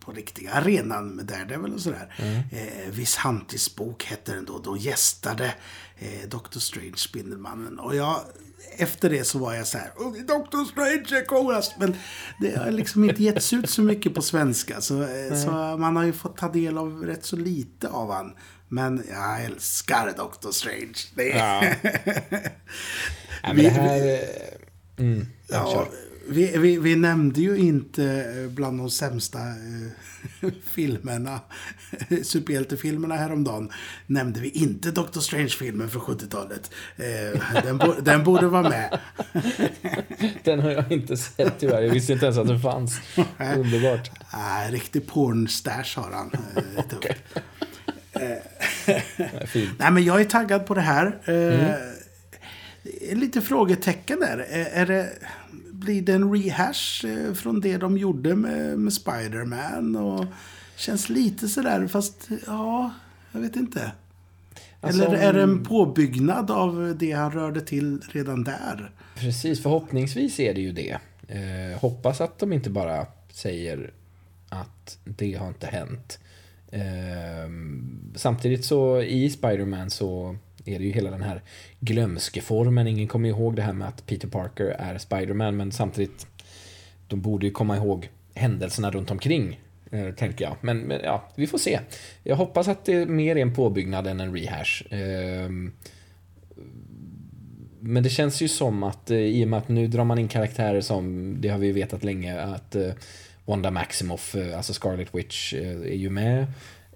på 0.00 0.12
riktiga 0.12 0.52
arenan 0.52 1.08
med 1.08 1.24
Daredevil 1.26 1.72
och 1.74 1.80
sådär. 1.80 2.14
Mm. 2.18 2.36
Eh, 2.52 2.90
Vishantis 2.90 3.76
bok 3.76 4.04
hette 4.04 4.32
den 4.34 4.44
då. 4.44 4.58
Då 4.58 4.76
gästade 4.76 5.54
eh, 5.98 6.28
Doctor 6.28 6.60
Strange 6.60 6.96
Spindelmannen. 6.96 7.78
Och 7.78 7.96
jag, 7.96 8.20
efter 8.76 9.10
det 9.10 9.24
så 9.24 9.38
var 9.38 9.54
jag 9.54 9.66
så 9.66 9.78
här, 9.78 9.90
"Oh, 9.96 10.12
Doctor 10.26 10.64
Strange 10.64 11.20
är 11.20 11.24
coolast. 11.24 11.72
Men 11.78 11.96
det 12.40 12.56
har 12.58 12.70
liksom 12.70 13.04
inte 13.04 13.22
getts 13.22 13.52
ut 13.52 13.70
så 13.70 13.82
mycket 13.82 14.14
på 14.14 14.22
svenska. 14.22 14.80
Så, 14.80 15.02
eh, 15.02 15.42
så 15.44 15.50
man 15.78 15.96
har 15.96 16.04
ju 16.04 16.12
fått 16.12 16.36
ta 16.36 16.48
del 16.52 16.78
av 16.78 17.02
rätt 17.06 17.24
så 17.24 17.36
lite 17.36 17.88
av 17.88 18.12
han. 18.12 18.32
Men 18.68 19.04
jag 19.10 19.44
älskar 19.44 20.12
Doctor 20.16 20.52
Strange. 20.52 20.94
Det 21.14 21.32
är... 21.32 21.60
Nej, 21.82 22.52
men 23.54 23.56
det 23.56 23.68
här... 23.70 24.12
eh, 24.14 24.18
Mm, 24.98 25.26
ja, 25.48 25.72
Ja. 25.74 25.88
Vi, 26.28 26.58
vi, 26.58 26.78
vi 26.78 26.96
nämnde 26.96 27.40
ju 27.40 27.56
inte 27.56 28.04
eh, 28.04 28.50
bland 28.50 28.78
de 28.78 28.90
sämsta 28.90 29.38
eh, 29.38 30.50
filmerna, 30.64 31.40
superhjältefilmerna 32.22 33.14
häromdagen, 33.16 33.72
nämnde 34.06 34.40
vi 34.40 34.48
inte 34.48 34.90
Doctor 34.90 35.20
Strange-filmen 35.20 35.90
från 35.90 36.02
70-talet. 36.02 36.70
Eh, 36.96 37.62
den, 37.62 37.78
bo, 37.78 37.92
den 38.00 38.24
borde 38.24 38.46
vara 38.46 38.68
med. 38.68 38.98
Den 40.44 40.60
har 40.60 40.70
jag 40.70 40.92
inte 40.92 41.16
sett 41.16 41.54
tyvärr. 41.58 41.82
Jag 41.82 41.94
visste 41.94 42.12
inte 42.12 42.26
ens 42.26 42.38
att 42.38 42.46
den 42.46 42.60
fanns. 42.60 43.00
Underbart. 43.56 44.10
Ah, 44.30 44.68
riktig 44.70 45.06
pornstash 45.06 45.96
har 45.98 46.10
han. 46.12 46.30
Eh. 46.56 48.42
Nej, 49.16 49.46
Fint. 49.46 49.70
Nej, 49.78 49.90
men 49.90 50.04
jag 50.04 50.20
är 50.20 50.24
taggad 50.24 50.66
på 50.66 50.74
det 50.74 50.80
här. 50.80 51.18
Eh, 51.24 51.84
Mm. 52.84 53.20
Lite 53.20 53.40
frågetecken 53.40 54.20
där. 54.20 54.38
Är, 54.38 54.64
är 54.82 54.86
det, 54.86 55.08
blir 55.84 56.02
det 56.02 56.12
en 56.12 56.32
rehash 56.32 57.06
eh, 57.06 57.34
från 57.34 57.60
det 57.60 57.76
de 57.76 57.98
gjorde 57.98 58.34
med, 58.34 58.78
med 58.78 58.92
Spider-Man? 58.92 59.96
Och 59.96 60.24
känns 60.76 61.08
lite 61.08 61.48
sådär, 61.48 61.86
fast 61.86 62.28
ja, 62.46 62.90
jag 63.32 63.40
vet 63.40 63.56
inte. 63.56 63.92
Alltså, 64.80 65.04
Eller 65.04 65.16
är 65.16 65.32
det 65.32 65.42
en 65.42 65.64
påbyggnad 65.64 66.50
av 66.50 66.96
det 66.98 67.12
han 67.12 67.32
rörde 67.32 67.60
till 67.60 68.00
redan 68.12 68.44
där? 68.44 68.90
Precis, 69.16 69.62
förhoppningsvis 69.62 70.40
är 70.40 70.54
det 70.54 70.60
ju 70.60 70.72
det. 70.72 70.98
Eh, 71.28 71.78
hoppas 71.80 72.20
att 72.20 72.38
de 72.38 72.52
inte 72.52 72.70
bara 72.70 73.06
säger 73.32 73.92
att 74.48 74.98
det 75.04 75.34
har 75.34 75.48
inte 75.48 75.66
hänt. 75.66 76.18
Eh, 76.70 77.50
samtidigt 78.14 78.64
så 78.64 79.02
i 79.02 79.30
Spider-Man 79.30 79.90
så 79.90 80.36
är 80.64 80.78
det 80.78 80.84
ju 80.84 80.92
hela 80.92 81.10
den 81.10 81.22
här 81.22 81.42
glömskeformen. 81.80 82.86
Ingen 82.86 83.08
kommer 83.08 83.28
ihåg 83.28 83.56
det 83.56 83.62
här 83.62 83.72
med 83.72 83.88
att 83.88 84.06
Peter 84.06 84.28
Parker 84.28 84.64
är 84.64 84.98
Spider-Man 84.98 85.56
men 85.56 85.72
samtidigt 85.72 86.26
de 87.08 87.20
borde 87.20 87.46
ju 87.46 87.52
komma 87.52 87.76
ihåg 87.76 88.08
händelserna 88.34 88.90
runt 88.90 89.10
omkring. 89.10 89.60
eh, 89.90 90.10
Tänker 90.10 90.44
jag. 90.44 90.56
Men, 90.60 90.78
men 90.78 91.00
ja, 91.04 91.28
vi 91.36 91.46
får 91.46 91.58
se. 91.58 91.80
Jag 92.22 92.36
hoppas 92.36 92.68
att 92.68 92.84
det 92.84 93.06
mer 93.06 93.36
är 93.36 93.42
en 93.42 93.54
påbyggnad 93.54 94.06
än 94.06 94.20
en 94.20 94.34
rehash. 94.36 94.82
Eh, 94.94 95.50
men 97.80 98.02
det 98.02 98.10
känns 98.10 98.40
ju 98.42 98.48
som 98.48 98.82
att 98.82 99.10
eh, 99.10 99.18
i 99.18 99.44
och 99.44 99.48
med 99.48 99.58
att 99.58 99.68
nu 99.68 99.86
drar 99.86 100.04
man 100.04 100.18
in 100.18 100.28
karaktärer 100.28 100.80
som, 100.80 101.36
det 101.40 101.48
har 101.48 101.58
vi 101.58 101.66
ju 101.66 101.72
vetat 101.72 102.04
länge, 102.04 102.40
att 102.40 102.74
eh, 102.74 102.90
Wanda 103.44 103.70
Maximoff, 103.70 104.34
eh, 104.34 104.56
alltså 104.56 104.72
Scarlet 104.72 105.14
Witch, 105.14 105.54
eh, 105.54 105.70
är 105.70 105.94
ju 105.96 106.10
med. 106.10 106.46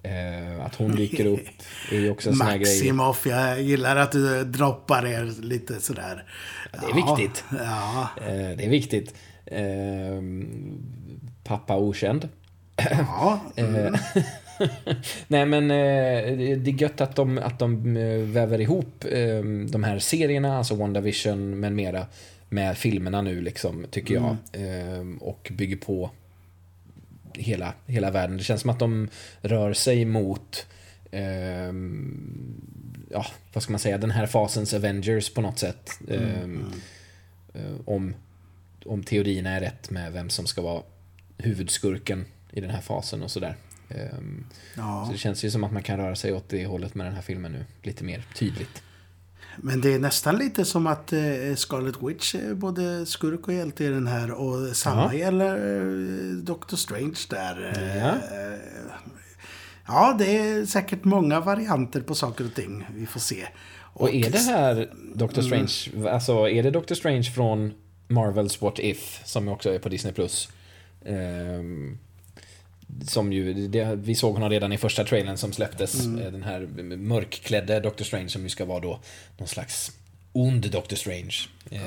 Eh, 0.09 0.65
att 0.65 0.75
hon 0.75 0.95
dyker 0.95 1.25
upp 1.25 1.47
är 1.91 1.99
ju 1.99 2.11
också 2.11 2.29
en 2.29 2.35
sån 2.35 2.47
här 2.47 2.57
grej. 2.57 2.75
Maximoff, 2.77 3.25
jag 3.25 3.61
gillar 3.61 3.95
att 3.95 4.11
du 4.11 4.43
droppar 4.43 5.05
er 5.05 5.41
lite 5.41 5.81
sådär. 5.81 6.23
det 6.71 6.77
är 6.91 6.95
viktigt. 6.95 7.43
Ja, 7.51 8.09
Eh, 8.27 8.57
det 8.57 8.65
är 8.65 8.69
viktigt. 8.69 9.15
Eh, 9.45 10.21
pappa 11.43 11.77
okänd. 11.77 12.29
ja. 12.91 13.39
Eh, 13.55 13.65
Nej 15.27 15.45
men 15.45 15.71
eh, 15.71 16.37
det 16.57 16.71
är 16.71 16.81
gött 16.81 17.01
att 17.01 17.15
de, 17.15 17.37
att 17.37 17.59
de 17.59 17.97
eh, 17.97 18.17
väver 18.17 18.61
ihop 18.61 19.05
eh, 19.11 19.41
de 19.69 19.83
här 19.83 19.99
serierna, 19.99 20.57
alltså 20.57 20.75
WandaVision 20.75 21.59
med 21.59 21.73
mera, 21.73 22.05
med 22.49 22.77
filmerna 22.77 23.21
nu 23.21 23.41
liksom, 23.41 23.85
tycker 23.91 24.13
jag. 24.13 24.37
Eh, 24.53 25.05
och 25.19 25.51
bygger 25.53 25.77
på 25.77 26.09
hela, 27.33 27.73
hela 27.85 28.11
världen. 28.11 28.37
Det 28.37 28.43
känns 28.43 28.61
som 28.61 28.69
att 28.69 28.79
de 28.79 29.07
rör 29.41 29.73
sig 29.73 30.05
mot 30.05 30.67
eh, 31.11 31.73
ja, 33.09 33.25
vad 33.53 33.63
ska 33.63 33.71
man 33.71 33.79
säga, 33.79 33.97
den 33.97 34.11
här 34.11 34.25
fasens 34.25 34.73
Avengers 34.73 35.33
på 35.33 35.41
något 35.41 35.59
sätt. 35.59 35.91
Eh, 36.07 36.43
eh, 37.53 37.73
om, 37.85 38.13
om 38.85 39.03
teorierna 39.03 39.49
är 39.49 39.59
rätt 39.59 39.89
med 39.89 40.13
vem 40.13 40.29
som 40.29 40.47
ska 40.47 40.61
vara 40.61 40.83
huvudskurken 41.37 42.25
i 42.51 42.61
den 42.61 42.69
här 42.69 42.81
fasen 42.81 43.23
och 43.23 43.31
sådär. 43.31 43.55
Ehm, 43.89 44.45
ja. 44.75 45.03
Så 45.05 45.11
det 45.11 45.17
känns 45.17 45.45
ju 45.45 45.51
som 45.51 45.63
att 45.63 45.71
man 45.71 45.83
kan 45.83 45.97
röra 45.97 46.15
sig 46.15 46.33
åt 46.33 46.49
det 46.49 46.65
hållet 46.65 46.95
med 46.95 47.05
den 47.05 47.13
här 47.15 47.21
filmen 47.21 47.51
nu. 47.51 47.65
Lite 47.83 48.03
mer 48.03 48.23
tydligt. 48.35 48.83
Men 49.63 49.81
det 49.81 49.93
är 49.93 49.99
nästan 49.99 50.37
lite 50.37 50.65
som 50.65 50.87
att 50.87 51.13
eh, 51.13 51.55
Scarlet 51.55 51.95
Witch 52.03 52.35
är 52.35 52.53
både 52.53 53.05
skurk 53.05 53.47
och 53.47 53.53
hjälte 53.53 53.83
i 53.83 53.87
den 53.87 54.07
här. 54.07 54.31
Och 54.31 54.75
samma 54.75 55.13
Ja. 55.13 55.19
gäller 55.19 55.55
eh, 55.55 56.33
Doctor 56.43 56.77
Strange 56.77 57.17
där. 57.29 57.73
Eh, 57.77 57.97
Ja. 57.97 58.07
eh, 58.09 58.59
ja, 59.87 60.15
det 60.19 60.37
är 60.37 60.65
säkert 60.65 61.03
många 61.03 61.39
varianter 61.39 62.01
på 62.01 62.15
saker 62.15 62.45
och 62.45 62.53
ting. 62.53 62.85
Vi 62.95 63.05
får 63.05 63.19
se. 63.19 63.47
Och 63.93 64.13
är 64.13 64.29
det 64.29 64.37
här 64.39 64.89
Doctor 65.15 65.41
Strange, 65.41 66.09
alltså 66.09 66.49
är 66.49 66.63
det 66.63 66.71
Doctor 66.71 66.95
Strange 66.95 67.23
från 67.23 67.73
Marvels 68.07 68.61
What 68.61 68.79
If, 68.79 69.21
som 69.25 69.47
också 69.47 69.73
är 69.73 69.79
på 69.79 69.89
Disney+. 69.89 70.13
Plus 70.13 70.49
ehm, 71.05 71.97
som 73.07 73.33
ju, 73.33 73.67
det, 73.67 73.95
vi 73.95 74.15
såg 74.15 74.33
honom 74.33 74.49
redan 74.49 74.73
i 74.73 74.77
första 74.77 75.03
trailern 75.03 75.37
som 75.37 75.53
släpptes. 75.53 76.05
eh, 76.05 76.31
Den 76.31 76.43
här 76.43 76.59
mörkklädde 76.97 77.79
Doctor 77.79 78.05
Strange 78.05 78.29
som 78.29 78.43
ju 78.43 78.49
ska 78.49 78.65
vara 78.65 78.79
då 78.79 78.99
någon 79.37 79.47
slags 79.47 79.91
ond 80.31 80.71
Doctor 80.71 80.95
Strange. 80.95 81.35
Ja, 81.69 81.81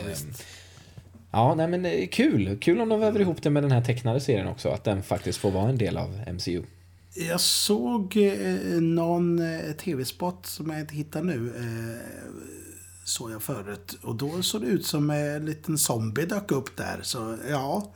ja 1.30 1.54
nej 1.54 1.68
men 1.68 1.86
eh, 1.86 2.08
kul. 2.08 2.58
Kul 2.60 2.80
om 2.80 2.88
de 2.88 3.00
väver 3.00 3.20
ihop 3.20 3.42
det 3.42 3.50
med 3.50 3.62
den 3.62 3.72
här 3.72 3.82
tecknade 3.84 4.20
serien 4.20 4.46
också. 4.48 4.68
Att 4.68 4.84
den 4.84 5.02
faktiskt 5.02 5.38
får 5.38 5.50
vara 5.50 5.68
en 5.68 5.78
del 5.78 5.96
av 5.96 6.20
MCU. 6.32 6.62
Jag 7.14 7.40
såg 7.40 8.16
eh, 8.16 8.80
någon 8.80 9.38
eh, 9.38 9.72
tv-spot 9.72 10.46
som 10.46 10.70
jag 10.70 10.80
inte 10.80 10.94
hittar 10.94 11.22
nu. 11.22 11.52
Eh, 11.56 12.32
såg 13.04 13.30
jag 13.32 13.42
förut. 13.42 13.98
Och 14.02 14.14
då 14.16 14.42
såg 14.42 14.60
det 14.60 14.66
ut 14.66 14.86
som 14.86 15.10
en 15.10 15.46
liten 15.46 15.78
zombie 15.78 16.26
dök 16.26 16.50
upp 16.50 16.76
där. 16.76 17.00
Så 17.02 17.36
ja, 17.50 17.92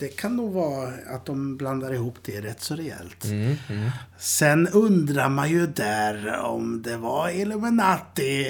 det 0.00 0.08
kan 0.08 0.36
nog 0.36 0.52
vara 0.52 0.92
att 1.06 1.26
de 1.26 1.56
blandar 1.56 1.92
ihop 1.94 2.18
det 2.24 2.40
rätt 2.40 2.60
så 2.62 2.76
rejält. 2.76 3.24
Mm, 3.24 3.56
Sen 4.18 4.68
undrar 4.68 5.28
man 5.28 5.50
ju 5.50 5.66
där 5.66 6.40
om 6.40 6.82
det 6.82 6.96
var 6.96 7.28
Illuminati. 7.30 8.46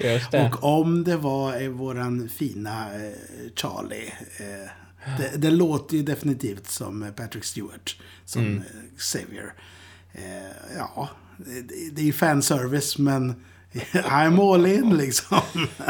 Eh, 0.00 0.46
och 0.46 0.64
om 0.78 1.04
det 1.04 1.16
var 1.16 1.62
eh, 1.62 1.68
våran 1.68 2.28
fina 2.28 2.86
eh, 2.94 3.12
Charlie. 3.54 4.12
Eh, 4.38 4.70
det, 5.18 5.36
det 5.36 5.50
låter 5.50 5.96
ju 5.96 6.02
definitivt 6.02 6.66
som 6.70 7.02
eh, 7.02 7.10
Patrick 7.12 7.44
Stewart 7.44 7.96
som 8.24 8.42
Mm. 8.42 8.58
eh, 8.58 8.62
Xavier. 8.98 9.52
Eh, 10.12 10.22
ja, 10.78 11.08
det, 11.38 11.90
det 11.92 12.00
är 12.02 12.06
ju 12.06 12.12
fanservice 12.12 12.98
men 12.98 13.34
I'm 13.92 14.54
all 14.54 14.66
in 14.66 14.96
liksom. 14.96 15.40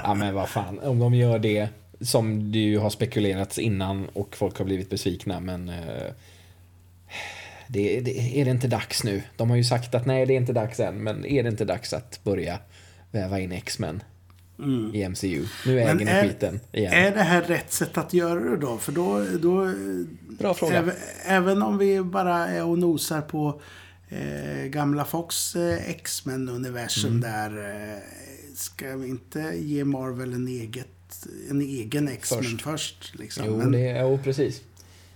Ja 0.04 0.14
men 0.14 0.34
vad 0.34 0.48
fan, 0.48 0.78
om 0.78 0.98
de 0.98 1.14
gör 1.14 1.38
det 1.38 1.68
som 2.00 2.52
det 2.52 2.58
ju 2.58 2.78
har 2.78 2.90
spekulerats 2.90 3.58
innan 3.58 4.08
och 4.08 4.36
folk 4.36 4.58
har 4.58 4.64
blivit 4.64 4.90
besvikna 4.90 5.40
men 5.40 5.68
eh, 5.68 6.12
det, 7.68 8.00
det, 8.00 8.40
är 8.40 8.44
det 8.44 8.50
inte 8.50 8.68
dags 8.68 9.04
nu? 9.04 9.22
De 9.36 9.50
har 9.50 9.56
ju 9.56 9.64
sagt 9.64 9.94
att 9.94 10.06
nej 10.06 10.26
det 10.26 10.32
är 10.34 10.36
inte 10.36 10.52
dags 10.52 10.80
än 10.80 10.94
men 10.96 11.24
är 11.24 11.42
det 11.42 11.48
inte 11.48 11.64
dags 11.64 11.92
att 11.92 12.24
börja 12.24 12.58
väva 13.10 13.40
in 13.40 13.52
X-Men 13.52 14.02
i 14.94 15.08
MCU? 15.08 15.46
Nu 15.66 15.80
äger 15.80 15.94
Men 15.94 15.96
ni 15.96 16.28
skiten 16.28 16.60
igen. 16.72 16.92
är 16.92 17.10
det 17.10 17.22
här 17.22 17.42
rätt 17.42 17.72
sätt 17.72 17.98
att 17.98 18.12
göra 18.12 18.40
det 18.40 18.56
då? 18.56 18.78
För 18.78 18.92
då... 18.92 19.24
då 19.40 19.72
Bra 20.38 20.54
fråga. 20.54 20.76
Även, 20.76 20.94
även 21.26 21.62
om 21.62 21.78
vi 21.78 22.02
bara 22.02 22.48
är 22.48 22.64
och 22.64 22.78
nosar 22.78 23.20
på 23.20 23.60
eh, 24.08 24.64
gamla 24.66 25.04
Fox 25.04 25.56
eh, 25.56 25.90
X-Men-universum 25.90 27.10
Mm. 27.10 27.20
där. 27.20 27.70
Eh, 27.92 27.98
ska 28.54 28.96
vi 28.96 29.08
inte 29.08 29.40
ge 29.54 29.84
Marvel 29.84 30.32
en, 30.32 30.48
eget, 30.48 30.88
en 31.50 31.60
egen 31.60 32.08
X-Men 32.08 32.42
Först. 32.42 32.62
först? 32.62 33.18
liksom? 33.18 33.44
Jo, 33.46 33.56
Men- 33.56 33.72
det, 33.72 33.98
jo 34.00 34.18
precis. 34.24 34.60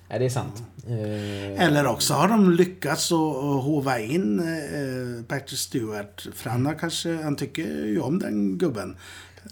Ja, 0.09 0.19
det 0.19 0.25
är 0.25 0.29
sant. 0.29 0.63
Eh, 0.87 1.63
Eller 1.67 1.87
också 1.87 2.15
har 2.15 2.29
de 2.29 2.51
lyckats 2.53 3.13
att 3.13 3.19
hova 3.65 3.99
in 3.99 4.39
eh, 4.41 5.25
Patrick 5.25 5.59
Stewart. 5.59 6.27
För 6.35 6.51
han, 6.51 6.75
kanske, 6.81 7.13
han 7.23 7.37
tycker 7.37 7.63
ju 7.87 8.01
om 8.01 8.19
den 8.19 8.59
gubben. 8.59 8.97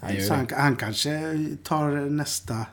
Han 0.01 0.21
Så 0.21 0.33
han, 0.33 0.47
han 0.51 0.75
kanske 0.75 1.37
tar 1.63 2.09
nästa, 2.09 2.65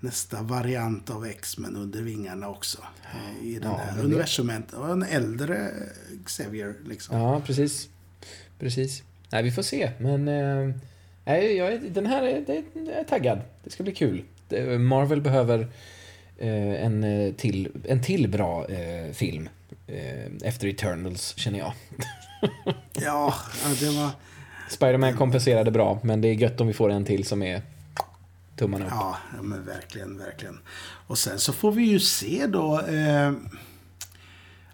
nästa 0.00 0.42
variant 0.42 1.10
av 1.10 1.26
X-Men 1.26 1.76
under 1.76 2.02
vingarna 2.02 2.48
också. 2.48 2.78
eh, 3.14 3.46
I 3.46 3.54
den 3.58 3.70
Ja, 3.70 3.76
här 3.76 4.04
universumet. 4.04 4.72
Och 4.72 4.90
en 4.90 5.02
äldre 5.02 5.70
Xavier 6.24 6.74
liksom. 6.86 7.16
Ja, 7.18 7.42
precis. 7.46 7.88
Precis. 8.58 9.02
Nej, 9.32 9.42
vi 9.42 9.50
får 9.52 9.62
se. 9.62 9.90
Men 10.00 10.28
eh, 10.28 10.74
nej, 11.24 11.56
jag, 11.56 11.92
den 11.92 12.06
här 12.06 12.22
är, 12.22 12.44
jag 12.74 12.96
är 12.96 13.04
taggad. 13.04 13.40
Det 13.64 13.70
ska 13.70 13.82
bli 13.82 13.94
kul. 13.94 14.24
Marvel 14.78 15.20
behöver 15.20 15.60
eh, 16.38 16.84
en, 16.84 17.04
eh, 17.04 17.32
till, 17.32 17.68
en 17.88 18.02
till 18.02 18.28
bra 18.28 18.66
eh, 18.68 19.12
film 19.12 19.48
efter 20.42 20.68
Eternals, 20.68 21.34
känner 21.36 21.58
jag. 21.58 21.72
Ja, 22.92 23.34
det 23.80 23.90
var... 23.90 24.10
Spider-Man 24.70 25.16
kompenserade 25.16 25.70
bra, 25.70 26.00
men 26.02 26.20
det 26.20 26.28
är 26.28 26.32
gött 26.32 26.60
om 26.60 26.66
vi 26.66 26.72
får 26.72 26.90
en 26.90 27.04
till 27.04 27.24
som 27.24 27.42
är 27.42 27.62
tummarna 28.56 28.86
upp. 28.86 28.92
Ja, 28.94 29.16
ja, 29.36 29.42
men 29.42 29.64
verkligen, 29.64 30.18
verkligen. 30.18 30.58
Och 31.06 31.18
sen 31.18 31.38
så 31.38 31.52
får 31.52 31.72
vi 31.72 31.82
ju 31.82 32.00
se 32.00 32.46
då... 32.46 32.80
Eh, 32.80 33.32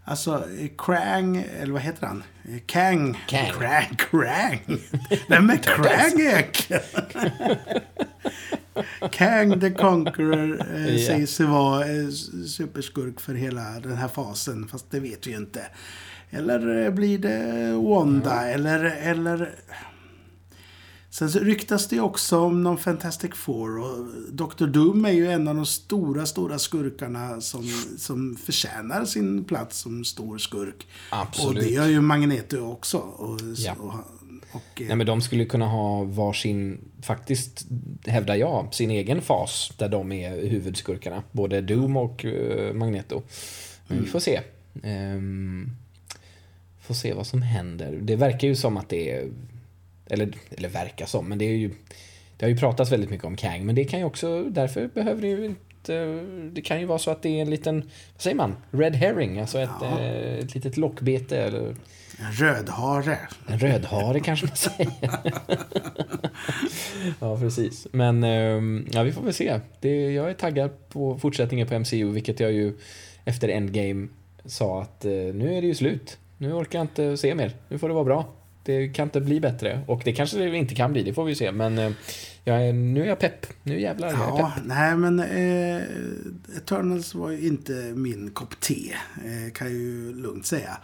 alltså, 0.07 0.34
eh, 0.61 0.68
Krang, 0.78 1.36
eller 1.61 1.72
vad 1.72 1.82
heter 1.82 2.07
han? 2.07 2.22
Eh, 2.48 2.59
Kang. 2.66 3.18
Kang. 3.26 3.50
Krang. 3.50 3.96
Krang. 3.96 4.78
Vem 5.28 5.50
är 5.50 5.57
Krang 5.57 6.20
egentligen? 6.20 6.82
Kang 9.12 9.61
the 9.61 9.70
Conqueror 9.70 10.61
eh, 10.74 10.96
Ja. 10.96 11.07
sägs 11.07 11.40
vara 11.40 11.84
eh, 11.84 12.09
superskurk 12.46 13.20
för 13.20 13.34
hela 13.34 13.80
den 13.80 13.96
här 13.96 14.09
fasen. 14.09 14.68
Fast 14.68 14.90
det 14.90 15.00
vet 15.00 15.26
vi 15.26 15.30
ju 15.30 15.36
inte. 15.36 15.62
Eller 16.30 16.84
eh, 16.84 16.90
blir 16.90 17.18
det 17.18 17.72
Wanda? 17.72 18.48
Eller, 18.48 18.84
eller... 18.84 19.54
Sen 21.18 21.30
så 21.30 21.38
ryktas 21.38 21.88
det 21.88 22.00
också 22.00 22.38
om 22.38 22.62
någon 22.62 22.78
Fantastic 22.78 23.30
Four 23.34 23.78
och 23.78 24.06
Dr. 24.32 24.66
Doom 24.66 25.04
är 25.04 25.10
ju 25.10 25.30
en 25.32 25.48
av 25.48 25.54
de 25.54 25.66
stora, 25.66 26.26
stora 26.26 26.58
skurkarna 26.58 27.40
som, 27.40 27.62
som 27.98 28.36
förtjänar 28.36 29.04
sin 29.04 29.44
plats 29.44 29.78
som 29.78 30.04
stor 30.04 30.38
skurk. 30.38 30.86
Absolut. 31.10 31.48
Och 31.48 31.54
det 31.64 31.70
gör 31.70 31.86
ju 31.86 32.00
Magneto 32.00 32.58
också. 32.58 32.98
Och, 32.98 33.40
Ja. 33.56 33.72
och, 33.78 33.94
och, 34.52 34.80
eh, 34.80 34.86
Nej, 34.86 34.96
men 34.96 35.06
de 35.06 35.20
skulle 35.20 35.44
kunna 35.44 35.66
ha 35.66 36.04
varsin, 36.04 36.78
faktiskt 37.02 37.66
hävdar 38.06 38.34
jag, 38.34 38.74
sin 38.74 38.90
egen 38.90 39.22
fas 39.22 39.72
där 39.78 39.88
de 39.88 40.12
är 40.12 40.46
huvudskurkarna. 40.46 41.22
Både 41.32 41.60
Doom 41.60 41.96
och 41.96 42.24
eh, 42.24 42.74
Magneto. 42.74 43.22
Men 43.86 44.02
vi 44.02 44.08
får 44.08 44.20
se. 44.20 44.40
Ehm, 44.82 45.70
får 46.80 46.94
se 46.94 47.14
vad 47.14 47.26
som 47.26 47.42
händer. 47.42 47.98
Det 48.02 48.16
verkar 48.16 48.48
ju 48.48 48.56
som 48.56 48.76
att 48.76 48.88
det 48.88 49.10
är, 49.10 49.28
eller, 50.11 50.28
eller 50.50 50.68
verkar 50.68 51.07
som, 51.07 51.28
men 51.28 51.38
det 51.38 51.44
är 51.44 51.57
ju, 51.57 51.70
det 52.36 52.44
har 52.46 52.50
ju 52.50 52.57
pratats 52.57 52.92
väldigt 52.92 53.11
mycket 53.11 53.26
om 53.26 53.36
Kang, 53.36 53.66
men 53.66 53.74
det 53.74 53.84
kan 53.84 53.98
ju 53.98 54.04
också, 54.04 54.44
därför 54.44 54.88
behöver 54.88 55.22
det 55.22 55.28
ju 55.28 55.44
inte, 55.44 56.22
det 56.52 56.61
kan 56.61 56.80
ju 56.80 56.86
vara 56.86 56.98
så 56.98 57.11
att 57.11 57.22
det 57.22 57.28
är 57.38 57.42
en 57.42 57.50
liten, 57.50 57.80
vad 58.14 58.22
säger 58.22 58.36
man, 58.36 58.57
red 58.70 58.94
herring, 58.94 59.40
alltså 59.40 59.59
ett, 59.59 59.70
Ja. 59.80 60.00
eh, 60.00 60.38
ett 60.38 60.54
litet 60.54 60.76
lockbete 60.76 61.38
eller 61.42 61.76
En 62.18 62.32
rödhare. 62.32 63.18
en 63.48 63.59
rödhare 63.59 64.20
kanske 64.20 64.46
man 64.46 64.57
säger. 64.57 64.92
ja, 67.20 67.38
precis. 67.40 67.86
Men 67.92 68.24
ehm, 68.24 68.86
ja, 68.92 69.02
vi 69.02 69.12
får 69.12 69.22
väl 69.22 69.34
se. 69.34 69.61
Det, 69.80 70.12
jag 70.12 70.30
är 70.30 70.34
taggad 70.34 70.70
på 70.88 71.18
fortsättningen 71.18 71.66
på 71.66 71.78
MCU, 71.78 72.11
vilket 72.11 72.40
jag 72.40 72.52
ju 72.52 72.72
efter 73.24 73.48
Endgame 73.48 74.09
sa 74.44 74.82
att 74.82 75.04
eh, 75.04 75.11
nu 75.12 75.54
är 75.57 75.61
det 75.61 75.66
ju 75.66 75.74
slut. 75.74 76.18
Nu 76.38 76.52
orkar 76.52 76.78
jag 76.78 76.84
inte 76.84 77.16
se 77.16 77.34
mer. 77.34 77.52
Nu 77.68 77.78
får 77.78 77.88
det 77.88 77.94
vara 77.94 78.04
bra. 78.04 78.24
Det 78.66 78.88
kan 78.88 79.04
inte 79.06 79.20
bli 79.20 79.40
bättre. 79.40 79.80
Och 79.86 80.02
det 80.04 80.12
kanske 80.12 80.38
det 80.38 80.56
inte 80.56 80.74
kan 80.74 80.92
bli, 80.92 81.02
det 81.02 81.14
får 81.14 81.24
vi 81.24 81.34
se. 81.34 81.52
Men 81.52 81.78
eh, 81.78 81.90
jag 82.44 82.68
är, 82.68 82.72
nu 82.72 83.02
är 83.02 83.06
jag 83.06 83.18
pepp. 83.18 83.46
Nu 83.62 83.80
jävlar 83.80 84.08
är 84.08 84.12
jag 84.12 84.20
Ja, 84.20 84.52
pepp. 84.56 84.64
nej 84.66 84.96
men 84.96 85.20
eh, 85.20 85.82
Eternals 86.56 87.14
var 87.14 87.30
ju 87.30 87.46
inte 87.46 87.72
min 87.94 88.30
kopp 88.30 88.60
te. 88.60 88.92
Eh, 89.24 89.52
kan 89.52 89.66
jag 89.66 89.76
ju 89.76 90.14
lugnt 90.14 90.46
säga. 90.46 90.78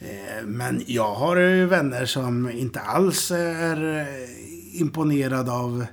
Eh, 0.00 0.44
men 0.46 0.82
jag 0.86 1.14
har 1.14 1.36
ju 1.36 1.66
vänner 1.66 2.06
som 2.06 2.50
inte 2.50 2.80
alls 2.80 3.30
är 3.30 3.98
eh, 4.00 4.80
imponerad 4.80 5.48
av 5.48 5.86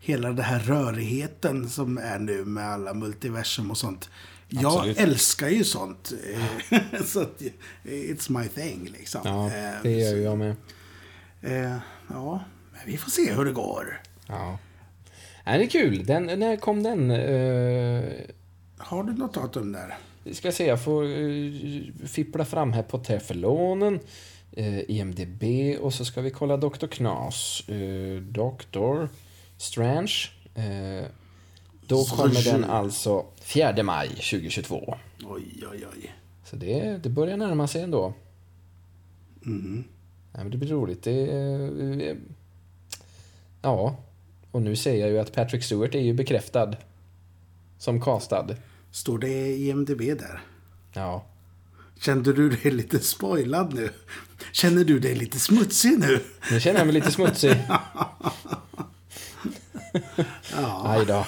hela 0.00 0.28
den 0.28 0.44
här 0.44 0.58
rörigheten 0.60 1.68
som 1.68 1.98
är 1.98 2.18
nu 2.18 2.44
med 2.44 2.66
alla 2.70 2.94
multiversum 2.94 3.70
och 3.70 3.78
sånt. 3.78 4.10
Jag 4.48 4.72
Absolut. 4.74 4.98
älskar 5.00 5.48
ju 5.48 5.64
sånt. 5.64 6.12
eh, 6.70 6.80
Så 7.04 7.20
att, 7.20 7.42
it's 7.84 8.40
my 8.42 8.48
thing 8.48 8.88
liksom. 8.98 9.20
Ja, 9.24 9.50
det 9.82 9.90
gör 9.92 10.14
ju 10.16 10.22
jag 10.22 10.38
med. 10.38 10.56
Eh, 11.42 11.76
Ja, 12.10 12.40
men 12.72 12.80
vi 12.86 12.96
får 12.96 13.10
se 13.10 13.32
hur 13.32 13.44
det 13.44 13.52
går. 13.52 14.02
Ja. 14.26 14.58
Nej, 15.46 15.58
det 15.58 15.64
är 15.64 15.68
kul. 15.68 16.04
Den, 16.04 16.24
när 16.24 16.56
kom 16.56 16.82
den? 16.82 17.10
Eh, 17.10 18.04
Har 18.78 19.02
du 19.02 19.12
något 19.12 19.34
datum 19.34 19.72
där? 19.72 19.98
Vi 20.24 20.34
ska 20.34 20.52
se, 20.52 20.66
jag 20.66 20.84
får 20.84 21.04
uh, 21.04 21.82
fippla 22.06 22.44
fram 22.44 22.72
här 22.72 22.82
på 22.82 22.98
telefonen. 22.98 24.00
Uh, 24.58 24.90
IMDB 24.90 25.44
och 25.80 25.94
så 25.94 26.04
ska 26.04 26.20
vi 26.20 26.30
kolla 26.30 26.56
Dr. 26.56 26.86
Knas. 26.86 27.62
Uh, 27.68 28.20
Dr. 28.20 29.06
Strange. 29.56 30.12
Uh, 30.58 31.06
då 31.86 32.04
kommer 32.04 32.44
den 32.52 32.64
alltså 32.64 33.26
4 33.40 33.82
maj 33.82 34.08
2022. 34.08 34.96
Oj, 35.24 35.64
oj, 35.72 35.86
oj. 35.92 36.14
Så 36.44 36.56
det, 36.56 37.02
det 37.02 37.08
börjar 37.08 37.36
närma 37.36 37.66
sig 37.66 37.82
ändå. 37.82 38.14
Mm. 39.46 39.84
Ja, 40.36 40.42
men 40.42 40.50
det 40.50 40.56
blir 40.58 40.68
roligt. 40.68 41.02
Det, 41.02 41.30
eh, 41.30 42.16
ja, 43.62 43.96
och 44.50 44.62
nu 44.62 44.76
säger 44.76 45.00
jag 45.00 45.10
ju 45.10 45.18
att 45.18 45.32
Patrick 45.32 45.64
Stewart 45.64 45.94
är 45.94 46.00
ju 46.00 46.12
bekräftad 46.14 46.74
som 47.78 48.00
castad. 48.00 48.46
Står 48.90 49.18
det 49.18 49.28
i 49.28 49.68
IMDB 49.68 50.00
där? 50.00 50.42
Ja. 50.92 51.26
Kände 52.00 52.32
du 52.32 52.50
dig 52.50 52.70
lite 52.70 52.98
spoilad 52.98 53.74
nu? 53.74 53.90
Känner 54.52 54.84
du 54.84 54.98
dig 54.98 55.14
lite 55.14 55.38
smutsig 55.38 55.98
nu? 55.98 56.20
Nu 56.50 56.60
känner 56.60 56.78
jag 56.78 56.86
mig 56.86 56.94
lite 56.94 57.10
smutsig. 57.10 57.56
Ja. 60.56 60.82
Aj 60.84 61.06
då. 61.06 61.26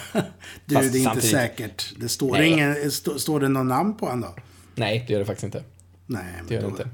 Du, 0.65 0.75
Fast 0.75 0.93
det 0.93 0.99
är 0.99 1.15
inte 1.15 1.27
säkert. 1.27 1.95
Det 1.97 2.09
står, 2.09 2.33
Nej. 2.33 2.49
ingen, 2.49 2.91
stå, 2.91 3.19
står 3.19 3.41
det 3.41 3.49
någon 3.49 3.69
namn 3.69 3.95
på 3.97 4.07
honom 4.07 4.21
då? 4.21 4.43
Nej, 4.75 5.05
det 5.07 5.13
gör 5.13 5.21
det 5.21 5.27
faktiskt 5.27 5.45
inte. 5.45 5.65
Nej, 6.07 6.25
men 6.37 6.47
Det 6.47 6.55
gör 6.55 6.61
det 6.63 6.69
inte. 6.69 6.89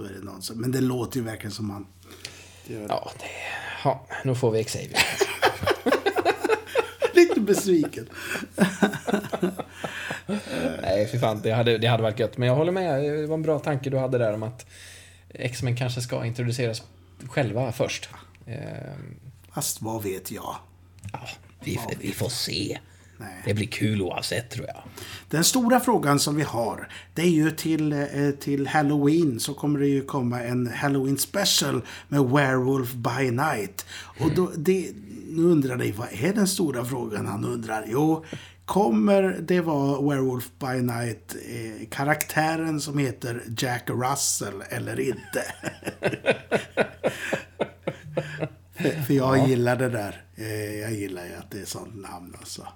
Då 0.00 0.06
är 0.06 0.12
det 0.12 0.24
någon 0.24 0.42
som... 0.42 0.60
Men 0.60 0.72
det 0.72 0.80
låter 0.80 1.18
ju 1.18 1.24
verkligen 1.24 1.52
som 1.52 1.70
han. 1.70 1.86
Det. 2.66 2.74
Ja, 2.74 3.10
det, 3.18 3.24
Ja, 3.84 4.06
nu 4.24 4.34
får 4.34 4.50
vi 4.50 4.64
Xavier. 4.64 5.02
Lite 7.14 7.40
besviken. 7.40 8.08
Nej, 10.82 11.06
för 11.06 11.18
fan, 11.18 11.40
det 11.42 11.50
hade, 11.50 11.78
det 11.78 11.86
hade 11.86 12.02
varit 12.02 12.18
gött. 12.18 12.36
Men 12.36 12.48
jag 12.48 12.56
håller 12.56 12.72
med, 12.72 13.02
det 13.02 13.26
var 13.26 13.34
en 13.34 13.42
bra 13.42 13.58
tanke 13.58 13.90
du 13.90 13.98
hade 13.98 14.18
där 14.18 14.32
om 14.32 14.42
att 14.42 14.66
X-Men 15.28 15.76
kanske 15.76 16.00
ska 16.00 16.24
introduceras 16.24 16.82
själva 17.28 17.72
först. 17.72 18.08
Fast 19.52 19.82
vad 19.82 20.02
vet 20.02 20.30
jag? 20.30 20.56
ja, 21.12 21.28
vi, 21.60 21.78
vi 21.98 22.12
får 22.12 22.28
se. 22.28 22.78
Nej. 23.20 23.42
Det 23.44 23.54
blir 23.54 23.66
kul 23.66 24.02
oavsett, 24.02 24.50
tror 24.50 24.66
jag. 24.66 24.82
Den 25.28 25.44
stora 25.44 25.80
frågan 25.80 26.18
som 26.18 26.36
vi 26.36 26.42
har, 26.42 26.88
det 27.14 27.22
är 27.22 27.30
ju 27.30 27.50
till, 27.50 27.92
eh, 27.92 28.30
till 28.40 28.66
Halloween 28.66 29.40
så 29.40 29.54
kommer 29.54 29.80
det 29.80 29.86
ju 29.86 30.02
komma 30.04 30.42
en 30.42 30.66
Halloween 30.66 31.18
special 31.18 31.82
med 32.08 32.24
Werewolf 32.24 32.92
by 32.94 33.30
Night. 33.30 33.86
Och 34.20 34.30
då, 34.34 34.52
det, 34.56 34.90
nu 35.28 35.42
undrar 35.42 35.76
ni, 35.76 35.90
vad 35.92 36.08
är 36.12 36.32
den 36.34 36.48
stora 36.48 36.84
frågan 36.84 37.26
han 37.26 37.44
undrar? 37.44 37.84
Jo, 37.88 38.24
kommer 38.64 39.22
det 39.42 39.60
vara 39.60 40.08
Werewolf 40.08 40.50
by 40.58 40.82
Night 40.82 41.36
eh, 41.48 41.88
karaktären 41.90 42.80
som 42.80 42.98
heter 42.98 43.42
Jack 43.58 43.90
Russell 43.90 44.62
eller 44.68 45.00
inte? 45.00 45.42
För- 49.06 49.14
jag 49.14 49.48
gillar 49.48 49.76
det 49.76 49.88
där. 49.88 50.22
Eh, 50.36 50.74
Jag 50.80 50.92
gillar 50.92 51.26
ju 51.26 51.34
att 51.34 51.50
det 51.50 51.60
är 51.60 51.64
sånt 51.64 51.94
namn 51.96 52.34
alltså. 52.40 52.66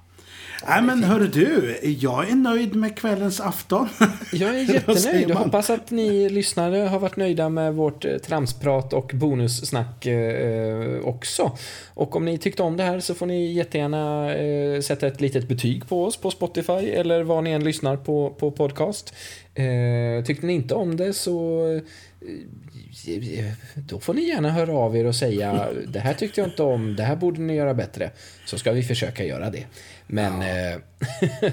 Nej 0.68 0.82
men 0.82 1.04
hörru 1.04 1.26
du, 1.26 1.78
jag 1.82 2.30
är 2.30 2.34
nöjd 2.34 2.74
med 2.74 2.96
kvällens 2.96 3.40
afton. 3.40 3.88
Jag 4.32 4.50
är 4.50 4.74
jättenöjd. 4.74 5.22
Jag 5.22 5.34
man? 5.34 5.42
hoppas 5.42 5.70
att 5.70 5.90
ni 5.90 6.28
lyssnare 6.28 6.76
har 6.76 6.98
varit 6.98 7.16
nöjda 7.16 7.48
med 7.48 7.74
vårt 7.74 8.04
eh, 8.04 8.16
tramsprat 8.16 8.92
och 8.92 9.10
bonussnack 9.14 10.06
eh, 10.06 10.98
också. 11.04 11.58
Och 11.94 12.16
om 12.16 12.24
ni 12.24 12.38
tyckte 12.38 12.62
om 12.62 12.76
det 12.76 12.82
här 12.82 13.00
så 13.00 13.14
får 13.14 13.26
ni 13.26 13.52
jättegärna 13.52 14.34
eh, 14.34 14.80
sätta 14.80 15.06
ett 15.06 15.20
litet 15.20 15.48
betyg 15.48 15.88
på 15.88 16.04
oss 16.04 16.16
på 16.16 16.30
Spotify 16.30 16.72
eller 16.72 17.22
var 17.22 17.42
ni 17.42 17.50
än 17.50 17.64
lyssnar 17.64 17.96
på, 17.96 18.30
på 18.38 18.50
podcast. 18.50 19.14
Eh, 19.54 20.24
tyckte 20.24 20.46
ni 20.46 20.52
inte 20.52 20.74
om 20.74 20.96
det 20.96 21.12
så 21.12 21.66
eh, 22.26 23.52
då 23.76 24.00
får 24.00 24.14
ni 24.14 24.22
gärna 24.28 24.50
höra 24.50 24.72
av 24.76 24.96
er 24.96 25.04
och 25.06 25.14
säga 25.16 25.68
det 25.88 25.98
här 26.00 26.14
tyckte 26.14 26.40
jag 26.40 26.48
inte 26.50 26.62
om, 26.62 26.96
det 26.96 27.02
här 27.02 27.16
borde 27.16 27.40
ni 27.40 27.54
göra 27.54 27.74
bättre. 27.74 28.10
Så 28.46 28.58
ska 28.58 28.72
vi 28.72 28.82
försöka 28.82 29.24
göra 29.24 29.50
det. 29.50 29.64
Men 30.06 30.32
eh, 30.42 30.78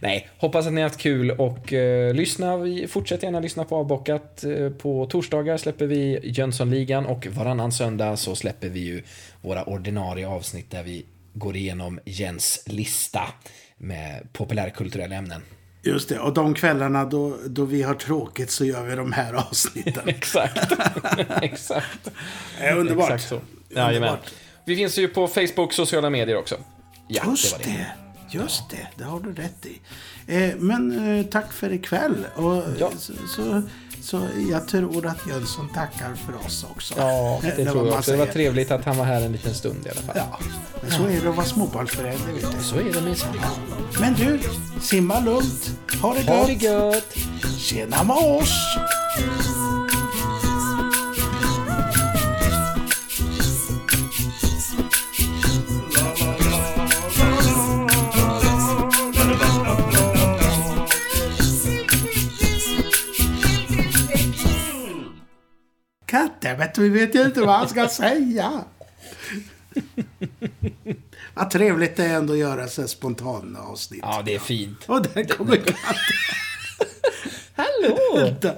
nej, 0.00 0.28
hoppas 0.38 0.66
att 0.66 0.72
ni 0.72 0.80
har 0.80 0.88
haft 0.88 1.00
kul 1.00 1.30
och 1.30 1.72
eh, 1.72 2.14
lyssna. 2.14 2.56
Vi- 2.56 2.86
Fortsätt 2.86 3.22
gärna 3.22 3.40
lyssna 3.40 3.64
på 3.64 3.76
Avbockat. 3.76 4.44
Eh, 4.44 4.70
på 4.70 5.06
torsdagar 5.06 5.56
släpper 5.56 5.86
vi 5.86 6.18
Jönssonligan 6.22 7.06
och 7.06 7.26
varannan 7.26 7.72
söndag 7.72 8.16
så 8.16 8.34
släpper 8.36 8.68
vi 8.68 8.80
ju 8.80 9.02
våra 9.42 9.64
ordinarie 9.64 10.26
avsnitt 10.28 10.70
där 10.70 10.82
vi 10.82 11.04
går 11.32 11.56
igenom 11.56 12.00
Jens 12.04 12.62
lista 12.66 13.22
med 13.78 14.28
populärkulturella 14.32 15.14
ämnen. 15.16 15.42
Just 15.82 16.08
det, 16.08 16.18
och 16.18 16.34
de 16.34 16.54
kvällarna 16.54 17.04
då, 17.04 17.36
då 17.46 17.64
vi 17.64 17.82
har 17.82 17.94
tråkigt 17.94 18.50
så 18.50 18.64
gör 18.64 18.84
vi 18.84 18.96
de 18.96 19.12
här 19.12 19.32
avsnitten. 19.32 20.02
Exakt. 20.08 20.72
Exakt. 21.42 22.10
Eh, 22.60 22.78
underbart. 22.78 23.10
Exakt 23.10 23.28
så. 23.28 23.40
Jajamän. 23.68 23.94
Underbart. 23.94 24.32
Vi 24.64 24.76
finns 24.76 24.98
ju 24.98 25.08
på 25.08 25.28
Facebook, 25.28 25.72
sociala 25.72 26.10
medier 26.10 26.36
också. 26.36 26.56
Ja, 27.08 27.22
Just 27.26 27.58
det 27.58 27.64
det, 27.64 27.86
just 28.38 28.70
det, 28.70 28.88
det 28.96 29.04
har 29.04 29.20
du 29.20 29.34
rätt 29.34 29.66
i. 29.66 29.80
Eh, 30.30 30.56
men 30.58 31.16
eh, 31.18 31.26
tack 31.26 31.52
för 31.52 31.72
ikväll. 31.72 32.26
Och, 32.34 32.62
Ja. 32.78 32.90
så, 32.98 33.12
så, 33.36 33.62
så 34.02 34.20
jag 34.50 34.68
tror 34.68 35.06
att 35.06 35.26
Jönsson 35.28 35.68
tackar 35.74 36.14
för 36.14 36.46
oss 36.46 36.66
också. 36.70 36.94
Ja, 36.96 37.40
Eh, 37.44 37.50
det 37.56 37.64
tror 37.64 37.86
jag 37.88 37.96
också. 37.98 38.10
Det 38.10 38.16
var 38.16 38.24
säger. 38.24 38.32
trevligt 38.32 38.70
att 38.70 38.84
han 38.84 38.96
var 38.96 39.04
här 39.04 39.20
en 39.22 39.32
liten 39.32 39.54
stund 39.54 39.86
i 39.86 39.90
alla 39.90 40.00
fall. 40.00 40.16
Ja, 40.16 40.38
men 40.82 40.90
så 40.90 41.02
är 41.06 41.20
det 41.22 41.28
att 41.30 41.36
vara 41.36 41.46
småbarnsförälder. 41.46 42.32
Vet 42.32 42.46
du. 42.58 42.62
Så 42.64 42.76
är 42.76 42.92
det 42.92 43.00
minsann. 43.02 43.36
Men 44.00 44.14
du, 44.14 44.40
simma 44.80 45.20
lugnt. 45.20 45.70
Ha 46.02 46.14
det 46.14 46.22
Ha 46.22 46.36
gott. 46.38 46.46
det 46.46 46.52
gött! 46.66 47.14
Tjena 47.58 48.04
med 48.04 48.16
oss! 48.16 48.76
Katte, 66.10 66.54
vet 66.54 66.74
du, 66.74 66.82
vi 66.82 66.88
vet 67.06 67.14
ju 67.14 67.24
inte 67.24 67.40
vad 67.40 67.54
han 67.58 67.68
ska 67.68 67.88
säga. 67.88 68.64
Vad 71.34 71.50
trevligt 71.50 71.96
det 71.96 72.04
är 72.04 72.14
ändå 72.14 72.32
att 72.32 72.38
göra 72.38 72.68
så 72.68 72.88
spontana 72.88 73.58
avsnitt. 73.60 74.00
Ja, 74.02 74.22
det 74.24 74.34
är 74.34 74.38
fint. 74.38 74.78
Och 74.86 75.02
där 75.02 75.24
kommer 75.24 75.56
katten. 75.56 76.16
Hallå! 77.54 77.98
Vänta, 78.14 78.54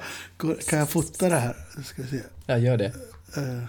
Kan 0.69 0.79
jag 0.79 0.91
fota 0.91 1.29
det 1.29 1.37
här? 1.37 1.57
Ska 1.85 2.03
se. 2.03 2.21
Jag 2.47 2.61
gör 2.61 2.77
det. 2.77 2.93
Eh, 3.37 3.65